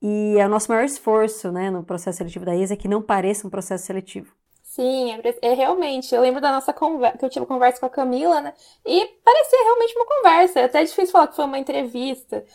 E 0.02 0.36
é 0.38 0.46
o 0.46 0.50
nosso 0.50 0.70
maior 0.70 0.84
esforço 0.84 1.52
né, 1.52 1.72
no 1.72 1.84
processo 1.84 2.18
seletivo 2.18 2.46
da 2.46 2.56
ESA 2.56 2.74
é 2.74 2.78
que 2.78 2.88
não 2.88 3.02
pareça 3.02 3.48
um 3.48 3.50
processo 3.50 3.86
seletivo. 3.86 4.34
Sim, 4.78 5.12
é, 5.12 5.36
é, 5.42 5.54
realmente. 5.56 6.14
Eu 6.14 6.22
lembro 6.22 6.40
da 6.40 6.52
nossa 6.52 6.72
conversa, 6.72 7.18
que 7.18 7.26
eu 7.26 7.30
tive 7.32 7.48
conversa 7.48 7.80
com 7.80 7.88
a 7.88 7.90
Camila, 7.90 8.40
né? 8.42 8.54
E 8.86 9.06
parecia 9.26 9.64
realmente 9.64 9.96
uma 9.96 10.06
conversa. 10.06 10.60
É 10.60 10.64
até 10.66 10.84
difícil 10.84 11.12
falar 11.12 11.28
que 11.30 11.36
foi 11.36 11.46
uma 11.46 11.58
entrevista. 11.58 12.46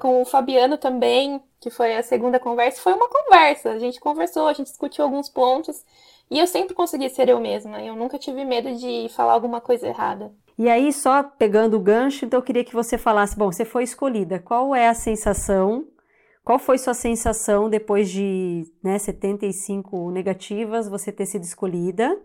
Com 0.00 0.20
o 0.20 0.24
Fabiano 0.24 0.76
também, 0.76 1.40
que 1.60 1.70
foi 1.70 1.94
a 1.94 2.02
segunda 2.02 2.40
conversa, 2.40 2.82
foi 2.82 2.94
uma 2.94 3.08
conversa. 3.08 3.70
A 3.70 3.78
gente 3.78 4.00
conversou, 4.00 4.48
a 4.48 4.52
gente 4.54 4.66
discutiu 4.66 5.04
alguns 5.04 5.28
pontos. 5.28 5.84
E 6.28 6.40
eu 6.40 6.48
sempre 6.48 6.74
consegui 6.74 7.08
ser 7.10 7.28
eu 7.28 7.38
mesma. 7.38 7.80
Eu 7.80 7.94
nunca 7.94 8.18
tive 8.18 8.44
medo 8.44 8.74
de 8.74 9.08
falar 9.10 9.34
alguma 9.34 9.60
coisa 9.60 9.86
errada. 9.86 10.32
E 10.58 10.68
aí, 10.68 10.92
só 10.92 11.22
pegando 11.22 11.76
o 11.76 11.80
gancho, 11.80 12.24
então 12.24 12.40
eu 12.40 12.44
queria 12.44 12.64
que 12.64 12.74
você 12.74 12.98
falasse: 12.98 13.38
bom, 13.38 13.52
você 13.52 13.64
foi 13.64 13.84
escolhida. 13.84 14.40
Qual 14.40 14.74
é 14.74 14.88
a 14.88 14.94
sensação? 14.94 15.86
Qual 16.48 16.58
foi 16.58 16.78
sua 16.78 16.94
sensação 16.94 17.68
depois 17.68 18.08
de 18.08 18.64
né, 18.82 18.98
75 18.98 20.10
negativas 20.10 20.88
você 20.88 21.12
ter 21.12 21.26
sido 21.26 21.42
escolhida? 21.42 22.18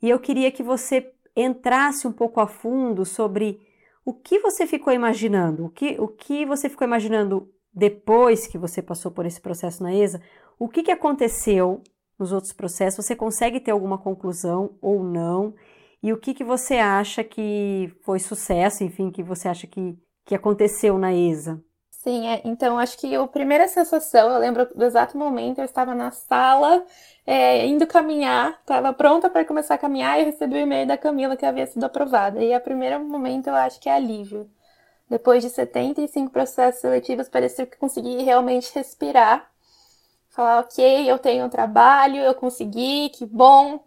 E 0.00 0.08
eu 0.08 0.20
queria 0.20 0.52
que 0.52 0.62
você 0.62 1.12
entrasse 1.34 2.06
um 2.06 2.12
pouco 2.12 2.38
a 2.38 2.46
fundo 2.46 3.04
sobre 3.04 3.60
o 4.04 4.14
que 4.14 4.38
você 4.38 4.68
ficou 4.68 4.92
imaginando, 4.92 5.64
o 5.64 5.68
que, 5.68 5.96
o 5.98 6.06
que 6.06 6.46
você 6.46 6.68
ficou 6.68 6.86
imaginando 6.86 7.52
depois 7.74 8.46
que 8.46 8.56
você 8.56 8.80
passou 8.80 9.10
por 9.10 9.26
esse 9.26 9.40
processo 9.40 9.82
na 9.82 9.92
ESA, 9.92 10.22
o 10.56 10.68
que, 10.68 10.84
que 10.84 10.92
aconteceu 10.92 11.82
nos 12.16 12.30
outros 12.30 12.52
processos, 12.52 13.04
você 13.04 13.16
consegue 13.16 13.58
ter 13.58 13.72
alguma 13.72 13.98
conclusão 13.98 14.78
ou 14.80 15.02
não, 15.02 15.56
e 16.00 16.12
o 16.12 16.18
que, 16.18 16.34
que 16.34 16.44
você 16.44 16.76
acha 16.76 17.24
que 17.24 17.92
foi 18.04 18.20
sucesso, 18.20 18.84
enfim, 18.84 19.10
que 19.10 19.24
você 19.24 19.48
acha 19.48 19.66
que, 19.66 19.98
que 20.24 20.36
aconteceu 20.36 20.96
na 20.96 21.12
ESA? 21.12 21.60
Sim, 22.02 22.26
é, 22.28 22.40
então 22.46 22.78
acho 22.78 22.96
que 22.96 23.14
a 23.14 23.26
primeira 23.26 23.68
sensação, 23.68 24.30
eu 24.30 24.38
lembro 24.38 24.66
do 24.74 24.84
exato 24.84 25.18
momento, 25.18 25.58
eu 25.58 25.66
estava 25.66 25.94
na 25.94 26.10
sala, 26.10 26.82
é, 27.26 27.66
indo 27.66 27.86
caminhar, 27.86 28.58
estava 28.58 28.90
pronta 28.92 29.28
para 29.28 29.44
começar 29.44 29.74
a 29.74 29.78
caminhar 29.78 30.18
e 30.18 30.24
recebi 30.24 30.54
o 30.54 30.58
e-mail 30.58 30.86
da 30.86 30.96
Camila 30.96 31.36
que 31.36 31.44
havia 31.44 31.66
sido 31.66 31.84
aprovada. 31.84 32.42
E 32.42 32.54
a 32.54 32.60
primeiro 32.60 32.98
momento 33.04 33.48
eu 33.48 33.54
acho 33.54 33.78
que 33.78 33.88
é 33.88 33.92
alívio. 33.94 34.50
Depois 35.10 35.42
de 35.42 35.50
75 35.50 36.30
processos 36.32 36.80
seletivos, 36.82 37.28
pareceu 37.28 37.66
que 37.66 37.76
consegui 37.78 38.22
realmente 38.22 38.72
respirar. 38.74 39.50
Falar, 40.30 40.60
ok, 40.60 41.10
eu 41.10 41.18
tenho 41.18 41.46
um 41.46 41.50
trabalho, 41.50 42.18
eu 42.18 42.34
consegui, 42.34 43.10
que 43.10 43.26
bom. 43.26 43.80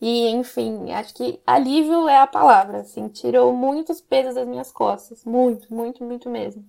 E, 0.00 0.28
enfim, 0.30 0.92
acho 0.92 1.14
que 1.14 1.40
alívio 1.46 2.08
é 2.08 2.18
a 2.18 2.26
palavra, 2.26 2.80
assim, 2.80 3.08
tirou 3.08 3.52
muitos 3.54 4.00
pesos 4.00 4.34
das 4.36 4.48
minhas 4.48 4.72
costas. 4.72 5.24
Muito, 5.24 5.72
muito, 5.74 6.04
muito 6.04 6.28
mesmo 6.30 6.64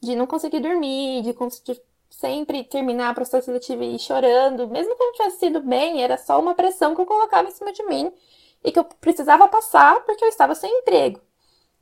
de 0.00 0.14
não 0.14 0.26
conseguir 0.26 0.60
dormir, 0.60 1.22
de, 1.22 1.34
sempre 2.10 2.64
terminar 2.64 3.10
a 3.10 3.14
processo 3.14 3.46
seletivo 3.46 3.82
e 3.82 3.94
ir 3.96 3.98
chorando, 3.98 4.68
mesmo 4.68 4.96
que 4.96 5.04
não 5.04 5.12
tivesse 5.12 5.38
sido 5.38 5.60
bem, 5.60 6.02
era 6.02 6.16
só 6.16 6.40
uma 6.40 6.54
pressão 6.54 6.94
que 6.94 7.00
eu 7.00 7.06
colocava 7.06 7.48
em 7.48 7.52
cima 7.52 7.72
de 7.72 7.82
mim 7.84 8.12
e 8.64 8.72
que 8.72 8.78
eu 8.78 8.84
precisava 8.84 9.48
passar 9.48 10.04
porque 10.04 10.24
eu 10.24 10.28
estava 10.28 10.54
sem 10.54 10.70
emprego. 10.80 11.20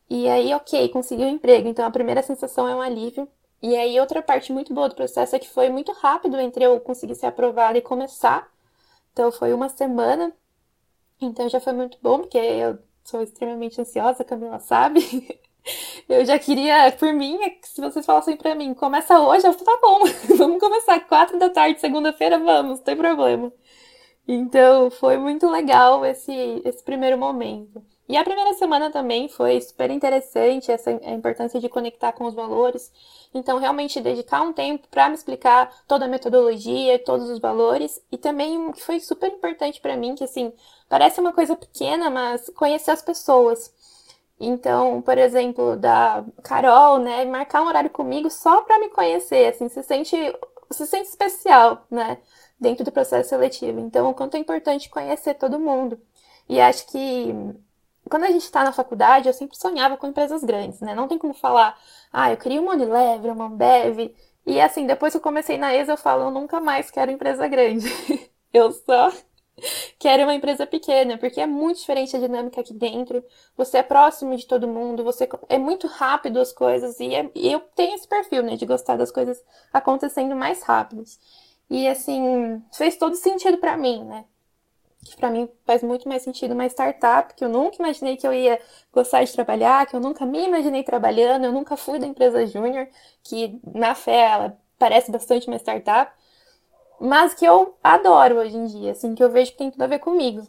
E 0.09 0.29
aí, 0.29 0.53
ok, 0.55 0.88
consegui 0.90 1.22
o 1.22 1.27
um 1.27 1.31
emprego, 1.31 1.68
então 1.68 1.85
a 1.85 1.90
primeira 1.90 2.22
sensação 2.22 2.68
é 2.68 2.74
um 2.74 2.81
alívio. 2.81 3.29
E 3.62 3.74
aí, 3.77 3.98
outra 3.98 4.22
parte 4.22 4.53
muito 4.53 4.74
boa 4.74 4.88
do 4.88 4.94
processo 4.94 5.35
é 5.35 5.38
que 5.38 5.48
foi 5.48 5.70
muito 5.70 5.92
rápido 5.92 6.38
entre 6.38 6.64
eu 6.64 6.79
conseguir 6.81 7.14
ser 7.14 7.27
aprovada 7.27 7.79
e 7.79 7.83
começar. 7.83 8.53
Então, 9.12 9.33
foi 9.33 9.55
uma 9.55 9.68
semana. 9.70 10.33
Então, 11.20 11.48
já 11.48 11.61
foi 11.61 11.72
muito 11.72 11.98
bom, 12.03 12.20
porque 12.20 12.38
eu 12.38 12.79
sou 13.05 13.22
extremamente 13.22 13.81
ansiosa, 13.81 14.22
a 14.22 14.27
Camila 14.27 14.59
sabe. 14.61 15.00
Eu 16.09 16.24
já 16.24 16.38
queria, 16.38 16.92
por 16.92 17.12
mim, 17.12 17.38
é 17.42 17.57
se 17.62 17.81
vocês 17.81 18.05
falassem 18.05 18.37
pra 18.37 18.55
mim, 18.55 18.74
começa 18.74 19.18
hoje, 19.18 19.46
eu 19.46 19.53
falo, 19.53 19.64
tá 19.64 19.79
bom, 19.81 20.00
vamos 20.37 20.61
começar 20.61 21.00
quatro 21.00 21.38
da 21.38 21.48
tarde, 21.50 21.81
segunda-feira, 21.81 22.38
vamos, 22.38 22.79
não 22.79 22.85
tem 22.85 22.96
problema. 22.96 23.53
Então, 24.27 24.90
foi 24.90 25.18
muito 25.18 25.48
legal 25.50 26.05
esse, 26.05 26.33
esse 26.64 26.83
primeiro 26.83 27.18
momento. 27.18 27.83
E 28.07 28.16
a 28.18 28.24
primeira 28.24 28.53
semana 28.55 28.90
também 28.90 29.29
foi 29.29 29.61
super 29.62 29.90
interessante, 29.90 30.70
essa 30.70 30.90
a 30.90 31.12
importância 31.12 31.59
de 31.59 31.68
conectar 31.70 32.12
com 32.12 32.24
os 32.27 32.35
valores. 32.35 32.92
Então, 33.35 33.59
realmente 33.59 34.00
dedicar 34.00 34.42
um 34.42 34.53
tempo 34.53 34.87
para 34.88 35.09
me 35.09 35.14
explicar 35.14 35.70
toda 35.88 36.05
a 36.05 36.09
metodologia, 36.09 36.98
todos 36.98 37.31
os 37.31 37.38
valores. 37.38 38.03
E 38.12 38.18
também 38.18 38.72
que 38.72 38.83
foi 38.83 39.00
super 39.00 39.31
importante 39.33 39.81
para 39.81 39.96
mim, 39.96 40.14
que 40.14 40.24
assim, 40.24 40.53
parece 40.88 41.18
uma 41.20 41.33
coisa 41.33 41.57
pequena, 41.57 42.11
mas 42.11 42.50
conhecer 42.50 42.90
as 42.90 43.03
pessoas. 43.03 43.72
Então, 44.38 45.01
por 45.03 45.16
exemplo, 45.16 45.77
da 45.77 46.25
Carol, 46.42 46.99
né, 46.99 47.25
marcar 47.25 47.62
um 47.62 47.66
horário 47.66 47.90
comigo 47.90 48.31
só 48.31 48.62
para 48.62 48.79
me 48.79 48.88
conhecer, 48.88 49.49
assim, 49.49 49.68
se 49.68 49.83
sente, 49.83 50.16
se 50.70 50.87
sente 50.87 51.09
especial, 51.09 51.87
né, 51.90 52.18
dentro 52.59 52.85
do 52.85 52.92
processo 52.92 53.29
seletivo. 53.31 53.81
Então, 53.81 54.11
o 54.11 54.14
quanto 54.14 54.37
é 54.37 54.40
importante 54.40 54.90
conhecer 54.90 55.35
todo 55.35 55.59
mundo. 55.61 55.99
E 56.49 56.61
acho 56.61 56.87
que 56.88 57.33
quando 58.09 58.25
a 58.25 58.31
gente 58.31 58.42
está 58.42 58.62
na 58.64 58.73
faculdade, 58.73 59.29
eu 59.29 59.33
sempre 59.33 59.57
sonhava 59.57 59.97
com 59.97 60.07
empresas 60.07 60.44
grandes, 60.44 60.81
né? 60.81 60.94
Não 60.94 61.09
tem 61.09 61.18
como 61.18 61.35
falar, 61.35 61.79
ah, 62.12 62.31
eu 62.31 62.37
queria 62.37 62.61
uma 62.61 62.73
Unilever, 62.75 63.33
uma 63.33 63.47
Ambev. 63.47 64.14
E 64.47 64.61
assim, 64.61 64.87
depois 64.87 65.12
que 65.12 65.16
eu 65.18 65.23
comecei 65.23 65.57
na 65.57 65.75
ESA, 65.75 65.92
eu 65.92 65.97
falo, 65.97 66.25
eu 66.25 66.31
nunca 66.31 66.61
mais 66.61 66.90
quero 66.90 67.11
empresa 67.11 67.49
grande. 67.49 67.87
eu 68.53 68.73
só 68.73 69.11
Quero 69.99 70.25
uma 70.25 70.35
empresa 70.35 70.67
pequena, 70.67 71.19
porque 71.19 71.40
é 71.40 71.47
muito 71.47 71.79
diferente 71.79 72.17
a 72.17 72.21
dinâmica 72.21 72.61
aqui 72.61 72.75
dentro. 72.75 73.25
Você 73.57 73.79
é 73.79 73.83
próximo 73.83 74.37
de 74.37 74.47
todo 74.47 74.69
mundo, 74.69 75.05
você 75.05 75.29
é 75.49 75.59
muito 75.59 75.87
rápido 75.87 76.40
as 76.40 76.53
coisas, 76.53 76.99
e, 77.01 77.14
é, 77.14 77.31
e 77.35 77.53
eu 77.53 77.61
tenho 77.75 77.95
esse 77.95 78.07
perfil, 78.07 78.43
né, 78.43 78.57
de 78.57 78.67
gostar 78.67 78.97
das 78.97 79.11
coisas 79.11 79.43
acontecendo 79.73 80.35
mais 80.37 80.62
rápidas. 80.62 81.19
E 81.71 81.88
assim, 81.88 82.62
fez 82.73 82.97
todo 82.97 83.17
sentido 83.17 83.59
para 83.59 83.77
mim, 83.77 84.05
né? 84.05 84.25
Que 85.05 85.17
para 85.17 85.31
mim 85.31 85.49
faz 85.67 85.83
muito 85.83 86.09
mais 86.09 86.23
sentido 86.23 86.55
uma 86.55 86.67
startup, 86.67 87.35
que 87.35 87.45
eu 87.45 87.49
nunca 87.49 87.77
imaginei 87.79 88.17
que 88.17 88.27
eu 88.27 88.33
ia 88.33 88.61
gostar 88.93 89.23
de 89.25 89.33
trabalhar, 89.33 89.87
que 89.87 89.95
eu 89.95 90.01
nunca 90.01 90.25
me 90.25 90.45
imaginei 90.47 90.83
trabalhando, 90.83 91.45
eu 91.45 91.53
nunca 91.53 91.77
fui 91.77 91.99
da 91.99 92.07
empresa 92.07 92.47
júnior, 92.47 92.88
que 93.23 93.61
na 93.75 93.95
fé 93.95 94.21
ela 94.21 94.59
parece 94.79 95.11
bastante 95.11 95.47
uma 95.47 95.57
startup 95.59 96.12
mas 97.00 97.35
que 97.35 97.44
eu 97.44 97.76
adoro 97.83 98.37
hoje 98.37 98.57
em 98.57 98.66
dia, 98.66 98.92
assim, 98.92 99.14
que 99.14 99.22
eu 99.22 99.30
vejo 99.30 99.52
que 99.52 99.59
tem 99.59 99.70
tudo 99.70 99.83
a 99.83 99.87
ver 99.87 99.98
comigo. 99.98 100.46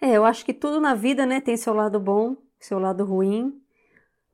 É, 0.00 0.12
eu 0.16 0.24
acho 0.24 0.44
que 0.44 0.52
tudo 0.52 0.80
na 0.80 0.94
vida, 0.94 1.24
né, 1.24 1.40
tem 1.40 1.56
seu 1.56 1.72
lado 1.74 2.00
bom, 2.00 2.36
seu 2.58 2.78
lado 2.78 3.04
ruim. 3.04 3.60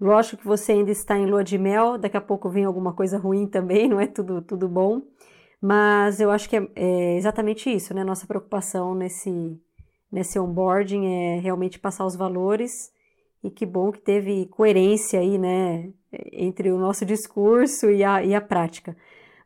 Lógico 0.00 0.38
que 0.38 0.46
você 0.46 0.72
ainda 0.72 0.90
está 0.90 1.18
em 1.18 1.26
lua 1.26 1.44
de 1.44 1.58
mel, 1.58 1.98
daqui 1.98 2.16
a 2.16 2.20
pouco 2.20 2.48
vem 2.48 2.64
alguma 2.64 2.92
coisa 2.92 3.18
ruim 3.18 3.46
também, 3.46 3.86
não 3.88 4.00
é 4.00 4.06
tudo, 4.06 4.40
tudo 4.42 4.68
bom. 4.68 5.02
Mas 5.60 6.20
eu 6.20 6.30
acho 6.30 6.48
que 6.48 6.56
é, 6.56 6.68
é 6.76 7.16
exatamente 7.16 7.68
isso, 7.68 7.92
né? 7.92 8.04
Nossa 8.04 8.26
preocupação 8.26 8.94
nesse, 8.94 9.60
nesse 10.10 10.38
onboarding 10.38 11.06
é 11.06 11.40
realmente 11.40 11.78
passar 11.78 12.06
os 12.06 12.14
valores 12.14 12.92
e 13.42 13.50
que 13.50 13.66
bom 13.66 13.92
que 13.92 14.00
teve 14.00 14.46
coerência 14.46 15.20
aí, 15.20 15.38
né, 15.38 15.92
entre 16.32 16.70
o 16.72 16.78
nosso 16.78 17.04
discurso 17.04 17.90
e 17.90 18.02
a, 18.02 18.22
e 18.24 18.34
a 18.34 18.40
prática. 18.40 18.96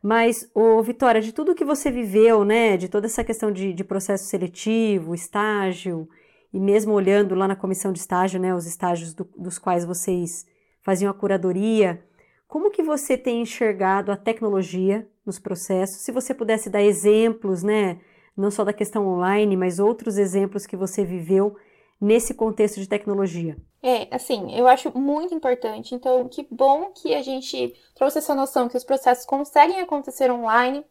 Mas, 0.03 0.49
ô, 0.53 0.81
Vitória, 0.83 1.21
de 1.21 1.31
tudo 1.31 1.55
que 1.55 1.63
você 1.63 1.89
viveu, 1.89 2.43
né, 2.43 2.75
de 2.75 2.89
toda 2.89 3.05
essa 3.05 3.23
questão 3.23 3.49
de, 3.49 3.71
de 3.71 3.85
processo 3.85 4.25
seletivo, 4.25 5.15
estágio, 5.15 6.09
e 6.51 6.59
mesmo 6.59 6.91
olhando 6.91 7.33
lá 7.33 7.47
na 7.47 7.55
comissão 7.55 7.93
de 7.93 7.99
estágio, 7.99 8.37
né, 8.37 8.53
os 8.53 8.65
estágios 8.65 9.13
do, 9.13 9.23
dos 9.37 9.57
quais 9.57 9.85
vocês 9.85 10.45
faziam 10.81 11.09
a 11.09 11.13
curadoria, 11.13 12.03
como 12.49 12.69
que 12.69 12.83
você 12.83 13.17
tem 13.17 13.41
enxergado 13.41 14.11
a 14.11 14.17
tecnologia 14.17 15.07
nos 15.25 15.39
processos? 15.39 16.01
Se 16.01 16.11
você 16.11 16.33
pudesse 16.33 16.69
dar 16.69 16.83
exemplos, 16.83 17.63
né, 17.63 17.97
não 18.35 18.51
só 18.51 18.65
da 18.65 18.73
questão 18.73 19.07
online, 19.07 19.55
mas 19.55 19.79
outros 19.79 20.17
exemplos 20.17 20.65
que 20.65 20.75
você 20.75 21.05
viveu 21.05 21.55
nesse 21.99 22.33
contexto 22.33 22.77
de 22.81 22.89
tecnologia? 22.89 23.55
É, 23.81 24.07
assim, 24.11 24.53
eu 24.53 24.67
acho 24.67 24.97
muito 24.97 25.33
importante. 25.33 25.95
Então, 25.95 26.27
que 26.27 26.45
bom 26.51 26.91
que 26.91 27.15
a 27.15 27.21
gente 27.21 27.73
trouxe 27.95 28.19
essa 28.19 28.35
noção 28.35 28.67
que 28.67 28.77
os 28.77 28.83
processos 28.83 29.25
conseguem 29.25 29.79
acontecer 29.79 30.31
online. 30.31 30.85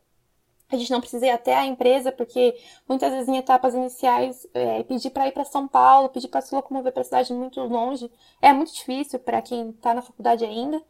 A 0.71 0.77
gente 0.77 0.91
não 0.91 1.01
precisa 1.01 1.27
ir 1.27 1.31
até 1.31 1.55
a 1.55 1.67
empresa, 1.67 2.11
porque 2.11 2.57
muitas 2.89 3.13
vezes 3.13 3.29
em 3.29 3.37
etapas 3.37 3.75
iniciais, 3.75 4.47
é, 4.55 4.83
pedir 4.85 5.11
para 5.11 5.29
ir 5.29 5.33
para 5.33 5.45
São 5.45 5.69
Paulo, 5.69 6.09
pedir 6.09 6.29
para 6.29 6.41
se 6.41 6.55
locomover 6.55 6.93
para 6.93 7.05
cidade 7.05 7.33
muito 7.35 7.61
longe, 7.61 8.11
é 8.41 8.53
muito 8.53 8.73
difícil 8.73 9.19
para 9.19 9.43
quem 9.43 9.71
está 9.71 9.93
na 9.93 10.01
faculdade 10.01 10.45
ainda. 10.45 10.83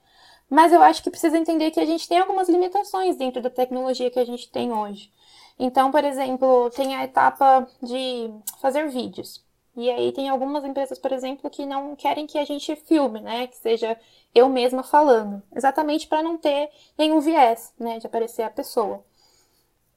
Mas 0.48 0.72
eu 0.72 0.82
acho 0.82 1.02
que 1.02 1.10
precisa 1.10 1.38
entender 1.38 1.70
que 1.70 1.80
a 1.80 1.86
gente 1.86 2.06
tem 2.06 2.18
algumas 2.18 2.48
limitações 2.48 3.16
dentro 3.16 3.40
da 3.40 3.50
tecnologia 3.50 4.10
que 4.10 4.18
a 4.20 4.24
gente 4.24 4.50
tem 4.50 4.72
hoje. 4.72 5.10
Então, 5.58 5.90
por 5.90 6.04
exemplo, 6.04 6.70
tem 6.70 6.94
a 6.94 7.04
etapa 7.04 7.66
de 7.82 8.30
fazer 8.60 8.88
vídeos. 8.88 9.42
E 9.74 9.90
aí 9.90 10.12
tem 10.12 10.28
algumas 10.28 10.64
empresas, 10.64 10.98
por 10.98 11.12
exemplo, 11.12 11.48
que 11.48 11.64
não 11.64 11.96
querem 11.96 12.26
que 12.26 12.38
a 12.38 12.44
gente 12.44 12.76
filme, 12.76 13.20
né? 13.20 13.46
Que 13.46 13.56
seja 13.56 13.98
eu 14.34 14.48
mesma 14.48 14.82
falando. 14.82 15.42
Exatamente 15.54 16.06
para 16.06 16.22
não 16.22 16.36
ter 16.38 16.70
nenhum 16.96 17.20
viés, 17.20 17.72
né? 17.78 17.98
De 17.98 18.06
aparecer 18.06 18.42
a 18.42 18.50
pessoa. 18.50 19.04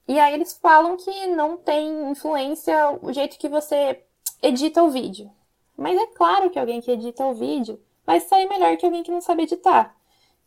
E 0.08 0.20
aí 0.20 0.34
eles 0.34 0.54
falam 0.54 0.98
que 0.98 1.28
não 1.28 1.58
tem 1.58 2.10
influência 2.12 2.98
o 3.02 3.12
jeito 3.12 3.38
que 3.38 3.50
você 3.50 4.04
edita 4.42 4.84
o 4.84 4.90
vídeo. 4.90 5.32
Mas 5.76 6.00
é 6.00 6.08
claro 6.08 6.50
que 6.50 6.60
alguém 6.60 6.80
que 6.80 6.92
edita 6.92 7.26
o 7.26 7.34
vídeo 7.34 7.82
vai 8.06 8.20
sair 8.20 8.48
melhor 8.48 8.78
que 8.78 8.86
alguém 8.86 9.04
que 9.04 9.12
não 9.12 9.22
sabe 9.22 9.44
editar. 9.44 9.96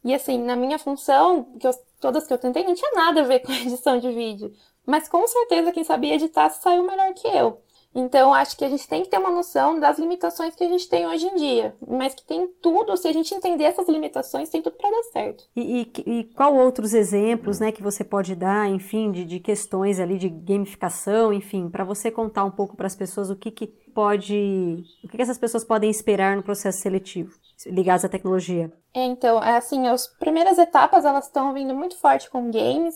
E 0.04 0.14
assim, 0.14 0.38
na 0.38 0.54
minha 0.54 0.78
função, 0.78 1.44
que 1.58 1.66
eu, 1.66 1.72
todas 2.00 2.26
que 2.26 2.32
eu 2.32 2.38
tentei, 2.38 2.64
não 2.64 2.74
tinha 2.74 2.92
nada 2.92 3.20
a 3.22 3.24
ver 3.24 3.40
com 3.44 3.52
edição 3.52 3.98
de 3.98 4.10
vídeo. 4.12 4.52
mas 4.86 5.08
com 5.08 5.26
certeza 5.26 5.72
quem 5.72 5.84
sabia 5.84 6.14
editar 6.14 6.48
saiu 6.50 6.84
melhor 6.84 7.12
que 7.14 7.26
eu. 7.26 7.60
Então, 7.94 8.34
acho 8.34 8.56
que 8.56 8.64
a 8.64 8.68
gente 8.68 8.86
tem 8.86 9.02
que 9.02 9.08
ter 9.08 9.18
uma 9.18 9.30
noção 9.30 9.80
das 9.80 9.98
limitações 9.98 10.54
que 10.54 10.62
a 10.62 10.68
gente 10.68 10.88
tem 10.88 11.06
hoje 11.06 11.26
em 11.26 11.34
dia, 11.36 11.74
mas 11.86 12.14
que 12.14 12.24
tem 12.24 12.46
tudo, 12.62 12.96
se 12.96 13.08
a 13.08 13.12
gente 13.12 13.34
entender 13.34 13.64
essas 13.64 13.88
limitações, 13.88 14.50
tem 14.50 14.60
tudo 14.62 14.76
para 14.76 14.90
dar 14.90 15.02
certo. 15.04 15.44
E, 15.56 15.82
e, 15.82 16.02
e, 16.06 16.24
qual 16.34 16.54
outros 16.54 16.92
exemplos, 16.92 17.58
né, 17.58 17.72
que 17.72 17.82
você 17.82 18.04
pode 18.04 18.34
dar, 18.34 18.68
enfim, 18.68 19.10
de, 19.10 19.24
de 19.24 19.40
questões 19.40 19.98
ali 19.98 20.18
de 20.18 20.28
gamificação, 20.28 21.32
enfim, 21.32 21.68
para 21.70 21.82
você 21.82 22.10
contar 22.10 22.44
um 22.44 22.50
pouco 22.50 22.76
para 22.76 22.86
as 22.86 22.94
pessoas 22.94 23.30
o 23.30 23.36
que, 23.36 23.50
que 23.50 23.66
pode, 23.66 24.84
o 25.02 25.08
que, 25.08 25.16
que 25.16 25.22
essas 25.22 25.38
pessoas 25.38 25.64
podem 25.64 25.90
esperar 25.90 26.36
no 26.36 26.42
processo 26.42 26.80
seletivo 26.80 27.32
ligados 27.66 28.04
à 28.04 28.08
tecnologia? 28.08 28.72
É, 28.94 29.04
então, 29.04 29.42
é 29.42 29.56
assim, 29.56 29.88
as 29.88 30.06
primeiras 30.06 30.58
etapas 30.58 31.04
elas 31.04 31.26
estão 31.26 31.52
vindo 31.52 31.74
muito 31.74 31.96
forte 31.96 32.30
com 32.30 32.50
games, 32.50 32.94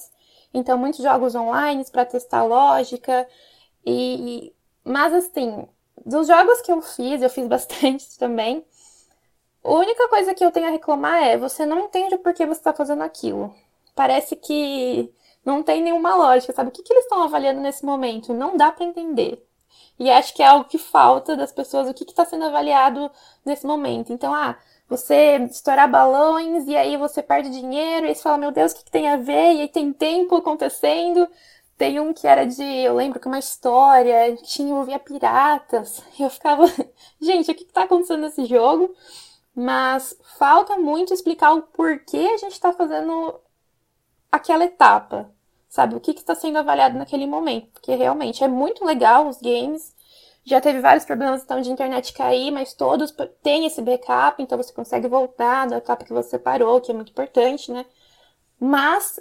então 0.55 0.79
muitos 0.79 1.03
jogos 1.03 1.35
online 1.35 1.85
para 1.91 2.05
testar 2.05 2.45
lógica 2.45 3.27
e 3.85 4.53
mas 4.85 5.13
assim, 5.13 5.67
dos 6.05 6.27
jogos 6.27 6.61
que 6.63 6.73
eu 6.73 6.81
fiz, 6.83 7.23
eu 7.23 7.31
fiz 7.31 7.47
bastante 7.49 8.19
também. 8.19 8.65
A 9.65 9.71
única 9.71 10.09
coisa 10.09 10.35
que 10.35 10.45
eu 10.45 10.51
tenho 10.51 10.67
a 10.67 10.71
reclamar 10.71 11.23
é 11.23 11.37
você 11.39 11.65
não 11.65 11.79
entende 11.81 12.19
por 12.19 12.35
que 12.35 12.45
você 12.45 12.61
está 12.61 12.73
fazendo 12.73 13.03
aquilo. 13.03 13.55
Parece 13.95 14.35
que 14.37 15.13
não 15.45 15.63
tem 15.63 15.83
nenhuma 15.83 16.15
lógica, 16.17 16.53
sabe? 16.53 16.71
O 16.71 16.73
que, 16.73 16.83
que 16.83 16.93
eles 16.93 17.05
estão 17.05 17.23
avaliando 17.23 17.61
nesse 17.61 17.85
momento? 17.85 18.35
Não 18.35 18.57
dá 18.57 18.73
para 18.73 18.85
entender. 18.85 19.45
E 19.99 20.11
acho 20.11 20.35
que 20.35 20.43
é 20.43 20.47
algo 20.47 20.65
que 20.65 20.79
falta 20.79 21.37
das 21.37 21.53
pessoas, 21.53 21.89
o 21.89 21.95
que 21.95 22.05
está 22.05 22.25
sendo 22.25 22.45
avaliado 22.45 23.11
nesse 23.45 23.67
momento. 23.67 24.13
Então, 24.13 24.35
ah, 24.35 24.59
você 24.89 25.37
estourar 25.51 25.89
balões 25.91 26.67
e 26.67 26.77
aí 26.77 26.97
você 26.97 27.23
perde 27.23 27.51
dinheiro, 27.51 28.07
e 28.07 28.09
aí 28.11 28.15
você 28.15 28.23
fala, 28.23 28.39
meu 28.39 28.51
Deus, 28.51 28.73
o 28.73 28.77
que, 28.77 28.85
que 28.85 28.91
tem 28.91 29.09
a 29.09 29.17
ver? 29.17 29.55
E 29.55 29.61
aí 29.63 29.69
tem 29.69 29.93
tempo 29.93 30.37
acontecendo. 30.37 31.29
Tem 31.77 31.99
um 31.99 32.13
que 32.13 32.27
era 32.27 32.45
de, 32.47 32.63
eu 32.63 32.95
lembro 32.95 33.19
que 33.19 33.27
uma 33.27 33.39
história, 33.39 34.37
tinha 34.37 34.75
ouvia 34.75 34.99
piratas. 34.99 36.03
Eu 36.19 36.31
ficava, 36.31 36.67
gente, 37.21 37.51
o 37.51 37.55
que 37.55 37.65
está 37.65 37.85
acontecendo 37.85 38.23
nesse 38.23 38.45
jogo? 38.47 38.95
Mas 39.55 40.17
falta 40.39 40.79
muito 40.79 41.13
explicar 41.13 41.53
o 41.53 41.63
porquê 41.63 42.31
a 42.35 42.37
gente 42.39 42.53
está 42.53 42.73
fazendo 42.73 43.41
aquela 44.31 44.65
etapa, 44.65 45.31
sabe? 45.69 45.95
O 45.95 46.01
que 46.01 46.13
está 46.13 46.35
sendo 46.35 46.59
avaliado 46.59 46.97
naquele 46.97 47.27
momento. 47.27 47.69
Porque 47.73 47.95
realmente 47.95 48.43
é 48.45 48.49
muito 48.49 48.85
legal 48.85 49.29
os 49.29 49.39
games. 49.41 49.95
Já 50.45 50.61
teve 50.61 50.81
vários 50.81 51.05
problemas 51.05 51.43
então, 51.43 51.61
de 51.61 51.71
internet 51.71 52.13
cair, 52.13 52.51
mas 52.51 52.75
todos 52.75 53.15
têm 53.43 53.67
esse 53.67 53.81
backup, 53.81 54.43
então 54.43 54.59
você 54.59 54.73
consegue 54.73 55.07
voltar 55.07 55.69
da 55.69 55.77
etapa 55.77 56.05
que 56.05 56.13
você 56.13 56.39
parou, 56.39 56.81
que 56.81 56.91
é 56.91 56.95
muito 56.95 57.11
importante, 57.11 57.71
né? 57.71 57.87
Mas 58.59 59.21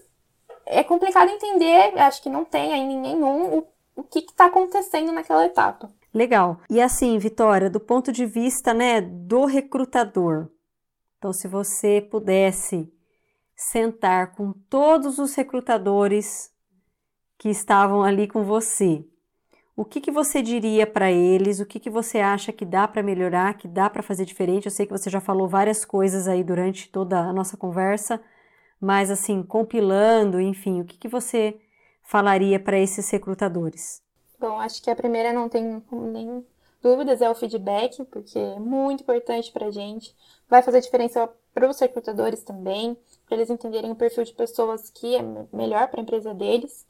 é 0.72 0.84
complicado 0.84 1.30
entender, 1.30 2.00
acho 2.00 2.22
que 2.22 2.30
não 2.30 2.46
tem 2.46 2.74
ainda 2.74 3.00
nenhum, 3.00 3.58
o, 3.58 3.68
o 3.96 4.04
que 4.04 4.20
está 4.20 4.46
acontecendo 4.46 5.12
naquela 5.12 5.46
etapa. 5.46 5.92
Legal. 6.14 6.60
E 6.70 6.82
assim, 6.82 7.18
Vitória, 7.18 7.70
do 7.70 7.80
ponto 7.80 8.12
de 8.12 8.26
vista 8.26 8.74
né, 8.74 9.02
do 9.02 9.46
recrutador, 9.46 10.48
então 11.18 11.32
se 11.32 11.48
você 11.48 12.02
pudesse 12.02 12.92
sentar 13.56 14.34
com 14.36 14.54
todos 14.70 15.20
os 15.20 15.36
recrutadores 15.36 16.52
que 17.38 17.50
estavam 17.50 18.04
ali 18.04 18.28
com 18.28 18.44
você, 18.44 19.06
o 19.76 19.86
que, 19.86 20.02
que 20.02 20.12
você 20.12 20.42
diria 20.42 20.86
para 20.86 21.12
eles? 21.12 21.60
O 21.60 21.66
que, 21.66 21.80
que 21.80 21.90
você 21.90 22.20
acha 22.20 22.52
que 22.52 22.66
dá 22.66 22.88
para 22.88 23.02
melhorar, 23.02 23.54
que 23.58 23.68
dá 23.68 23.90
para 23.90 24.04
fazer 24.04 24.26
diferente? 24.26 24.66
Eu 24.66 24.72
sei 24.72 24.86
que 24.86 24.92
você 24.92 25.10
já 25.10 25.22
falou 25.22 25.48
várias 25.48 25.86
coisas 25.86 26.28
aí 26.28 26.44
durante 26.44 26.90
toda 26.90 27.20
a 27.20 27.34
nossa 27.34 27.56
conversa, 27.56 28.22
mas 28.82 29.12
assim, 29.12 29.44
compilando, 29.44 30.42
enfim, 30.42 30.82
o 30.82 30.86
que, 30.86 30.98
que 30.98 31.08
você 31.08 31.62
falaria 32.02 32.60
para 32.60 32.80
esses 32.80 33.08
recrutadores? 33.12 34.02
Bom, 34.40 34.60
acho 34.60 34.82
que 34.82 34.90
a 34.90 34.96
primeira 34.96 35.32
não 35.32 35.48
tem 35.48 35.84
nem 35.92 36.44
dúvidas 36.82 37.22
é 37.22 37.30
o 37.30 37.36
feedback, 37.36 38.04
porque 38.06 38.40
é 38.40 38.60
muito 38.60 39.02
importante 39.04 39.52
para 39.52 39.68
a 39.68 39.72
gente. 39.72 40.16
Vai 40.50 40.64
fazer 40.64 40.82
diferença 40.82 41.30
para 41.54 41.70
os 41.70 41.80
recrutadores 41.80 42.44
também, 42.44 42.98
para 43.28 43.38
eles 43.38 43.52
entenderem 43.52 43.92
o 43.92 43.96
perfil 43.96 44.24
de 44.24 44.34
pessoas 44.34 44.90
que 44.90 45.16
é 45.16 45.22
melhor 45.54 45.88
para 45.90 46.00
a 46.00 46.04
empresa 46.04 46.34
deles. 46.34 46.88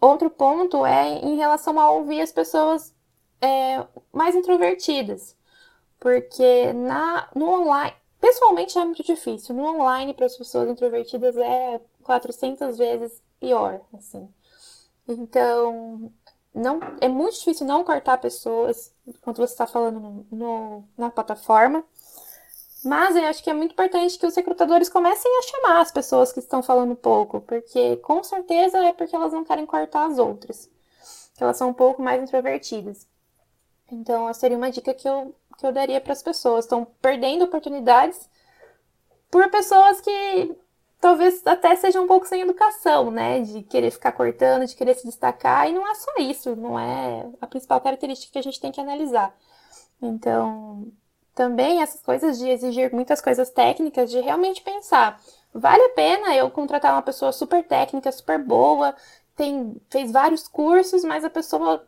Outro 0.00 0.30
ponto 0.30 0.84
é 0.86 1.18
em 1.18 1.36
relação 1.36 1.78
a 1.78 1.90
ouvir 1.90 2.22
as 2.22 2.32
pessoas 2.32 2.94
é, 3.40 3.84
mais 4.12 4.34
introvertidas, 4.34 5.36
porque 6.00 6.72
na, 6.72 7.28
no 7.34 7.48
online, 7.48 7.94
Pessoalmente 8.22 8.78
é 8.78 8.84
muito 8.84 9.02
difícil. 9.02 9.52
No 9.52 9.64
online, 9.64 10.14
para 10.14 10.26
as 10.26 10.36
pessoas 10.36 10.68
introvertidas, 10.70 11.36
é 11.36 11.80
400 12.04 12.78
vezes 12.78 13.20
pior, 13.40 13.80
assim. 13.92 14.32
Então, 15.08 16.12
não, 16.54 16.78
é 17.00 17.08
muito 17.08 17.34
difícil 17.36 17.66
não 17.66 17.82
cortar 17.82 18.18
pessoas 18.18 18.94
quando 19.22 19.38
você 19.38 19.52
está 19.52 19.66
falando 19.66 19.98
no, 19.98 20.26
no, 20.30 20.84
na 20.96 21.10
plataforma. 21.10 21.84
Mas 22.84 23.16
eu 23.16 23.24
acho 23.24 23.42
que 23.42 23.50
é 23.50 23.54
muito 23.54 23.72
importante 23.72 24.16
que 24.16 24.26
os 24.26 24.36
recrutadores 24.36 24.88
comecem 24.88 25.30
a 25.38 25.42
chamar 25.42 25.80
as 25.80 25.90
pessoas 25.90 26.32
que 26.32 26.38
estão 26.38 26.62
falando 26.62 26.94
pouco, 26.94 27.40
porque 27.40 27.96
com 27.96 28.22
certeza 28.22 28.78
é 28.78 28.92
porque 28.92 29.16
elas 29.16 29.32
não 29.32 29.44
querem 29.44 29.66
cortar 29.66 30.06
as 30.06 30.18
outras, 30.18 30.70
que 31.34 31.42
elas 31.42 31.56
são 31.56 31.70
um 31.70 31.74
pouco 31.74 32.00
mais 32.00 32.22
introvertidas. 32.22 33.04
Então, 33.90 34.32
seria 34.32 34.56
uma 34.56 34.70
dica 34.70 34.94
que 34.94 35.08
eu 35.08 35.34
que 35.62 35.66
eu 35.66 35.72
daria 35.72 36.00
para 36.00 36.12
as 36.12 36.22
pessoas. 36.22 36.64
Estão 36.64 36.84
perdendo 37.00 37.44
oportunidades 37.44 38.28
por 39.30 39.48
pessoas 39.48 40.00
que 40.00 40.56
talvez 41.00 41.46
até 41.46 41.74
sejam 41.76 42.04
um 42.04 42.08
pouco 42.08 42.26
sem 42.26 42.42
educação, 42.42 43.10
né? 43.10 43.40
De 43.40 43.62
querer 43.62 43.92
ficar 43.92 44.12
cortando, 44.12 44.66
de 44.66 44.74
querer 44.74 44.94
se 44.94 45.06
destacar. 45.06 45.68
E 45.68 45.72
não 45.72 45.88
é 45.88 45.94
só 45.94 46.10
isso, 46.18 46.56
não 46.56 46.78
é 46.78 47.30
a 47.40 47.46
principal 47.46 47.80
característica 47.80 48.32
que 48.32 48.38
a 48.38 48.42
gente 48.42 48.60
tem 48.60 48.72
que 48.72 48.80
analisar. 48.80 49.32
Então, 50.02 50.88
também 51.34 51.80
essas 51.80 52.02
coisas 52.02 52.38
de 52.38 52.48
exigir 52.48 52.92
muitas 52.92 53.20
coisas 53.20 53.50
técnicas, 53.50 54.10
de 54.10 54.20
realmente 54.20 54.62
pensar, 54.62 55.20
vale 55.54 55.82
a 55.84 55.90
pena 55.90 56.34
eu 56.34 56.50
contratar 56.50 56.92
uma 56.92 57.02
pessoa 57.02 57.32
super 57.32 57.64
técnica, 57.64 58.10
super 58.10 58.38
boa, 58.38 58.94
tem, 59.36 59.76
fez 59.88 60.10
vários 60.10 60.48
cursos, 60.48 61.04
mas 61.04 61.24
a 61.24 61.30
pessoa, 61.30 61.86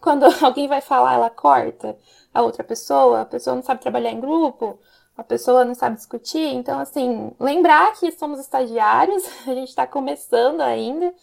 quando 0.00 0.24
alguém 0.44 0.68
vai 0.68 0.80
falar, 0.80 1.14
ela 1.14 1.30
corta 1.30 1.96
a 2.32 2.42
outra 2.42 2.64
pessoa, 2.64 3.22
a 3.22 3.26
pessoa 3.26 3.56
não 3.56 3.62
sabe 3.62 3.80
trabalhar 3.80 4.10
em 4.10 4.20
grupo, 4.20 4.78
a 5.16 5.22
pessoa 5.22 5.64
não 5.64 5.74
sabe 5.74 5.96
discutir. 5.96 6.54
Então, 6.54 6.78
assim, 6.78 7.32
lembrar 7.38 7.92
que 7.94 8.10
somos 8.12 8.40
estagiários, 8.40 9.24
a 9.46 9.54
gente 9.54 9.68
está 9.68 9.86
começando 9.86 10.60
ainda 10.60 11.14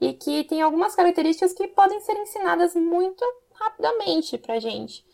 e 0.00 0.12
que 0.12 0.44
tem 0.44 0.62
algumas 0.62 0.94
características 0.94 1.52
que 1.52 1.68
podem 1.68 2.00
ser 2.00 2.16
ensinadas 2.16 2.74
muito 2.74 3.24
rapidamente 3.54 4.38
pra 4.38 4.60
gente. 4.60 5.04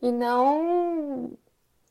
E 0.00 0.10
não 0.12 1.32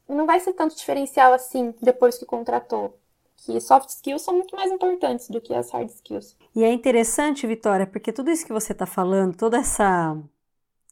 não 0.07 0.26
vai 0.26 0.39
ser 0.39 0.53
tanto 0.53 0.76
diferencial 0.76 1.34
assim 1.34 1.74
depois 1.82 2.18
que 2.18 2.26
contratou. 2.26 2.97
Que 3.38 3.60
soft 3.62 3.89
skills 3.89 4.24
são 4.24 4.34
muito 4.34 4.55
mais 4.55 4.72
importantes 4.72 5.30
do 5.30 5.39
que 5.39 5.53
as 5.53 5.72
hard 5.72 5.89
skills. 5.89 6.36
E 6.55 6.64
é 6.64 6.74
interessante, 6.74 7.47
Vitória, 7.47 7.88
porque 7.88 8.12
tudo 8.12 8.32
isso 8.32 8.45
que 8.45 8.51
você 8.51 8.74
está 8.74 8.86
falando, 8.86 9.38
toda 9.38 9.57
essa 9.57 10.18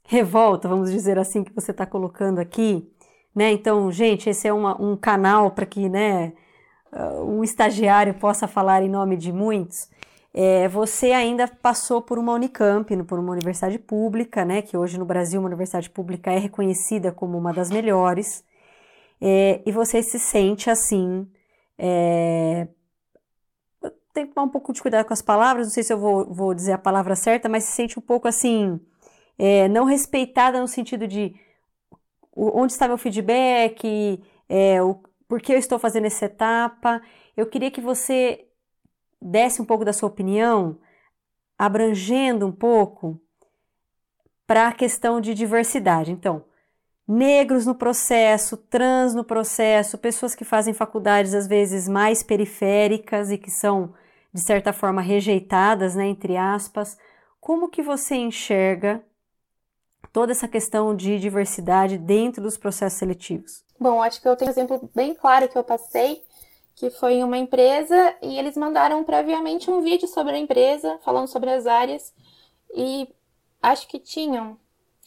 revolta, 0.07 0.69
vamos 0.69 0.89
dizer 0.89 1.19
assim, 1.19 1.43
que 1.43 1.53
você 1.53 1.71
está 1.71 1.85
colocando 1.85 2.39
aqui, 2.39 2.89
né? 3.35 3.51
Então, 3.51 3.91
gente, 3.91 4.29
esse 4.29 4.47
é 4.47 4.53
uma, 4.53 4.81
um 4.81 4.95
canal 4.95 5.51
para 5.51 5.65
que, 5.65 5.89
né, 5.89 6.33
uh, 6.93 7.23
um 7.23 7.43
estagiário 7.43 8.13
possa 8.13 8.47
falar 8.47 8.81
em 8.81 8.89
nome 8.89 9.17
de 9.17 9.33
muitos. 9.33 9.89
É, 10.33 10.67
você 10.69 11.11
ainda 11.11 11.47
passou 11.47 12.01
por 12.01 12.17
uma 12.17 12.33
Unicamp, 12.33 12.95
por 13.03 13.19
uma 13.19 13.33
universidade 13.33 13.77
pública, 13.79 14.45
né? 14.45 14.61
Que 14.61 14.77
hoje 14.77 14.97
no 14.97 15.05
Brasil 15.05 15.39
uma 15.39 15.47
universidade 15.47 15.89
pública 15.89 16.31
é 16.31 16.37
reconhecida 16.37 17.11
como 17.11 17.37
uma 17.37 17.51
das 17.51 17.69
melhores. 17.69 18.43
É, 19.19 19.61
e 19.65 19.71
você 19.71 20.01
se 20.03 20.19
sente 20.19 20.69
assim. 20.69 21.27
É, 21.77 22.67
tem 24.13 24.27
que 24.27 24.33
tomar 24.33 24.45
um 24.47 24.49
pouco 24.49 24.71
de 24.73 24.81
cuidado 24.81 25.05
com 25.05 25.13
as 25.13 25.21
palavras, 25.21 25.67
não 25.67 25.73
sei 25.73 25.83
se 25.83 25.93
eu 25.93 25.99
vou, 25.99 26.33
vou 26.33 26.53
dizer 26.53 26.73
a 26.73 26.77
palavra 26.77 27.15
certa, 27.15 27.49
mas 27.49 27.65
se 27.65 27.71
sente 27.73 27.99
um 27.99 28.01
pouco 28.01 28.27
assim 28.27 28.79
é, 29.37 29.67
não 29.67 29.85
respeitada 29.85 30.59
no 30.59 30.67
sentido 30.67 31.07
de 31.07 31.35
onde 32.35 32.73
está 32.73 32.87
meu 32.87 32.97
feedback, 32.97 34.23
é, 34.47 34.81
o, 34.81 35.01
por 35.27 35.41
que 35.41 35.53
eu 35.53 35.57
estou 35.57 35.79
fazendo 35.79 36.05
essa 36.05 36.25
etapa. 36.25 37.01
Eu 37.35 37.47
queria 37.47 37.71
que 37.71 37.81
você 37.81 38.47
desse 39.21 39.61
um 39.61 39.65
pouco 39.65 39.83
da 39.83 39.93
sua 39.93 40.09
opinião, 40.09 40.77
abrangendo 41.57 42.45
um 42.45 42.51
pouco 42.51 43.19
para 44.45 44.67
a 44.67 44.73
questão 44.73 45.19
de 45.19 45.33
diversidade. 45.33 46.11
Então, 46.11 46.45
negros 47.07 47.65
no 47.65 47.75
processo, 47.75 48.55
trans 48.55 49.15
no 49.15 49.23
processo, 49.23 49.97
pessoas 49.97 50.35
que 50.35 50.45
fazem 50.45 50.73
faculdades 50.73 51.33
às 51.33 51.47
vezes 51.47 51.87
mais 51.87 52.21
periféricas 52.21 53.31
e 53.31 53.37
que 53.37 53.49
são 53.49 53.93
de 54.33 54.41
certa 54.41 54.71
forma 54.71 55.01
rejeitadas, 55.01 55.95
né, 55.95 56.05
entre 56.05 56.37
aspas. 56.37 56.97
Como 57.39 57.69
que 57.69 57.81
você 57.81 58.15
enxerga 58.15 59.03
toda 60.11 60.31
essa 60.31 60.47
questão 60.47 60.95
de 60.95 61.19
diversidade 61.19 61.97
dentro 61.97 62.41
dos 62.41 62.57
processos 62.57 62.99
seletivos? 62.99 63.63
Bom, 63.79 64.01
acho 64.01 64.21
que 64.21 64.27
eu 64.27 64.35
tenho 64.35 64.49
um 64.49 64.53
exemplo 64.53 64.89
bem 64.95 65.13
claro 65.13 65.47
que 65.47 65.57
eu 65.57 65.63
passei, 65.63 66.23
que 66.75 66.89
foi 66.89 67.15
em 67.15 67.23
uma 67.23 67.37
empresa 67.37 68.15
e 68.21 68.37
eles 68.37 68.57
mandaram 68.57 69.03
previamente 69.03 69.69
um 69.69 69.81
vídeo 69.81 70.07
sobre 70.07 70.33
a 70.33 70.39
empresa, 70.39 70.99
falando 71.03 71.27
sobre 71.27 71.51
as 71.51 71.65
áreas 71.65 72.13
e 72.73 73.07
acho 73.61 73.87
que 73.87 73.99
tinham 73.99 74.57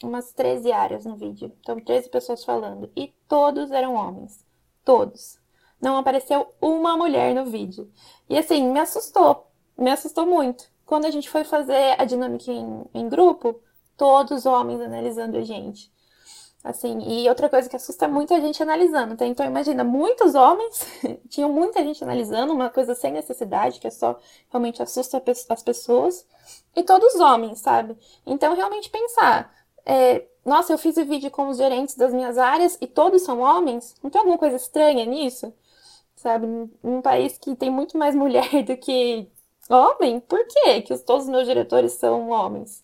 umas 0.03 0.33
13 0.33 0.71
áreas 0.71 1.05
no 1.05 1.15
vídeo. 1.15 1.51
Então, 1.59 1.79
13 1.79 2.09
pessoas 2.09 2.43
falando 2.43 2.89
e 2.95 3.13
todos 3.27 3.71
eram 3.71 3.93
homens. 3.93 4.45
Todos. 4.83 5.39
Não 5.81 5.97
apareceu 5.97 6.47
uma 6.61 6.95
mulher 6.95 7.33
no 7.33 7.45
vídeo. 7.45 7.91
E 8.29 8.37
assim, 8.37 8.69
me 8.71 8.79
assustou. 8.79 9.47
Me 9.77 9.91
assustou 9.91 10.25
muito. 10.25 10.69
Quando 10.85 11.05
a 11.05 11.11
gente 11.11 11.29
foi 11.29 11.43
fazer 11.43 11.95
a 11.97 12.05
dinâmica 12.05 12.51
em, 12.51 12.83
em 12.93 13.09
grupo, 13.09 13.59
todos 14.01 14.47
homens 14.47 14.81
analisando 14.81 15.37
a 15.37 15.43
gente. 15.43 15.91
Assim, 16.63 17.01
e 17.01 17.29
outra 17.29 17.47
coisa 17.47 17.69
que 17.69 17.75
assusta 17.75 18.07
muito 18.07 18.33
é 18.33 18.37
a 18.37 18.39
gente 18.39 18.61
analisando, 18.61 19.15
tá? 19.15 19.27
Então, 19.27 19.45
imagina, 19.45 19.83
muitos 19.83 20.33
homens, 20.33 20.87
tinham 21.29 21.53
muita 21.53 21.83
gente 21.83 22.03
analisando, 22.03 22.51
uma 22.51 22.71
coisa 22.71 22.95
sem 22.95 23.11
necessidade, 23.11 23.79
que 23.79 23.85
é 23.85 23.91
só 23.91 24.19
realmente 24.49 24.81
assusta 24.81 25.21
as 25.49 25.61
pessoas, 25.61 26.25
e 26.75 26.81
todos 26.81 27.13
homens, 27.19 27.59
sabe? 27.59 27.95
Então, 28.25 28.55
realmente 28.55 28.89
pensar, 28.89 29.53
é, 29.85 30.25
nossa, 30.43 30.73
eu 30.73 30.79
fiz 30.79 30.97
o 30.97 31.05
vídeo 31.05 31.29
com 31.29 31.49
os 31.49 31.57
gerentes 31.57 31.93
das 31.93 32.11
minhas 32.11 32.39
áreas 32.39 32.79
e 32.81 32.87
todos 32.87 33.21
são 33.21 33.39
homens? 33.39 33.93
Não 34.01 34.09
tem 34.09 34.17
alguma 34.17 34.39
coisa 34.39 34.55
estranha 34.55 35.05
nisso? 35.05 35.53
Sabe? 36.15 36.47
Num 36.81 37.03
país 37.03 37.37
que 37.37 37.55
tem 37.55 37.69
muito 37.69 37.99
mais 37.99 38.15
mulher 38.15 38.49
do 38.65 38.75
que 38.77 39.29
homem, 39.69 40.19
por 40.19 40.43
que 40.47 40.81
que 40.81 40.97
todos 40.97 41.25
os 41.25 41.29
meus 41.29 41.45
diretores 41.45 41.93
são 41.93 42.29
homens? 42.29 42.83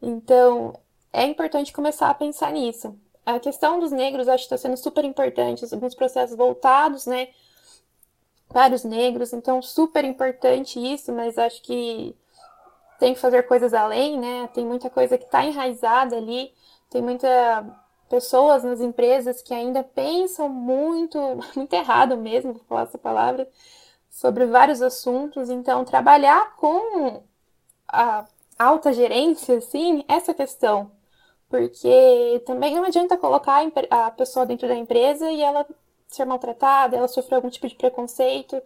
Então, 0.00 0.74
é 1.12 1.24
importante 1.24 1.72
começar 1.72 2.10
a 2.10 2.14
pensar 2.14 2.52
nisso. 2.52 2.96
A 3.24 3.38
questão 3.38 3.78
dos 3.78 3.92
negros 3.92 4.28
acho 4.28 4.48
que 4.48 4.54
está 4.54 4.56
sendo 4.56 4.76
super 4.76 5.04
importante, 5.04 5.64
alguns 5.72 5.94
processos 5.94 6.36
voltados, 6.36 7.06
né, 7.06 7.28
para 8.48 8.74
os 8.74 8.84
negros, 8.84 9.32
então 9.32 9.60
super 9.60 10.04
importante 10.04 10.80
isso, 10.80 11.12
mas 11.12 11.36
acho 11.36 11.60
que 11.62 12.16
tem 12.98 13.14
que 13.14 13.20
fazer 13.20 13.42
coisas 13.46 13.74
além, 13.74 14.18
né, 14.18 14.48
tem 14.54 14.64
muita 14.64 14.88
coisa 14.88 15.18
que 15.18 15.24
está 15.24 15.44
enraizada 15.44 16.16
ali, 16.16 16.52
tem 16.88 17.02
muita 17.02 17.28
pessoas 18.08 18.64
nas 18.64 18.80
empresas 18.80 19.42
que 19.42 19.52
ainda 19.52 19.84
pensam 19.84 20.48
muito, 20.48 21.18
muito 21.54 21.72
errado 21.74 22.16
mesmo, 22.16 22.54
vou 22.54 22.62
falar 22.64 22.82
essa 22.84 22.98
palavra, 22.98 23.48
sobre 24.08 24.46
vários 24.46 24.80
assuntos, 24.80 25.50
então 25.50 25.84
trabalhar 25.84 26.56
com 26.56 27.22
a 27.86 28.24
alta 28.58 28.92
gerência, 28.92 29.58
assim, 29.58 30.04
essa 30.08 30.34
questão, 30.34 30.90
porque 31.48 32.42
também 32.46 32.74
não 32.74 32.84
adianta 32.84 33.16
colocar 33.16 33.62
a 33.90 34.10
pessoa 34.10 34.44
dentro 34.44 34.66
da 34.66 34.74
empresa 34.74 35.30
e 35.30 35.40
ela 35.40 35.66
ser 36.08 36.24
maltratada, 36.24 36.96
ela 36.96 37.08
sofrer 37.08 37.36
algum 37.36 37.50
tipo 37.50 37.68
de 37.68 37.74
preconceito. 37.76 38.60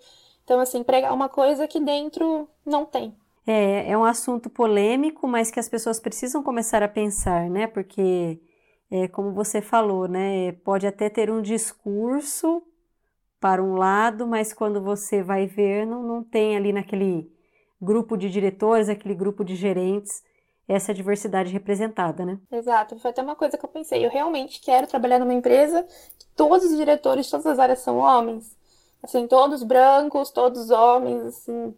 Então, 0.44 0.60
assim, 0.60 0.82
pregar 0.82 1.12
uma 1.12 1.28
coisa 1.28 1.68
que 1.68 1.80
dentro 1.80 2.48
não 2.64 2.84
tem. 2.84 3.14
É, 3.46 3.90
é 3.90 3.98
um 3.98 4.04
assunto 4.04 4.48
polêmico, 4.48 5.26
mas 5.26 5.50
que 5.50 5.58
as 5.60 5.68
pessoas 5.68 5.98
precisam 5.98 6.42
começar 6.42 6.82
a 6.82 6.88
pensar, 6.88 7.50
né? 7.50 7.66
Porque, 7.66 8.40
é, 8.90 9.08
como 9.08 9.32
você 9.32 9.60
falou, 9.60 10.06
né? 10.06 10.52
Pode 10.64 10.86
até 10.86 11.08
ter 11.08 11.30
um 11.30 11.42
discurso 11.42 12.62
para 13.40 13.62
um 13.62 13.74
lado, 13.74 14.26
mas 14.26 14.52
quando 14.52 14.80
você 14.80 15.22
vai 15.22 15.46
ver, 15.46 15.84
não, 15.84 16.02
não 16.02 16.22
tem 16.22 16.56
ali 16.56 16.72
naquele 16.72 17.31
grupo 17.82 18.16
de 18.16 18.30
diretores, 18.30 18.88
aquele 18.88 19.14
grupo 19.14 19.44
de 19.44 19.56
gerentes, 19.56 20.22
essa 20.68 20.94
diversidade 20.94 21.52
representada, 21.52 22.24
né? 22.24 22.38
Exato, 22.50 22.98
foi 22.98 23.10
até 23.10 23.20
uma 23.20 23.34
coisa 23.34 23.58
que 23.58 23.64
eu 23.64 23.68
pensei. 23.68 24.06
Eu 24.06 24.10
realmente 24.10 24.60
quero 24.60 24.86
trabalhar 24.86 25.18
numa 25.18 25.34
empresa 25.34 25.82
que 26.18 26.26
todos 26.36 26.64
os 26.64 26.76
diretores 26.76 27.28
todas 27.28 27.46
as 27.46 27.58
áreas 27.58 27.80
são 27.80 27.98
homens. 27.98 28.56
Assim, 29.02 29.26
todos 29.26 29.64
brancos, 29.64 30.30
todos 30.30 30.70
homens, 30.70 31.24
assim, 31.24 31.74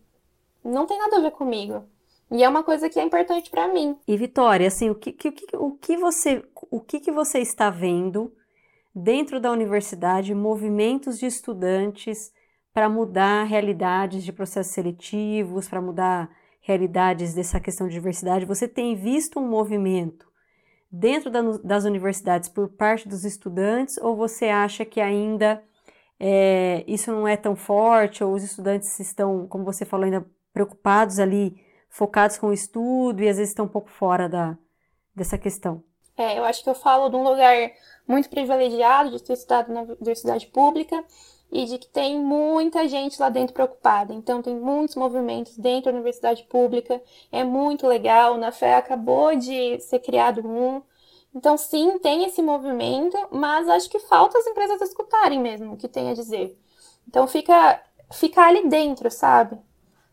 não 0.62 0.86
tem 0.86 0.98
nada 0.98 1.16
a 1.16 1.20
ver 1.20 1.30
comigo. 1.30 1.82
E 2.30 2.44
é 2.44 2.48
uma 2.48 2.62
coisa 2.62 2.90
que 2.90 3.00
é 3.00 3.02
importante 3.02 3.50
para 3.50 3.68
mim. 3.68 3.96
E 4.06 4.16
Vitória, 4.16 4.66
assim, 4.66 4.90
o 4.90 4.94
que, 4.94 5.12
que, 5.12 5.32
o 5.56 5.72
que 5.72 5.96
você 5.96 6.42
o 6.70 6.80
que, 6.80 7.00
que 7.00 7.12
você 7.12 7.38
está 7.38 7.70
vendo 7.70 8.32
dentro 8.94 9.40
da 9.40 9.50
universidade, 9.50 10.34
movimentos 10.34 11.18
de 11.18 11.26
estudantes 11.26 12.32
para 12.74 12.88
mudar 12.88 13.44
realidades 13.44 14.24
de 14.24 14.32
processos 14.32 14.72
seletivos, 14.74 15.68
para 15.68 15.80
mudar 15.80 16.28
realidades 16.60 17.32
dessa 17.32 17.60
questão 17.60 17.86
de 17.86 17.94
diversidade, 17.94 18.44
você 18.44 18.66
tem 18.66 18.96
visto 18.96 19.38
um 19.38 19.48
movimento 19.48 20.26
dentro 20.90 21.30
da, 21.30 21.40
das 21.62 21.84
universidades 21.84 22.48
por 22.48 22.68
parte 22.68 23.08
dos 23.08 23.24
estudantes 23.24 23.96
ou 23.98 24.16
você 24.16 24.46
acha 24.46 24.84
que 24.84 25.00
ainda 25.00 25.62
é, 26.18 26.82
isso 26.88 27.12
não 27.12 27.28
é 27.28 27.36
tão 27.36 27.54
forte 27.54 28.24
ou 28.24 28.32
os 28.32 28.42
estudantes 28.42 28.98
estão, 28.98 29.46
como 29.46 29.64
você 29.64 29.84
falou, 29.84 30.04
ainda 30.04 30.26
preocupados 30.52 31.18
ali, 31.18 31.56
focados 31.88 32.38
com 32.38 32.48
o 32.48 32.52
estudo 32.52 33.22
e 33.22 33.28
às 33.28 33.36
vezes 33.36 33.50
estão 33.50 33.66
um 33.66 33.68
pouco 33.68 33.90
fora 33.90 34.28
da, 34.28 34.56
dessa 35.14 35.38
questão? 35.38 35.82
É, 36.16 36.38
eu 36.38 36.44
acho 36.44 36.62
que 36.62 36.70
eu 36.70 36.74
falo 36.74 37.08
de 37.08 37.16
um 37.16 37.22
lugar 37.22 37.70
muito 38.06 38.28
privilegiado 38.30 39.10
de 39.10 39.22
ter 39.22 39.34
estudado 39.34 39.72
na 39.72 39.82
universidade 39.82 40.46
pública 40.46 41.04
e 41.50 41.64
de 41.66 41.78
que 41.78 41.88
tem 41.88 42.18
muita 42.18 42.88
gente 42.88 43.20
lá 43.20 43.28
dentro 43.28 43.54
preocupada. 43.54 44.12
Então, 44.12 44.42
tem 44.42 44.56
muitos 44.56 44.96
movimentos 44.96 45.56
dentro 45.56 45.84
da 45.84 45.96
universidade 45.96 46.42
pública, 46.44 47.00
é 47.30 47.44
muito 47.44 47.86
legal. 47.86 48.36
Na 48.36 48.50
Fé 48.50 48.74
acabou 48.74 49.36
de 49.36 49.80
ser 49.80 50.00
criado 50.00 50.46
um. 50.46 50.82
Então, 51.34 51.56
sim, 51.56 51.98
tem 51.98 52.24
esse 52.24 52.42
movimento, 52.42 53.16
mas 53.30 53.68
acho 53.68 53.90
que 53.90 53.98
falta 53.98 54.38
as 54.38 54.46
empresas 54.46 54.80
escutarem 54.82 55.40
mesmo 55.40 55.74
o 55.74 55.76
que 55.76 55.88
tem 55.88 56.10
a 56.10 56.14
dizer. 56.14 56.58
Então, 57.08 57.26
fica, 57.26 57.80
fica 58.12 58.42
ali 58.42 58.68
dentro, 58.68 59.10
sabe? 59.10 59.58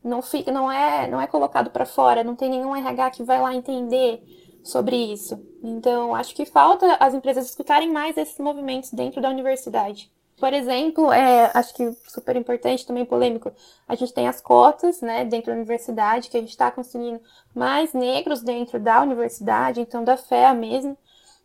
Não, 0.03 0.21
fica, 0.21 0.51
não, 0.51 0.71
é, 0.71 1.07
não 1.07 1.21
é 1.21 1.27
colocado 1.27 1.69
para 1.69 1.85
fora, 1.85 2.23
não 2.23 2.35
tem 2.35 2.49
nenhum 2.49 2.75
RH 2.75 3.11
que 3.11 3.23
vai 3.23 3.39
lá 3.39 3.53
entender 3.53 4.23
sobre 4.63 4.95
isso. 4.95 5.39
Então, 5.63 6.15
acho 6.15 6.35
que 6.35 6.45
falta 6.45 6.95
as 6.99 7.13
empresas 7.13 7.47
escutarem 7.47 7.91
mais 7.91 8.17
esses 8.17 8.37
movimentos 8.39 8.91
dentro 8.91 9.21
da 9.21 9.29
universidade. 9.29 10.11
Por 10.41 10.53
exemplo, 10.53 11.11
é, 11.13 11.51
acho 11.53 11.71
que 11.75 11.91
super 12.07 12.35
importante, 12.35 12.83
também 12.83 13.05
polêmico, 13.05 13.51
a 13.87 13.93
gente 13.93 14.11
tem 14.11 14.27
as 14.27 14.41
cotas, 14.41 14.99
né, 14.99 15.23
dentro 15.23 15.51
da 15.51 15.57
universidade, 15.57 16.31
que 16.31 16.37
a 16.37 16.39
gente 16.39 16.49
está 16.49 16.71
conseguindo 16.71 17.21
mais 17.53 17.93
negros 17.93 18.41
dentro 18.41 18.79
da 18.79 19.03
universidade, 19.03 19.81
então 19.81 20.03
da 20.03 20.17
FEA 20.17 20.55
mesmo. 20.55 20.97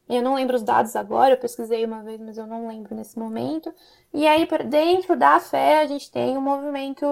Eu 0.08 0.22
não 0.22 0.34
lembro 0.34 0.56
os 0.56 0.62
dados 0.62 0.96
agora, 0.96 1.34
eu 1.34 1.36
pesquisei 1.36 1.84
uma 1.84 2.02
vez, 2.02 2.18
mas 2.18 2.38
eu 2.38 2.46
não 2.46 2.66
lembro 2.68 2.94
nesse 2.94 3.18
momento. 3.18 3.70
E 4.14 4.26
aí, 4.26 4.48
dentro 4.64 5.14
da 5.14 5.38
FEA, 5.40 5.82
a 5.82 5.86
gente 5.86 6.10
tem 6.10 6.38
um 6.38 6.40
movimento 6.40 7.04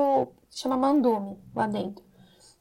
que 0.48 0.58
chama 0.58 0.78
Mandume, 0.78 1.38
lá 1.54 1.66
dentro, 1.66 2.02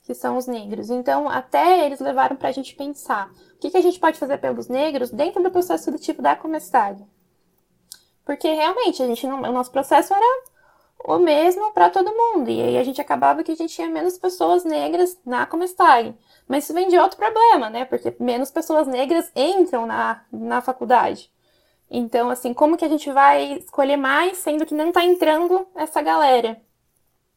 que 0.04 0.14
são 0.14 0.36
os 0.36 0.48
negros. 0.48 0.90
Então, 0.90 1.30
até 1.30 1.86
eles 1.86 2.02
levaram 2.02 2.36
para 2.36 2.50
a 2.50 2.52
gente 2.52 2.76
pensar 2.76 3.32
o 3.56 3.60
que, 3.60 3.70
que 3.70 3.78
a 3.78 3.82
gente 3.82 4.02
pode 4.02 4.20
fazer 4.20 4.38
pelos 4.40 4.68
negros 4.68 5.12
dentro 5.12 5.42
do 5.42 5.50
processo 5.50 5.86
seletivo 5.86 6.22
da 6.22 6.36
Comestade. 6.36 7.06
Porque 8.26 8.52
realmente 8.52 9.02
a 9.04 9.08
gente 9.08 9.28
não, 9.28 9.42
o 9.42 9.52
nosso 9.52 9.72
processo 9.72 10.14
era 10.14 10.44
o 11.06 11.18
mesmo 11.18 11.72
para 11.74 11.90
todo 11.90 12.16
mundo. 12.16 12.50
E 12.50 12.62
aí 12.62 12.78
a 12.78 12.84
gente 12.84 13.02
acabava 13.02 13.44
que 13.44 13.52
a 13.52 13.56
gente 13.56 13.74
tinha 13.74 13.90
menos 13.90 14.18
pessoas 14.18 14.64
negras 14.64 15.18
na 15.26 15.46
Comestag. 15.46 16.16
Mas 16.48 16.64
isso 16.64 16.74
vem 16.74 16.88
de 16.88 16.98
outro 16.98 17.18
problema, 17.18 17.70
né? 17.70 17.86
Porque 17.86 18.16
menos 18.20 18.52
pessoas 18.52 18.88
negras 18.88 19.32
entram 19.36 19.86
na, 19.86 20.24
na 20.32 20.62
faculdade. 20.62 21.32
Então, 21.90 22.30
assim, 22.30 22.54
como 22.54 22.78
que 22.78 22.86
a 22.86 22.90
gente 22.90 23.12
vai 23.12 23.54
escolher 23.54 23.98
mais, 23.98 24.38
sendo 24.38 24.66
que 24.66 24.74
não 24.74 24.88
está 24.88 25.04
entrando 25.04 25.68
essa 25.76 26.02
galera? 26.02 26.60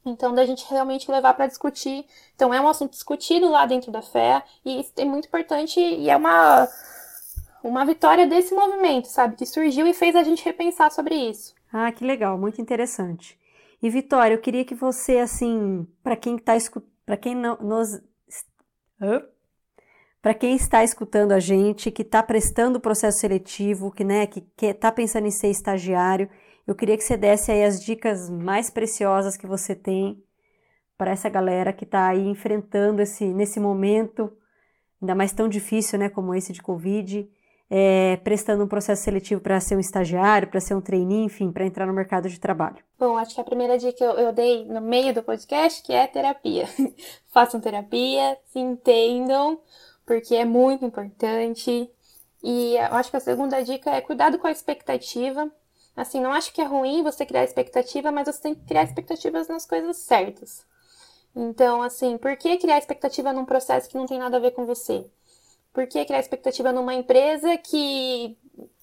Então, 0.04 0.32
da 0.32 0.46
gente 0.46 0.64
realmente 0.70 1.10
levar 1.10 1.34
para 1.34 1.46
discutir. 1.46 2.06
Então, 2.34 2.54
é 2.54 2.60
um 2.60 2.68
assunto 2.68 2.92
discutido 2.92 3.50
lá 3.50 3.66
dentro 3.66 3.90
da 3.90 4.00
fé, 4.00 4.42
e 4.64 4.80
isso 4.80 4.92
é 4.96 5.04
muito 5.04 5.26
importante, 5.26 5.80
e 5.80 6.08
é 6.08 6.16
uma 6.16 6.66
uma 7.66 7.84
vitória 7.84 8.26
desse 8.26 8.54
movimento, 8.54 9.08
sabe? 9.08 9.36
Que 9.36 9.44
surgiu 9.44 9.86
e 9.86 9.92
fez 9.92 10.14
a 10.14 10.22
gente 10.22 10.44
repensar 10.44 10.90
sobre 10.90 11.14
isso. 11.14 11.54
Ah, 11.72 11.90
que 11.90 12.04
legal, 12.04 12.38
muito 12.38 12.60
interessante. 12.60 13.38
E 13.82 13.90
Vitória, 13.90 14.34
eu 14.34 14.40
queria 14.40 14.64
que 14.64 14.74
você, 14.74 15.18
assim, 15.18 15.86
para 16.02 16.16
quem 16.16 16.36
está 16.36 16.56
escutando, 16.56 16.90
para 17.04 17.16
quem 17.16 17.34
não 17.34 17.56
nos. 17.58 18.00
Para 20.22 20.34
quem 20.34 20.56
está 20.56 20.82
escutando 20.82 21.32
a 21.32 21.38
gente, 21.38 21.90
que 21.90 22.02
está 22.02 22.22
prestando 22.22 22.78
o 22.78 22.80
processo 22.80 23.18
seletivo, 23.18 23.92
que 23.92 24.02
né, 24.02 24.26
que 24.26 24.44
está 24.60 24.90
pensando 24.90 25.26
em 25.26 25.30
ser 25.30 25.50
estagiário, 25.50 26.28
eu 26.66 26.74
queria 26.74 26.96
que 26.96 27.04
você 27.04 27.16
desse 27.16 27.52
aí 27.52 27.62
as 27.62 27.84
dicas 27.84 28.28
mais 28.28 28.70
preciosas 28.70 29.36
que 29.36 29.46
você 29.46 29.74
tem 29.74 30.20
para 30.98 31.12
essa 31.12 31.28
galera 31.28 31.72
que 31.72 31.84
está 31.84 32.08
aí 32.08 32.26
enfrentando 32.26 33.02
esse 33.02 33.24
nesse 33.26 33.60
momento, 33.60 34.32
ainda 35.00 35.14
mais 35.14 35.32
tão 35.32 35.48
difícil, 35.48 35.98
né, 35.98 36.08
como 36.08 36.34
esse 36.34 36.52
de 36.52 36.62
Covid, 36.62 37.30
é, 37.68 38.16
prestando 38.18 38.62
um 38.64 38.68
processo 38.68 39.02
seletivo 39.02 39.40
para 39.40 39.60
ser 39.60 39.76
um 39.76 39.80
estagiário, 39.80 40.48
para 40.48 40.60
ser 40.60 40.74
um 40.74 40.80
trainee, 40.80 41.24
enfim, 41.24 41.50
para 41.50 41.66
entrar 41.66 41.86
no 41.86 41.92
mercado 41.92 42.28
de 42.28 42.38
trabalho? 42.38 42.78
Bom, 42.98 43.16
acho 43.16 43.34
que 43.34 43.40
a 43.40 43.44
primeira 43.44 43.76
dica 43.76 43.92
que 43.92 44.04
eu, 44.04 44.12
eu 44.12 44.32
dei 44.32 44.64
no 44.64 44.80
meio 44.80 45.12
do 45.12 45.22
podcast 45.22 45.82
que 45.82 45.92
é 45.92 46.06
terapia. 46.06 46.68
Façam 47.32 47.60
terapia, 47.60 48.38
se 48.46 48.58
entendam, 48.58 49.60
porque 50.04 50.34
é 50.34 50.44
muito 50.44 50.84
importante. 50.84 51.90
E 52.42 52.76
eu 52.76 52.94
acho 52.94 53.10
que 53.10 53.16
a 53.16 53.20
segunda 53.20 53.62
dica 53.62 53.90
é 53.90 54.00
cuidado 54.00 54.38
com 54.38 54.46
a 54.46 54.52
expectativa. 54.52 55.50
Assim, 55.96 56.20
não 56.20 56.32
acho 56.32 56.52
que 56.52 56.60
é 56.60 56.64
ruim 56.64 57.02
você 57.02 57.24
criar 57.26 57.42
expectativa, 57.42 58.12
mas 58.12 58.26
você 58.26 58.40
tem 58.40 58.54
que 58.54 58.64
criar 58.66 58.84
expectativas 58.84 59.48
nas 59.48 59.66
coisas 59.66 59.96
certas. 59.96 60.64
Então, 61.34 61.82
assim, 61.82 62.16
por 62.16 62.36
que 62.36 62.56
criar 62.58 62.78
expectativa 62.78 63.32
num 63.32 63.44
processo 63.44 63.88
que 63.88 63.96
não 63.96 64.06
tem 64.06 64.18
nada 64.18 64.36
a 64.36 64.40
ver 64.40 64.52
com 64.52 64.64
você? 64.64 65.06
Por 65.76 65.86
que 65.86 66.02
criar 66.06 66.20
expectativa 66.20 66.72
numa 66.72 66.94
empresa 66.94 67.54
que 67.58 68.34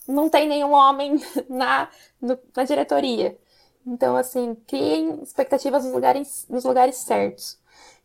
não 0.07 0.29
tem 0.29 0.47
nenhum 0.47 0.73
homem 0.73 1.19
na, 1.49 1.89
no, 2.21 2.37
na 2.55 2.63
diretoria? 2.65 3.35
Então, 3.83 4.15
assim, 4.15 4.53
criem 4.67 5.19
expectativas 5.23 5.83
nos 5.83 5.91
lugares, 5.91 6.45
nos 6.47 6.63
lugares 6.63 6.97
certos. 6.97 7.57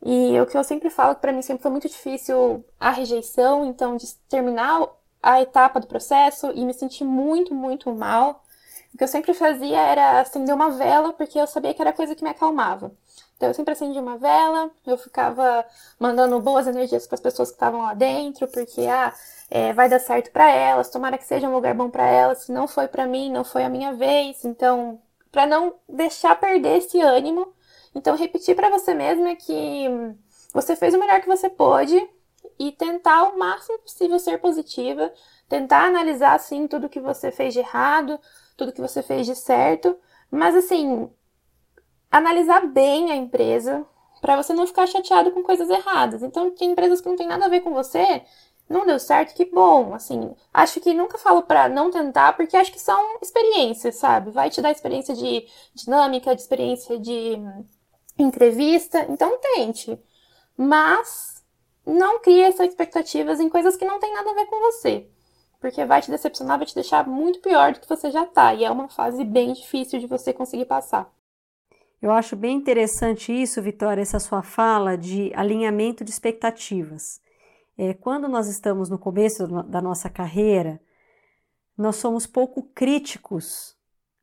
E 0.03 0.41
o 0.41 0.47
que 0.47 0.57
eu 0.57 0.65
sempre 0.65 0.89
falo, 0.89 1.15
que 1.15 1.21
para 1.21 1.35
mim 1.35 1.43
sempre 1.43 1.61
foi 1.61 1.71
muito 1.71 1.87
difícil 1.87 2.65
a 2.81 2.91
rejeição, 2.91 3.67
então, 3.67 3.95
de 3.95 4.07
terminar 4.27 4.89
a 5.23 5.43
etapa 5.43 5.81
do 5.81 5.87
processo 5.87 6.51
e 6.55 6.65
me 6.65 6.73
sentir 6.73 7.05
muito, 7.05 7.55
muito 7.55 7.93
mal. 7.93 8.43
O 8.95 8.97
que 8.97 9.05
eu 9.05 9.09
sempre 9.09 9.35
fazia 9.35 9.83
era 9.83 10.21
acender 10.21 10.55
uma 10.55 10.71
vela, 10.71 11.13
porque 11.13 11.39
eu 11.39 11.47
sabia 11.47 11.75
que 11.75 11.83
era 11.83 11.93
coisa 11.93 12.15
que 12.15 12.25
me 12.25 12.31
acalmava. 12.31 12.91
Então, 13.39 13.49
eu 13.49 13.55
sempre 13.55 13.73
acendia 13.73 14.03
uma 14.03 14.19
vela, 14.19 14.69
eu 14.85 14.99
ficava 14.99 15.65
mandando 15.99 16.41
boas 16.41 16.67
energias 16.67 17.07
para 17.07 17.15
as 17.15 17.21
pessoas 17.21 17.51
que 17.51 17.55
estavam 17.55 17.83
lá 17.83 17.95
dentro, 17.95 18.49
porque, 18.49 18.83
ah, 18.83 19.15
é, 19.49 19.73
vai 19.73 19.89
dar 19.89 20.01
certo 20.01 20.33
para 20.33 20.51
elas, 20.51 20.91
tomara 20.91 21.17
que 21.17 21.25
seja 21.25 21.49
um 21.49 21.55
lugar 21.55 21.73
bom 21.73 21.89
para 21.89 22.05
elas, 22.09 22.39
se 22.39 22.53
não 22.53 22.67
foi 22.67 22.89
para 22.89 23.07
mim, 23.07 23.31
não 23.31 23.45
foi 23.45 23.63
a 23.63 23.69
minha 23.69 23.95
vez. 23.95 24.45
Então, 24.45 25.01
para 25.31 25.47
não 25.47 25.75
deixar 25.89 26.35
perder 26.35 26.79
esse 26.79 27.01
ânimo, 27.01 27.55
então 27.95 28.17
repetir 28.17 28.57
para 28.57 28.71
você 28.71 28.93
mesma 28.93 29.37
que 29.37 29.87
você 30.53 30.75
fez 30.75 30.93
o 30.95 30.99
melhor 30.99 31.21
que 31.21 31.29
você 31.29 31.49
pôde 31.49 31.97
e 32.59 32.73
tentar 32.73 33.23
o 33.25 33.39
máximo 33.39 33.79
possível 33.79 34.19
ser 34.19 34.39
positiva, 34.41 35.13
tentar 35.49 35.85
analisar 35.85 36.35
assim 36.35 36.67
tudo 36.67 36.89
que 36.89 36.99
você 36.99 37.31
fez 37.31 37.55
de 37.55 37.61
errado, 37.61 38.19
tudo 38.57 38.73
que 38.73 38.81
você 38.81 39.01
fez 39.01 39.27
de 39.27 39.37
certo, 39.37 39.97
mas 40.31 40.57
assim, 40.57 41.09
analisar 42.11 42.67
bem 42.67 43.11
a 43.11 43.17
empresa 43.17 43.87
para 44.21 44.37
você 44.37 44.53
não 44.53 44.67
ficar 44.67 44.87
chateado 44.87 45.31
com 45.31 45.43
coisas 45.43 45.69
erradas. 45.71 46.23
Então, 46.23 46.51
tem 46.51 46.73
empresas 46.73 47.01
que 47.01 47.09
não 47.09 47.17
tem 47.17 47.27
nada 47.27 47.47
a 47.47 47.49
ver 47.49 47.61
com 47.61 47.73
você, 47.73 48.23
não 48.69 48.87
deu 48.87 48.99
certo, 48.99 49.35
que 49.35 49.45
bom. 49.47 49.95
Assim, 49.95 50.35
acho 50.53 50.81
que 50.81 50.93
nunca 50.93 51.19
falo 51.19 51.43
para 51.43 51.69
não 51.69 51.91
tentar, 51.91 52.37
porque 52.37 52.57
acho 52.57 52.73
que 52.73 52.81
são 52.81 53.19
experiências, 53.23 53.97
sabe? 53.97 54.31
Vai 54.31 54.51
te 54.51 54.61
dar 54.61 54.71
experiência 54.71 55.15
de 55.15 55.47
dinâmica, 55.75 56.35
de 56.35 56.43
experiência 56.43 56.99
de 56.99 57.39
entrevista, 58.19 59.07
então 59.09 59.39
tente. 59.55 59.99
Mas 60.57 61.45
não 61.87 62.21
crie 62.21 62.43
essas 62.43 62.69
expectativas 62.69 63.41
em 63.41 63.49
coisas 63.49 63.77
que 63.77 63.85
não 63.85 63.99
tem 63.99 64.13
nada 64.13 64.31
a 64.31 64.35
ver 64.35 64.47
com 64.47 64.61
você. 64.61 65.09
Porque 65.61 65.85
vai 65.85 66.03
te 66.03 66.11
decepcionar, 66.11 66.59
vai 66.59 66.67
te 66.67 66.75
deixar 66.75 67.07
muito 67.07 67.41
pior 67.41 67.73
do 67.73 67.81
que 67.81 67.89
você 67.89 68.11
já 68.11 68.27
tá. 68.27 68.55
E 68.55 68.65
é 68.65 68.71
uma 68.71 68.89
fase 68.89 69.25
bem 69.25 69.53
difícil 69.53 69.99
de 69.99 70.07
você 70.07 70.33
conseguir 70.33 70.67
passar. 70.67 71.11
Eu 72.01 72.13
acho 72.13 72.37
bem 72.37 72.57
interessante 72.57 73.33
isso, 73.33 73.61
Vitória, 73.61 74.01
essa 74.01 74.21
sua 74.21 74.43
fala 74.43 74.97
de 74.97 75.33
alinhamento 75.35 76.05
de 76.05 76.11
expectativas. 76.11 77.21
É, 77.77 77.93
quando 77.93 78.29
nós 78.29 78.49
estamos 78.49 78.89
no 78.89 78.99
começo 78.99 79.47
da 79.65 79.83
nossa 79.83 80.09
carreira, 80.09 80.81
nós 81.77 81.97
somos 81.97 82.27
pouco 82.27 82.63
críticos 82.75 83.77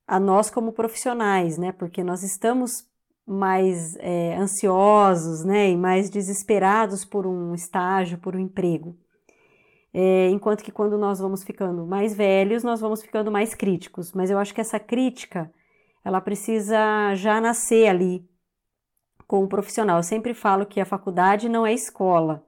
a 0.08 0.20
nós 0.20 0.50
como 0.50 0.72
profissionais, 0.72 1.58
né? 1.58 1.72
Porque 1.72 2.04
nós 2.04 2.24
estamos 2.24 2.88
mais 3.26 3.96
é, 3.98 4.36
ansiosos, 4.38 5.44
né? 5.44 5.70
E 5.72 5.78
mais 5.78 6.10
desesperados 6.10 7.04
por 7.04 7.26
um 7.28 7.54
estágio, 7.54 8.18
por 8.18 8.36
um 8.36 8.40
emprego. 8.40 8.98
É, 9.94 10.30
enquanto 10.30 10.64
que 10.64 10.72
quando 10.72 10.98
nós 10.98 11.20
vamos 11.20 11.44
ficando 11.44 11.86
mais 11.86 12.14
velhos, 12.14 12.64
nós 12.64 12.82
vamos 12.82 13.02
ficando 13.02 13.32
mais 13.32 13.54
críticos. 13.54 14.14
Mas 14.14 14.30
eu 14.30 14.38
acho 14.38 14.54
que 14.54 14.62
essa 14.62 14.80
crítica 14.80 15.52
ela 16.06 16.22
precisa 16.22 17.16
já 17.16 17.42
nascer 17.42 17.88
ali 17.88 18.24
com 19.28 19.44
o 19.44 19.48
profissional. 19.48 19.98
Eu 19.98 20.04
sempre 20.04 20.36
falo 20.36 20.64
que 20.64 20.80
a 20.80 20.86
faculdade 20.86 21.50
não 21.50 21.66
é 21.66 21.74
escola. 21.74 22.46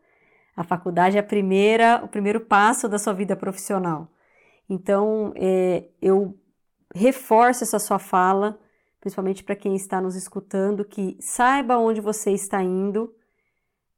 A 0.55 0.63
faculdade 0.63 1.17
é 1.17 1.19
a 1.19 1.23
primeira, 1.23 1.99
o 2.03 2.07
primeiro 2.07 2.39
passo 2.39 2.87
da 2.87 2.99
sua 2.99 3.13
vida 3.13 3.35
profissional. 3.35 4.09
Então, 4.69 5.33
é, 5.35 5.89
eu 5.99 6.37
reforço 6.93 7.63
essa 7.63 7.79
sua 7.79 7.97
fala, 7.97 8.59
principalmente 8.99 9.43
para 9.43 9.55
quem 9.55 9.75
está 9.75 9.99
nos 9.99 10.15
escutando, 10.15 10.85
que 10.85 11.17
saiba 11.19 11.79
onde 11.79 11.99
você 11.99 12.31
está 12.31 12.61
indo, 12.61 13.11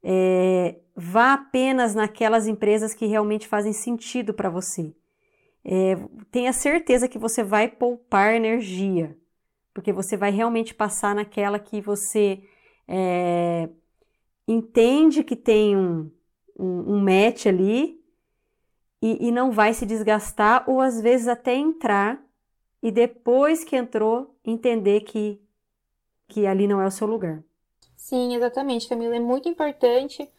é, 0.02 0.80
vá 0.96 1.34
apenas 1.34 1.94
naquelas 1.94 2.48
empresas 2.48 2.94
que 2.94 3.06
realmente 3.08 3.46
fazem 3.46 3.74
sentido 3.74 4.34
para 4.34 4.50
você. 4.50 4.96
É, 5.66 5.98
tenha 6.32 6.54
certeza 6.54 7.10
que 7.10 7.20
você 7.20 7.44
vai 7.44 7.68
poupar 7.68 8.34
energia 8.34 9.19
porque 9.80 9.94
você 9.94 10.18
vai 10.18 10.30
realmente 10.30 10.74
passar 10.74 11.16
naquela 11.16 11.58
que 11.58 11.80
você 11.80 12.44
é, 12.86 13.70
entende 14.46 15.24
que 15.24 15.38
tem 15.38 15.74
um, 15.74 16.12
um, 16.60 16.96
um 16.96 17.00
match 17.00 17.46
ali 17.46 17.98
e, 19.02 19.28
e 19.28 19.32
não 19.32 19.52
vai 19.52 19.74
se 19.74 19.86
desgastar, 19.86 20.70
ou 20.70 20.82
às 20.82 21.00
vezes 21.00 21.30
até 21.30 21.56
entrar 21.56 22.22
e 22.84 22.92
depois 22.92 23.64
que 23.64 23.78
entrou, 23.78 24.36
entender 24.44 25.02
que, 25.02 25.42
que 26.28 26.46
ali 26.46 26.68
não 26.68 26.82
é 26.82 26.86
o 26.86 26.92
seu 26.92 27.08
lugar. 27.08 27.42
Sim, 27.96 28.36
exatamente, 28.36 28.90
Camila. 28.90 29.16
É 29.16 29.20
muito 29.20 29.48
importante 29.48 30.30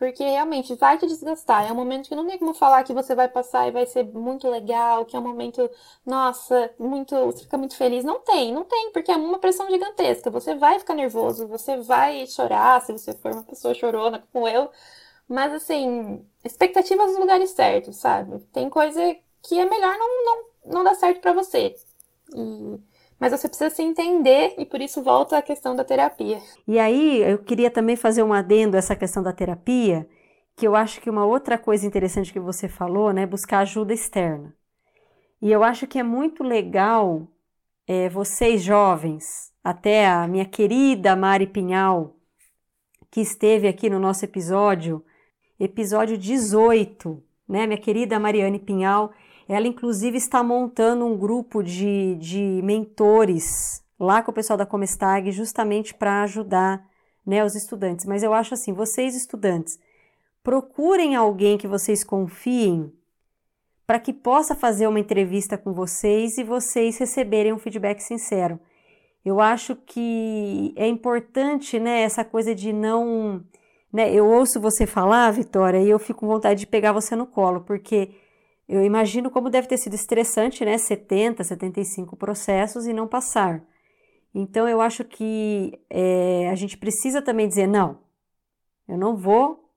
porque 0.00 0.24
realmente 0.24 0.74
vai 0.76 0.96
te 0.96 1.06
desgastar. 1.06 1.68
É 1.68 1.72
um 1.72 1.74
momento 1.74 2.08
que 2.08 2.14
não 2.14 2.26
tem 2.26 2.38
como 2.38 2.54
falar 2.54 2.82
que 2.84 2.94
você 2.94 3.14
vai 3.14 3.28
passar 3.28 3.68
e 3.68 3.70
vai 3.70 3.84
ser 3.84 4.02
muito 4.02 4.48
legal, 4.48 5.04
que 5.04 5.14
é 5.14 5.18
um 5.18 5.22
momento, 5.22 5.70
nossa, 6.06 6.72
muito, 6.78 7.14
você 7.26 7.42
fica 7.42 7.58
muito 7.58 7.76
feliz. 7.76 8.02
Não 8.02 8.18
tem, 8.20 8.50
não 8.50 8.64
tem, 8.64 8.92
porque 8.92 9.12
é 9.12 9.16
uma 9.16 9.38
pressão 9.38 9.68
gigantesca. 9.70 10.30
Você 10.30 10.54
vai 10.54 10.78
ficar 10.78 10.94
nervoso, 10.94 11.46
você 11.46 11.76
vai 11.76 12.26
chorar, 12.26 12.80
se 12.80 12.92
você 12.92 13.12
for 13.12 13.30
uma 13.32 13.42
pessoa 13.42 13.74
chorona 13.74 14.24
como 14.32 14.48
eu. 14.48 14.70
Mas 15.28 15.52
assim, 15.52 16.26
expectativas 16.42 17.08
nos 17.10 17.18
lugares 17.18 17.50
certos, 17.50 17.96
sabe? 17.98 18.38
Tem 18.54 18.70
coisa 18.70 19.00
que 19.42 19.58
é 19.58 19.68
melhor 19.68 19.98
não, 19.98 20.24
não, 20.24 20.44
não 20.76 20.84
dar 20.84 20.94
certo 20.94 21.20
para 21.20 21.34
você. 21.34 21.74
E 22.34 22.80
mas 23.20 23.32
você 23.32 23.46
precisa 23.46 23.68
se 23.68 23.82
entender 23.82 24.54
e 24.56 24.64
por 24.64 24.80
isso 24.80 25.02
volta 25.02 25.36
a 25.36 25.42
questão 25.42 25.76
da 25.76 25.84
terapia. 25.84 26.40
E 26.66 26.78
aí 26.78 27.22
eu 27.22 27.38
queria 27.38 27.70
também 27.70 27.94
fazer 27.94 28.22
um 28.22 28.32
adendo 28.32 28.76
a 28.76 28.78
essa 28.78 28.96
questão 28.96 29.22
da 29.22 29.32
terapia, 29.32 30.08
que 30.56 30.66
eu 30.66 30.74
acho 30.74 31.00
que 31.02 31.10
uma 31.10 31.26
outra 31.26 31.58
coisa 31.58 31.86
interessante 31.86 32.32
que 32.32 32.40
você 32.40 32.66
falou, 32.66 33.12
né, 33.12 33.26
buscar 33.26 33.58
ajuda 33.58 33.92
externa. 33.92 34.54
E 35.40 35.52
eu 35.52 35.62
acho 35.62 35.86
que 35.86 35.98
é 35.98 36.02
muito 36.02 36.42
legal 36.42 37.28
é, 37.86 38.08
vocês 38.08 38.62
jovens, 38.62 39.52
até 39.62 40.08
a 40.08 40.26
minha 40.26 40.46
querida 40.46 41.14
Mari 41.14 41.46
Pinhal, 41.46 42.16
que 43.10 43.20
esteve 43.20 43.68
aqui 43.68 43.90
no 43.90 43.98
nosso 43.98 44.24
episódio, 44.24 45.04
episódio 45.58 46.16
18, 46.16 47.22
né, 47.46 47.66
minha 47.66 47.78
querida 47.78 48.18
Mariane 48.18 48.58
Pinhal, 48.58 49.12
ela, 49.52 49.66
inclusive, 49.66 50.16
está 50.16 50.44
montando 50.44 51.04
um 51.04 51.18
grupo 51.18 51.60
de, 51.60 52.14
de 52.20 52.60
mentores 52.62 53.82
lá 53.98 54.22
com 54.22 54.30
o 54.30 54.34
pessoal 54.34 54.56
da 54.56 54.64
Comestag, 54.64 55.32
justamente 55.32 55.92
para 55.92 56.22
ajudar 56.22 56.88
né, 57.26 57.44
os 57.44 57.56
estudantes. 57.56 58.06
Mas 58.06 58.22
eu 58.22 58.32
acho 58.32 58.54
assim: 58.54 58.72
vocês, 58.72 59.16
estudantes, 59.16 59.76
procurem 60.40 61.16
alguém 61.16 61.58
que 61.58 61.66
vocês 61.66 62.04
confiem 62.04 62.92
para 63.88 63.98
que 63.98 64.12
possa 64.12 64.54
fazer 64.54 64.86
uma 64.86 65.00
entrevista 65.00 65.58
com 65.58 65.72
vocês 65.72 66.38
e 66.38 66.44
vocês 66.44 66.96
receberem 66.98 67.52
um 67.52 67.58
feedback 67.58 67.98
sincero. 67.98 68.60
Eu 69.24 69.40
acho 69.40 69.74
que 69.74 70.72
é 70.76 70.86
importante, 70.86 71.80
né, 71.80 72.02
essa 72.02 72.24
coisa 72.24 72.54
de 72.54 72.72
não, 72.72 73.44
né, 73.92 74.14
eu 74.14 74.28
ouço 74.28 74.60
você 74.60 74.86
falar, 74.86 75.32
Vitória, 75.32 75.82
e 75.82 75.90
eu 75.90 75.98
fico 75.98 76.20
com 76.20 76.28
vontade 76.28 76.60
de 76.60 76.66
pegar 76.68 76.92
você 76.92 77.16
no 77.16 77.26
colo, 77.26 77.62
porque 77.62 78.10
eu 78.70 78.84
imagino 78.84 79.32
como 79.32 79.50
deve 79.50 79.66
ter 79.66 79.76
sido 79.76 79.94
estressante, 79.94 80.64
né? 80.64 80.78
70, 80.78 81.42
75 81.42 82.16
processos 82.16 82.86
e 82.86 82.92
não 82.92 83.08
passar. 83.08 83.64
Então, 84.32 84.68
eu 84.68 84.80
acho 84.80 85.04
que 85.04 85.76
é, 85.90 86.48
a 86.48 86.54
gente 86.54 86.78
precisa 86.78 87.20
também 87.20 87.48
dizer: 87.48 87.66
não, 87.66 87.98
eu 88.86 88.96
não 88.96 89.16
vou 89.16 89.68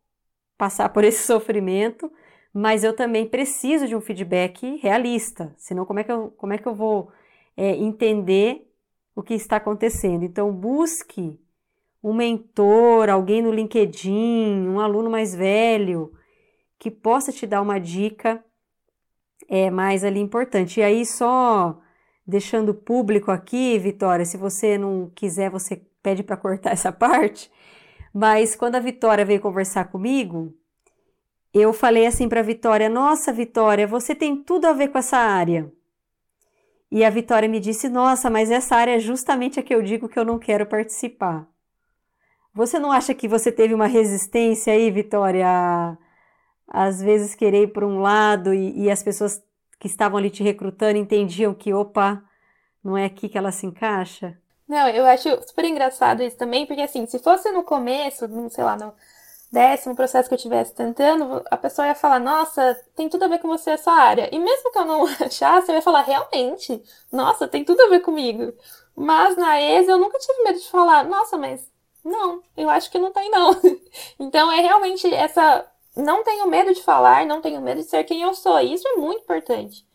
passar 0.56 0.89
por 0.89 1.04
esse 1.04 1.26
sofrimento, 1.26 2.12
mas 2.54 2.84
eu 2.84 2.96
também 2.96 3.28
preciso 3.28 3.88
de 3.88 3.96
um 3.96 4.02
feedback 4.02 4.78
realista, 4.78 5.56
senão, 5.58 5.86
como 5.88 6.00
é 6.00 6.04
que 6.04 6.12
eu, 6.12 6.30
como 6.38 6.54
é 6.54 6.60
que 6.60 6.68
eu 6.68 6.76
vou 6.76 7.12
é, 7.58 7.76
entender 7.76 8.72
o 9.16 9.24
que 9.24 9.34
está 9.34 9.56
acontecendo? 9.56 10.24
Então, 10.24 10.54
busque 10.54 11.41
um 12.04 12.14
mentor, 12.14 13.10
alguém 13.10 13.41
no 13.41 13.52
LinkedIn, 13.52 14.68
um 14.68 14.80
aluno 14.80 15.10
mais 15.10 15.34
velho, 15.34 16.14
que 16.78 16.91
possa 16.91 17.32
te 17.32 17.48
dar 17.48 17.62
uma 17.62 17.80
dica 17.80 18.44
é 19.48 19.70
mais 19.70 20.04
ali 20.04 20.20
importante. 20.20 20.80
E 20.80 20.84
aí, 20.84 21.06
só 21.06 21.80
deixando 22.26 22.74
público 22.74 23.32
aqui, 23.32 23.78
Vitória, 23.78 24.26
se 24.26 24.38
você 24.38 24.78
não 24.78 25.12
quiser, 25.14 25.50
você 25.50 25.82
pede 26.02 26.24
para 26.24 26.38
cortar 26.38 26.72
essa 26.74 26.91
parte. 26.91 27.52
Mas 28.14 28.56
quando 28.56 28.76
a 28.76 28.80
Vitória 28.80 29.26
veio 29.26 29.41
conversar 29.41 29.86
comigo, 29.86 30.54
eu 31.54 31.74
falei 31.74 32.06
assim 32.06 32.30
para 32.30 32.39
a 32.39 32.44
Vitória: 32.44 32.89
Nossa, 32.89 33.32
Vitória, 33.34 33.88
você 33.88 34.16
tem 34.16 34.36
tudo 34.44 34.66
a 34.66 34.74
ver 34.74 34.89
com 34.89 34.98
essa 34.98 35.18
área. 35.18 35.72
E 36.91 37.04
a 37.04 37.10
Vitória 37.10 37.50
me 37.50 37.60
disse: 37.60 37.89
Nossa, 37.89 38.30
mas 38.30 38.52
essa 38.52 38.76
área 38.76 38.96
é 38.96 39.00
justamente 39.00 39.60
a 39.60 39.64
que 39.64 39.74
eu 39.74 39.82
digo 39.82 40.08
que 40.08 40.20
eu 40.20 40.26
não 40.26 40.39
quero 40.39 40.66
participar. 40.66 41.48
Você 42.54 42.78
não 42.78 42.91
acha 42.91 43.16
que 43.16 43.28
você 43.28 43.52
teve 43.52 43.74
uma 43.74 43.88
resistência 43.88 44.74
aí, 44.74 44.91
Vitória, 44.91 45.98
às 46.74 47.00
vezes 47.00 47.36
querer 47.36 47.64
ir 47.64 47.68
para 47.68 47.86
um 47.86 48.02
lado 48.02 48.52
e, 48.52 48.86
e 48.86 48.92
as 48.92 49.04
pessoas 49.04 49.40
que 49.80 49.86
estavam 49.86 50.18
ali 50.18 50.32
te 50.32 50.42
recrutando 50.42 50.98
entendiam 50.98 51.54
que, 51.54 51.72
opa, 51.72 52.24
não 52.84 52.98
é 52.98 53.06
aqui 53.06 53.30
que 53.30 53.38
ela 53.38 53.52
se 53.52 53.68
encaixa? 53.68 54.36
Não, 54.68 54.90
eu 54.90 55.06
acho 55.06 55.30
super 55.48 55.66
engraçado 55.66 56.24
isso 56.24 56.38
também, 56.38 56.66
porque 56.66 56.82
assim, 56.82 57.06
se 57.06 57.20
fosse 57.20 57.52
no 57.52 57.62
começo, 57.64 58.28
sei 58.50 58.64
lá, 58.64 58.76
no 58.76 58.94
décimo 59.52 59.96
processo 59.96 60.28
que 60.28 60.34
eu 60.34 60.38
estivesse 60.38 60.74
tentando, 60.74 61.44
a 61.52 61.56
pessoa 61.58 61.88
ia 61.88 61.94
falar, 61.94 62.20
nossa, 62.20 62.76
tem 62.96 63.08
tudo 63.08 63.26
a 63.26 63.28
ver 63.28 63.38
com 63.38 63.48
você 63.48 63.72
essa 63.72 63.92
área. 63.92 64.28
E 64.32 64.40
mesmo 64.40 64.72
que 64.72 64.80
eu 64.80 64.86
não 64.86 65.06
achasse, 65.24 65.70
eu 65.70 65.76
ia 65.76 65.82
falar, 65.82 66.02
realmente, 66.02 66.82
nossa, 67.12 67.48
tem 67.48 67.64
tudo 67.64 67.80
a 67.84 67.90
ver 67.90 68.00
comigo. 68.00 68.52
Mas 68.96 69.38
na 69.38 69.62
ESA 69.62 69.92
eu 69.92 70.00
nunca 70.00 70.18
tive 70.18 70.44
medo 70.44 70.60
de 70.60 70.70
falar, 70.72 71.04
nossa, 71.04 71.38
mas 71.38 71.72
não, 72.04 72.42
eu 72.58 72.70
acho 72.70 72.90
que 72.90 72.98
não 72.98 73.12
tem 73.12 73.30
não. 73.30 73.52
então 74.20 74.52
é 74.52 74.60
realmente 74.60 75.14
essa, 75.14 75.66
não 75.96 76.24
tenho 76.24 76.48
medo 76.48 76.74
de 76.74 76.84
falar, 76.84 77.26
não 77.26 77.41
tenho 77.41 77.62
medo 77.62 77.82
de 77.82 77.88
ser 77.88 78.04
quem 78.04 78.22
eu 78.22 78.34
sou. 78.34 78.60
E 78.60 78.74
isso 78.74 78.88
é 78.88 78.96
muito 78.98 79.24
importante. 79.24 79.86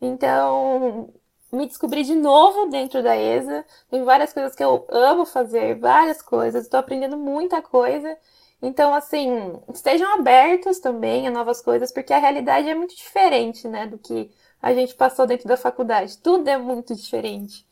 Então, 0.00 1.12
me 1.52 1.66
descobri 1.66 2.02
de 2.04 2.14
novo 2.14 2.66
dentro 2.66 3.02
da 3.02 3.16
ESA. 3.16 3.64
Tem 3.88 4.02
várias 4.04 4.32
coisas 4.32 4.54
que 4.54 4.64
eu 4.64 4.86
amo 4.90 5.24
fazer, 5.24 5.78
várias 5.78 6.20
coisas. 6.22 6.64
Estou 6.64 6.80
aprendendo 6.80 7.16
muita 7.16 7.62
coisa. 7.62 8.16
Então, 8.60 8.94
assim, 8.94 9.60
estejam 9.72 10.14
abertos 10.14 10.78
também 10.78 11.26
a 11.26 11.30
novas 11.30 11.60
coisas, 11.60 11.92
porque 11.92 12.12
a 12.12 12.18
realidade 12.18 12.68
é 12.68 12.74
muito 12.74 12.96
diferente, 12.96 13.68
né, 13.68 13.86
do 13.86 13.98
que 13.98 14.30
a 14.60 14.72
gente 14.72 14.94
passou 14.94 15.26
dentro 15.26 15.46
da 15.46 15.56
faculdade. 15.56 16.16
Tudo 16.18 16.48
é 16.48 16.56
muito 16.56 16.94
diferente. 16.94 17.66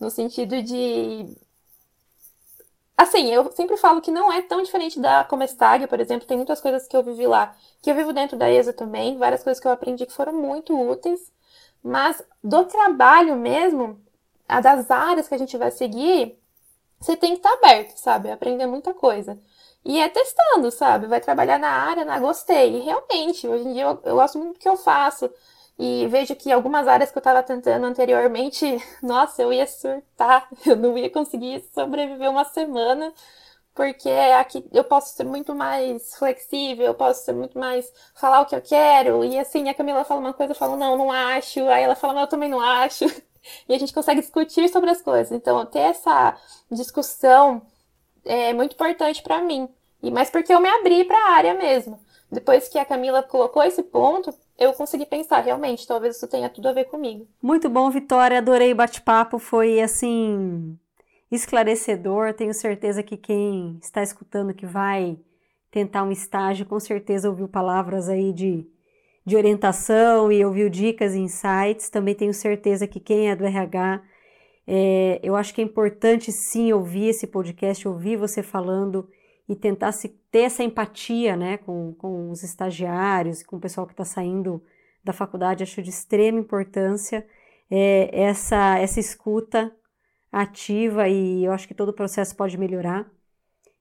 No 0.00 0.10
sentido 0.10 0.62
de. 0.62 1.36
Assim, 3.00 3.32
eu 3.32 3.50
sempre 3.52 3.78
falo 3.78 4.02
que 4.02 4.10
não 4.10 4.30
é 4.30 4.42
tão 4.42 4.62
diferente 4.62 5.00
da 5.00 5.24
Comestag, 5.24 5.86
por 5.86 5.98
exemplo. 5.98 6.28
Tem 6.28 6.36
muitas 6.36 6.60
coisas 6.60 6.86
que 6.86 6.94
eu 6.94 7.02
vivi 7.02 7.26
lá, 7.26 7.56
que 7.80 7.90
eu 7.90 7.94
vivo 7.94 8.12
dentro 8.12 8.36
da 8.36 8.50
ESA 8.50 8.74
também. 8.74 9.16
Várias 9.16 9.42
coisas 9.42 9.58
que 9.58 9.66
eu 9.66 9.72
aprendi 9.72 10.04
que 10.04 10.12
foram 10.12 10.34
muito 10.34 10.78
úteis. 10.78 11.32
Mas 11.82 12.22
do 12.44 12.62
trabalho 12.66 13.36
mesmo, 13.36 13.98
a 14.46 14.60
das 14.60 14.90
áreas 14.90 15.26
que 15.26 15.34
a 15.34 15.38
gente 15.38 15.56
vai 15.56 15.70
seguir, 15.70 16.38
você 17.00 17.16
tem 17.16 17.30
que 17.30 17.38
estar 17.38 17.54
aberto, 17.54 17.96
sabe? 17.96 18.30
Aprender 18.30 18.66
muita 18.66 18.92
coisa. 18.92 19.38
E 19.82 19.98
é 19.98 20.06
testando, 20.06 20.70
sabe? 20.70 21.06
Vai 21.06 21.22
trabalhar 21.22 21.58
na 21.58 21.70
área, 21.70 22.04
na 22.04 22.18
gostei. 22.18 22.76
E 22.76 22.80
realmente, 22.80 23.48
hoje 23.48 23.66
em 23.66 23.72
dia 23.72 23.84
eu, 23.84 23.98
eu 24.04 24.16
gosto 24.16 24.36
muito 24.38 24.52
do 24.52 24.58
que 24.58 24.68
eu 24.68 24.76
faço. 24.76 25.30
E 25.82 26.06
vejo 26.08 26.36
que 26.36 26.52
algumas 26.52 26.86
áreas 26.86 27.10
que 27.10 27.16
eu 27.16 27.20
estava 27.20 27.42
tentando 27.42 27.86
anteriormente, 27.86 28.66
nossa, 29.02 29.42
eu 29.42 29.50
ia 29.52 29.66
surtar. 29.66 30.46
Eu 30.66 30.76
não 30.76 30.96
ia 30.98 31.10
conseguir 31.10 31.64
sobreviver 31.74 32.30
uma 32.30 32.44
semana 32.44 33.12
porque 33.74 34.10
aqui 34.10 34.62
eu 34.72 34.84
posso 34.84 35.14
ser 35.16 35.24
muito 35.24 35.54
mais 35.54 36.14
flexível, 36.16 36.84
eu 36.86 36.94
posso 36.94 37.24
ser 37.24 37.32
muito 37.32 37.58
mais 37.58 37.90
falar 38.14 38.40
o 38.42 38.46
que 38.46 38.54
eu 38.54 38.60
quero. 38.60 39.24
E 39.24 39.38
assim, 39.38 39.70
a 39.70 39.74
Camila 39.74 40.04
fala 40.04 40.20
uma 40.20 40.34
coisa, 40.34 40.52
eu 40.52 40.56
falo, 40.56 40.76
não, 40.76 40.98
não 40.98 41.10
acho. 41.10 41.60
Aí 41.68 41.82
ela 41.84 41.94
fala, 41.94 42.12
não, 42.14 42.20
eu 42.22 42.26
também 42.26 42.48
não 42.50 42.60
acho. 42.60 43.06
E 43.66 43.74
a 43.74 43.78
gente 43.78 43.94
consegue 43.94 44.20
discutir 44.20 44.68
sobre 44.68 44.90
as 44.90 45.00
coisas. 45.00 45.32
Então, 45.32 45.64
ter 45.64 45.78
essa 45.78 46.36
discussão 46.70 47.62
é 48.22 48.52
muito 48.52 48.74
importante 48.74 49.22
para 49.22 49.40
mim. 49.40 49.66
E 50.02 50.10
mas 50.10 50.28
porque 50.30 50.52
eu 50.52 50.60
me 50.60 50.68
abri 50.68 51.04
para 51.04 51.16
a 51.16 51.32
área 51.36 51.54
mesmo. 51.54 51.98
Depois 52.30 52.68
que 52.68 52.78
a 52.78 52.84
Camila 52.84 53.22
colocou 53.22 53.62
esse 53.62 53.82
ponto, 53.82 54.32
eu 54.60 54.74
consegui 54.74 55.06
pensar, 55.06 55.40
realmente, 55.40 55.86
talvez 55.86 56.16
isso 56.16 56.28
tenha 56.28 56.50
tudo 56.50 56.68
a 56.68 56.72
ver 56.72 56.84
comigo. 56.84 57.26
Muito 57.42 57.70
bom, 57.70 57.90
Vitória. 57.90 58.36
Adorei 58.36 58.72
o 58.72 58.76
bate-papo. 58.76 59.38
Foi 59.38 59.80
assim 59.80 60.78
esclarecedor. 61.30 62.34
Tenho 62.34 62.52
certeza 62.52 63.02
que 63.02 63.16
quem 63.16 63.78
está 63.82 64.02
escutando 64.02 64.52
que 64.52 64.66
vai 64.66 65.18
tentar 65.70 66.02
um 66.02 66.12
estágio, 66.12 66.66
com 66.66 66.78
certeza 66.78 67.30
ouviu 67.30 67.48
palavras 67.48 68.08
aí 68.08 68.34
de, 68.34 68.66
de 69.24 69.36
orientação 69.36 70.30
e 70.30 70.44
ouviu 70.44 70.68
dicas 70.68 71.14
e 71.14 71.20
insights. 71.20 71.88
Também 71.88 72.14
tenho 72.14 72.34
certeza 72.34 72.86
que 72.86 73.00
quem 73.00 73.30
é 73.30 73.36
do 73.36 73.46
RH, 73.46 74.02
é, 74.66 75.20
eu 75.22 75.36
acho 75.36 75.54
que 75.54 75.62
é 75.62 75.64
importante 75.64 76.30
sim 76.30 76.70
ouvir 76.70 77.08
esse 77.08 77.26
podcast, 77.26 77.88
ouvir 77.88 78.16
você 78.16 78.42
falando 78.42 79.08
e 79.50 79.56
tentar 79.56 79.90
se 79.90 80.08
ter 80.30 80.42
essa 80.42 80.62
empatia 80.62 81.34
né, 81.34 81.56
com, 81.56 81.92
com 81.94 82.30
os 82.30 82.44
estagiários, 82.44 83.42
com 83.42 83.56
o 83.56 83.60
pessoal 83.60 83.84
que 83.84 83.92
está 83.92 84.04
saindo 84.04 84.62
da 85.02 85.12
faculdade. 85.12 85.64
Acho 85.64 85.82
de 85.82 85.90
extrema 85.90 86.38
importância 86.38 87.26
é, 87.68 88.08
essa, 88.12 88.78
essa 88.78 89.00
escuta 89.00 89.74
ativa 90.30 91.08
e 91.08 91.44
eu 91.44 91.50
acho 91.50 91.66
que 91.66 91.74
todo 91.74 91.88
o 91.88 91.92
processo 91.92 92.36
pode 92.36 92.56
melhorar. 92.56 93.10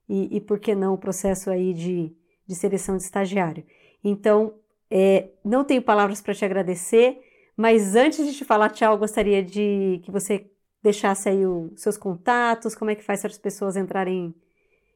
E, 0.09 0.37
e 0.37 0.41
por 0.41 0.57
que 0.57 0.73
não 0.73 0.95
o 0.95 0.97
processo 0.97 1.51
aí 1.51 1.71
de, 1.71 2.15
de 2.47 2.55
seleção 2.55 2.97
de 2.97 3.03
estagiário? 3.03 3.63
Então, 4.03 4.55
é, 4.89 5.29
não 5.45 5.63
tenho 5.63 5.83
palavras 5.83 6.19
para 6.19 6.33
te 6.33 6.43
agradecer, 6.43 7.21
mas 7.55 7.95
antes 7.95 8.25
de 8.25 8.35
te 8.35 8.43
falar 8.43 8.71
tchau, 8.71 8.97
gostaria 8.97 9.43
de 9.43 10.01
que 10.03 10.09
você 10.09 10.49
deixasse 10.81 11.29
aí 11.29 11.45
os 11.45 11.79
seus 11.79 11.95
contatos, 11.95 12.73
como 12.73 12.89
é 12.89 12.95
que 12.95 13.03
faz 13.03 13.21
para 13.21 13.29
as 13.29 13.37
pessoas 13.37 13.77
entrarem 13.77 14.33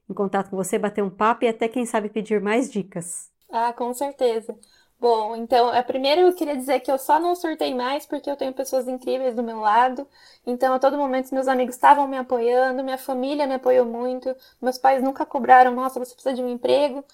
em 0.08 0.14
contato 0.14 0.50
com 0.50 0.56
você, 0.56 0.78
bater 0.78 1.02
um 1.02 1.10
papo 1.10 1.44
e 1.44 1.48
até, 1.48 1.68
quem 1.68 1.86
sabe, 1.86 2.08
pedir 2.08 2.40
mais 2.40 2.70
dicas. 2.70 3.30
Ah, 3.50 3.72
com 3.72 3.92
certeza. 3.94 4.56
Bom, 4.98 5.36
então, 5.36 5.68
a 5.68 5.82
primeira 5.82 6.22
eu 6.22 6.34
queria 6.34 6.56
dizer 6.56 6.80
que 6.80 6.90
eu 6.90 6.98
só 6.98 7.20
não 7.20 7.34
surtei 7.34 7.74
mais 7.74 8.06
porque 8.06 8.30
eu 8.30 8.36
tenho 8.36 8.52
pessoas 8.54 8.88
incríveis 8.88 9.34
do 9.34 9.42
meu 9.42 9.60
lado. 9.60 10.08
Então, 10.46 10.74
a 10.74 10.78
todo 10.78 10.96
momento, 10.96 11.34
meus 11.34 11.46
amigos 11.48 11.74
estavam 11.74 12.08
me 12.08 12.16
apoiando, 12.16 12.82
minha 12.82 12.96
família 12.98 13.46
me 13.46 13.54
apoiou 13.54 13.84
muito, 13.86 14.34
meus 14.62 14.78
pais 14.78 15.02
nunca 15.02 15.26
cobraram, 15.26 15.74
nossa, 15.74 15.98
você 15.98 16.14
precisa 16.14 16.34
de 16.34 16.42
um 16.42 16.48
emprego. 16.48 17.04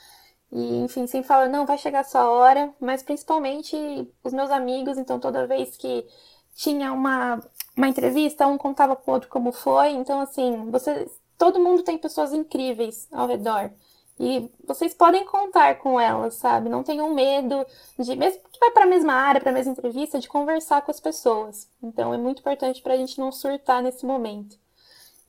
E, 0.52 0.78
enfim, 0.84 1.06
sempre 1.06 1.28
falam, 1.28 1.50
não, 1.50 1.66
vai 1.66 1.78
chegar 1.78 2.00
a 2.00 2.04
sua 2.04 2.28
hora. 2.30 2.72
Mas, 2.80 3.02
principalmente, 3.02 3.76
os 4.24 4.32
meus 4.32 4.50
amigos, 4.50 4.98
então, 4.98 5.18
toda 5.20 5.46
vez 5.46 5.76
que 5.76 6.06
tinha 6.54 6.92
uma, 6.92 7.40
uma 7.76 7.88
entrevista, 7.88 8.46
um 8.46 8.58
contava 8.58 8.96
com 8.96 9.10
o 9.10 9.14
outro 9.14 9.28
como 9.28 9.52
foi. 9.52 9.90
Então, 9.90 10.20
assim, 10.20 10.70
você, 10.70 11.10
todo 11.40 11.58
mundo 11.58 11.82
tem 11.82 11.96
pessoas 11.96 12.34
incríveis 12.34 13.08
ao 13.10 13.26
redor. 13.26 13.70
E 14.18 14.50
vocês 14.66 14.92
podem 14.92 15.24
contar 15.24 15.78
com 15.78 15.98
elas, 15.98 16.34
sabe? 16.34 16.68
Não 16.68 16.82
tenham 16.82 17.14
medo 17.14 17.66
de, 17.98 18.14
mesmo 18.14 18.42
que 18.52 18.60
vai 18.60 18.70
para 18.70 18.84
a 18.84 18.86
mesma 18.86 19.14
área, 19.14 19.40
para 19.40 19.50
a 19.50 19.54
mesma 19.54 19.72
entrevista, 19.72 20.18
de 20.18 20.28
conversar 20.28 20.82
com 20.82 20.90
as 20.90 21.00
pessoas. 21.00 21.66
Então 21.82 22.12
é 22.12 22.18
muito 22.18 22.40
importante 22.40 22.82
para 22.82 22.92
a 22.92 22.96
gente 22.98 23.18
não 23.18 23.32
surtar 23.32 23.82
nesse 23.82 24.04
momento. 24.04 24.58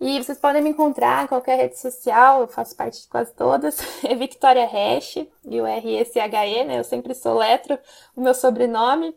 E 0.02 0.22
vocês 0.22 0.38
podem 0.38 0.62
me 0.62 0.72
encontrar 0.72 1.24
em 1.24 1.28
qualquer 1.28 1.56
rede 1.56 1.80
social, 1.80 2.42
eu 2.42 2.48
faço 2.48 2.76
parte 2.76 3.02
de 3.02 3.08
quase 3.08 3.34
todas. 3.34 3.80
É 4.04 4.14
Victoria 4.14 4.66
Hash, 4.66 5.16
e 5.46 5.62
o 5.62 5.66
R-E-C-H-E, 5.66 6.66
né? 6.66 6.80
Eu 6.80 6.84
sempre 6.84 7.16
sou 7.16 7.38
letro, 7.38 7.80
o 8.18 8.20
meu 8.20 8.34
sobrenome, 8.34 9.16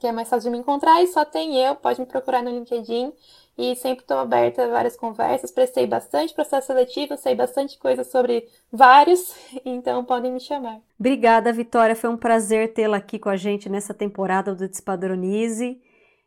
que 0.00 0.08
é 0.08 0.12
mais 0.12 0.28
fácil 0.28 0.50
de 0.50 0.56
me 0.56 0.58
encontrar, 0.58 1.00
e 1.02 1.06
só 1.06 1.24
tem 1.24 1.56
eu, 1.64 1.76
pode 1.76 2.00
me 2.00 2.06
procurar 2.06 2.42
no 2.42 2.50
LinkedIn 2.50 3.12
e 3.60 3.76
sempre 3.76 4.02
estou 4.02 4.16
aberta 4.16 4.64
a 4.64 4.68
várias 4.68 4.96
conversas. 4.96 5.50
Prestei 5.50 5.86
bastante 5.86 6.32
processo 6.32 6.68
seletivo, 6.68 7.14
sei 7.18 7.34
bastante 7.34 7.78
coisa 7.78 8.02
sobre 8.02 8.48
vários, 8.72 9.34
então 9.66 10.02
podem 10.02 10.32
me 10.32 10.40
chamar. 10.40 10.80
Obrigada, 10.98 11.52
Vitória. 11.52 11.94
Foi 11.94 12.08
um 12.08 12.16
prazer 12.16 12.72
tê-la 12.72 12.96
aqui 12.96 13.18
com 13.18 13.28
a 13.28 13.36
gente 13.36 13.68
nessa 13.68 13.92
temporada 13.92 14.54
do 14.54 14.66
Despadronize. 14.66 15.78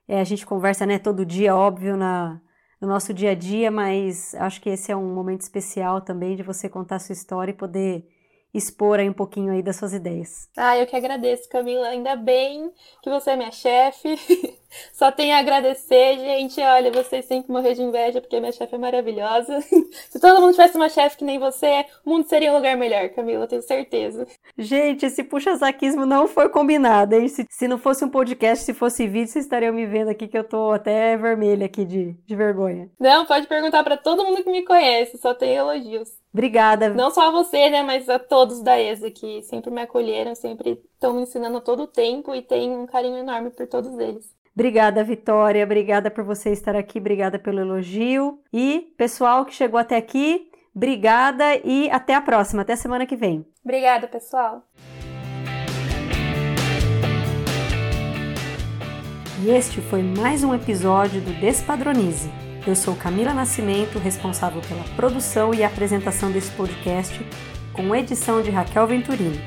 É, 0.07 0.19
a 0.19 0.23
gente 0.23 0.45
conversa 0.45 0.86
né, 0.86 0.99
todo 0.99 1.25
dia, 1.25 1.55
óbvio, 1.55 1.97
na, 1.97 2.39
no 2.79 2.88
nosso 2.88 3.11
dia 3.11 3.31
a 3.31 3.36
dia, 3.36 3.71
mas 3.71 4.36
acho 4.36 4.61
que 4.61 4.69
esse 4.69 4.91
é 4.91 4.95
um 4.95 5.15
momento 5.15 5.41
especial 5.41 6.01
também 6.01 6.36
de 6.36 6.43
você 6.43 6.69
contar 6.69 6.97
a 6.97 6.99
sua 6.99 7.13
história 7.13 7.51
e 7.51 7.55
poder 7.55 8.05
expor 8.53 8.99
aí 8.99 9.09
um 9.09 9.13
pouquinho 9.13 9.51
aí 9.51 9.63
das 9.63 9.77
suas 9.77 9.93
ideias. 9.93 10.47
Ah, 10.55 10.77
eu 10.77 10.86
que 10.86 10.95
agradeço, 10.95 11.49
Camila. 11.49 11.88
Ainda 11.88 12.15
bem 12.15 12.71
que 13.01 13.09
você 13.09 13.31
é 13.31 13.36
minha 13.36 13.51
chefe. 13.51 14.15
Só 14.91 15.11
tenho 15.11 15.36
a 15.36 15.39
agradecer, 15.39 16.17
gente. 16.17 16.59
Olha, 16.61 16.91
vocês 16.91 17.26
sempre 17.26 17.51
morrer 17.51 17.74
de 17.74 17.82
inveja 17.82 18.21
porque 18.21 18.39
minha 18.39 18.51
chefe 18.51 18.76
é 18.76 18.78
maravilhosa. 18.78 19.61
Se 20.09 20.19
todo 20.19 20.41
mundo 20.41 20.51
tivesse 20.51 20.76
uma 20.76 20.89
chefe 20.89 21.17
que 21.17 21.26
nem 21.26 21.39
você, 21.39 21.86
o 22.05 22.09
mundo 22.09 22.28
seria 22.28 22.51
um 22.51 22.55
lugar 22.55 22.78
melhor, 22.78 23.09
Camila, 23.09 23.47
tenho 23.47 23.61
certeza. 23.61 24.28
Gente, 24.57 25.05
esse 25.05 25.24
puxa-saquismo 25.24 26.05
não 26.05 26.28
foi 26.28 26.49
combinado, 26.49 27.15
hein? 27.15 27.28
Se, 27.28 27.45
se 27.49 27.67
não 27.67 27.78
fosse 27.78 28.03
um 28.03 28.09
podcast, 28.09 28.63
se 28.63 28.74
fosse 28.74 29.07
vídeo, 29.07 29.32
vocês 29.32 29.45
estariam 29.45 29.74
me 29.74 29.86
vendo 29.86 30.09
aqui 30.09 30.28
que 30.28 30.38
eu 30.38 30.43
tô 30.43 30.71
até 30.71 31.15
vermelha 31.17 31.65
aqui 31.65 31.86
de, 31.86 32.13
de 32.26 32.36
vergonha. 32.36 32.89
Não, 32.99 33.26
pode 33.26 33.47
perguntar 33.47 33.84
para 33.84 33.97
todo 33.97 34.24
mundo 34.24 34.43
que 34.43 34.51
me 34.51 34.63
conhece, 34.63 35.17
só 35.17 35.34
tem 35.34 35.55
elogios. 35.55 36.09
Obrigada. 36.34 36.89
Não 36.89 37.11
só 37.11 37.28
a 37.28 37.32
você, 37.32 37.69
né, 37.69 37.84
mas 37.84 38.09
a 38.09 38.17
todos 38.17 38.61
da 38.61 38.80
ESA 38.80 39.11
que 39.11 39.43
sempre 39.43 39.69
me 39.69 39.82
acolheram, 39.82 40.34
sempre 40.34 40.82
estão 40.93 41.13
me 41.13 41.21
ensinando 41.21 41.61
todo 41.61 41.84
o 41.84 41.88
tempo 41.88 42.34
e 42.34 42.41
tem 42.41 42.71
um 42.71 42.88
carinho 42.88 43.17
enorme 43.17 43.51
por 43.51 43.67
todos 43.67 43.99
eles. 43.99 44.34
Obrigada, 44.56 45.04
Vitória. 45.04 45.64
Obrigada 45.64 46.12
por 46.12 46.24
você 46.24 46.51
estar 46.51 46.76
aqui. 46.76 46.99
Obrigada 46.99 47.39
pelo 47.39 47.60
elogio. 47.60 48.39
E 48.54 48.93
pessoal 48.95 49.45
que 49.45 49.54
chegou 49.54 49.80
até 49.80 49.97
aqui, 49.97 50.47
obrigada 50.76 51.56
e 51.64 51.89
até 51.89 52.14
a 52.14 52.22
próxima. 52.22 52.62
Até 52.62 52.76
semana 52.76 53.06
que 53.06 53.16
vem. 53.16 53.45
Obrigada, 53.64 54.08
pessoal. 54.08 54.64
E 59.43 59.49
este 59.49 59.82
foi 59.82 60.04
mais 60.04 60.43
um 60.43 60.54
episódio 60.54 61.20
do 61.20 61.34
Despadronize. 61.34 62.30
Eu 62.66 62.76
sou 62.76 62.95
Camila 62.95 63.34
Nascimento, 63.34 63.99
responsável 63.99 64.62
pela 64.62 64.84
produção 64.95 65.54
e 65.54 65.64
apresentação 65.64 66.32
desse 66.32 66.49
podcast, 66.51 67.20
com 67.74 67.93
edição 67.93 68.41
de 68.41 68.51
Raquel 68.51 68.88
Venturini. 68.88 69.41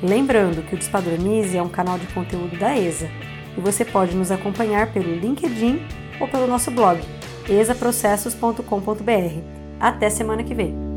Lembrando 0.00 0.62
que 0.62 0.74
o 0.74 0.78
Despadronize 0.78 1.56
é 1.56 1.62
um 1.62 1.68
canal 1.68 1.98
de 1.98 2.06
conteúdo 2.14 2.56
da 2.58 2.76
ESA 2.78 3.10
e 3.56 3.60
você 3.60 3.84
pode 3.84 4.16
nos 4.16 4.30
acompanhar 4.30 4.92
pelo 4.92 5.14
LinkedIn 5.14 5.80
ou 6.20 6.28
pelo 6.28 6.46
nosso 6.46 6.70
blog 6.70 7.00
exaprocessos.com.br. 7.48 9.40
Até 9.80 10.10
semana 10.10 10.42
que 10.44 10.54
vem! 10.54 10.89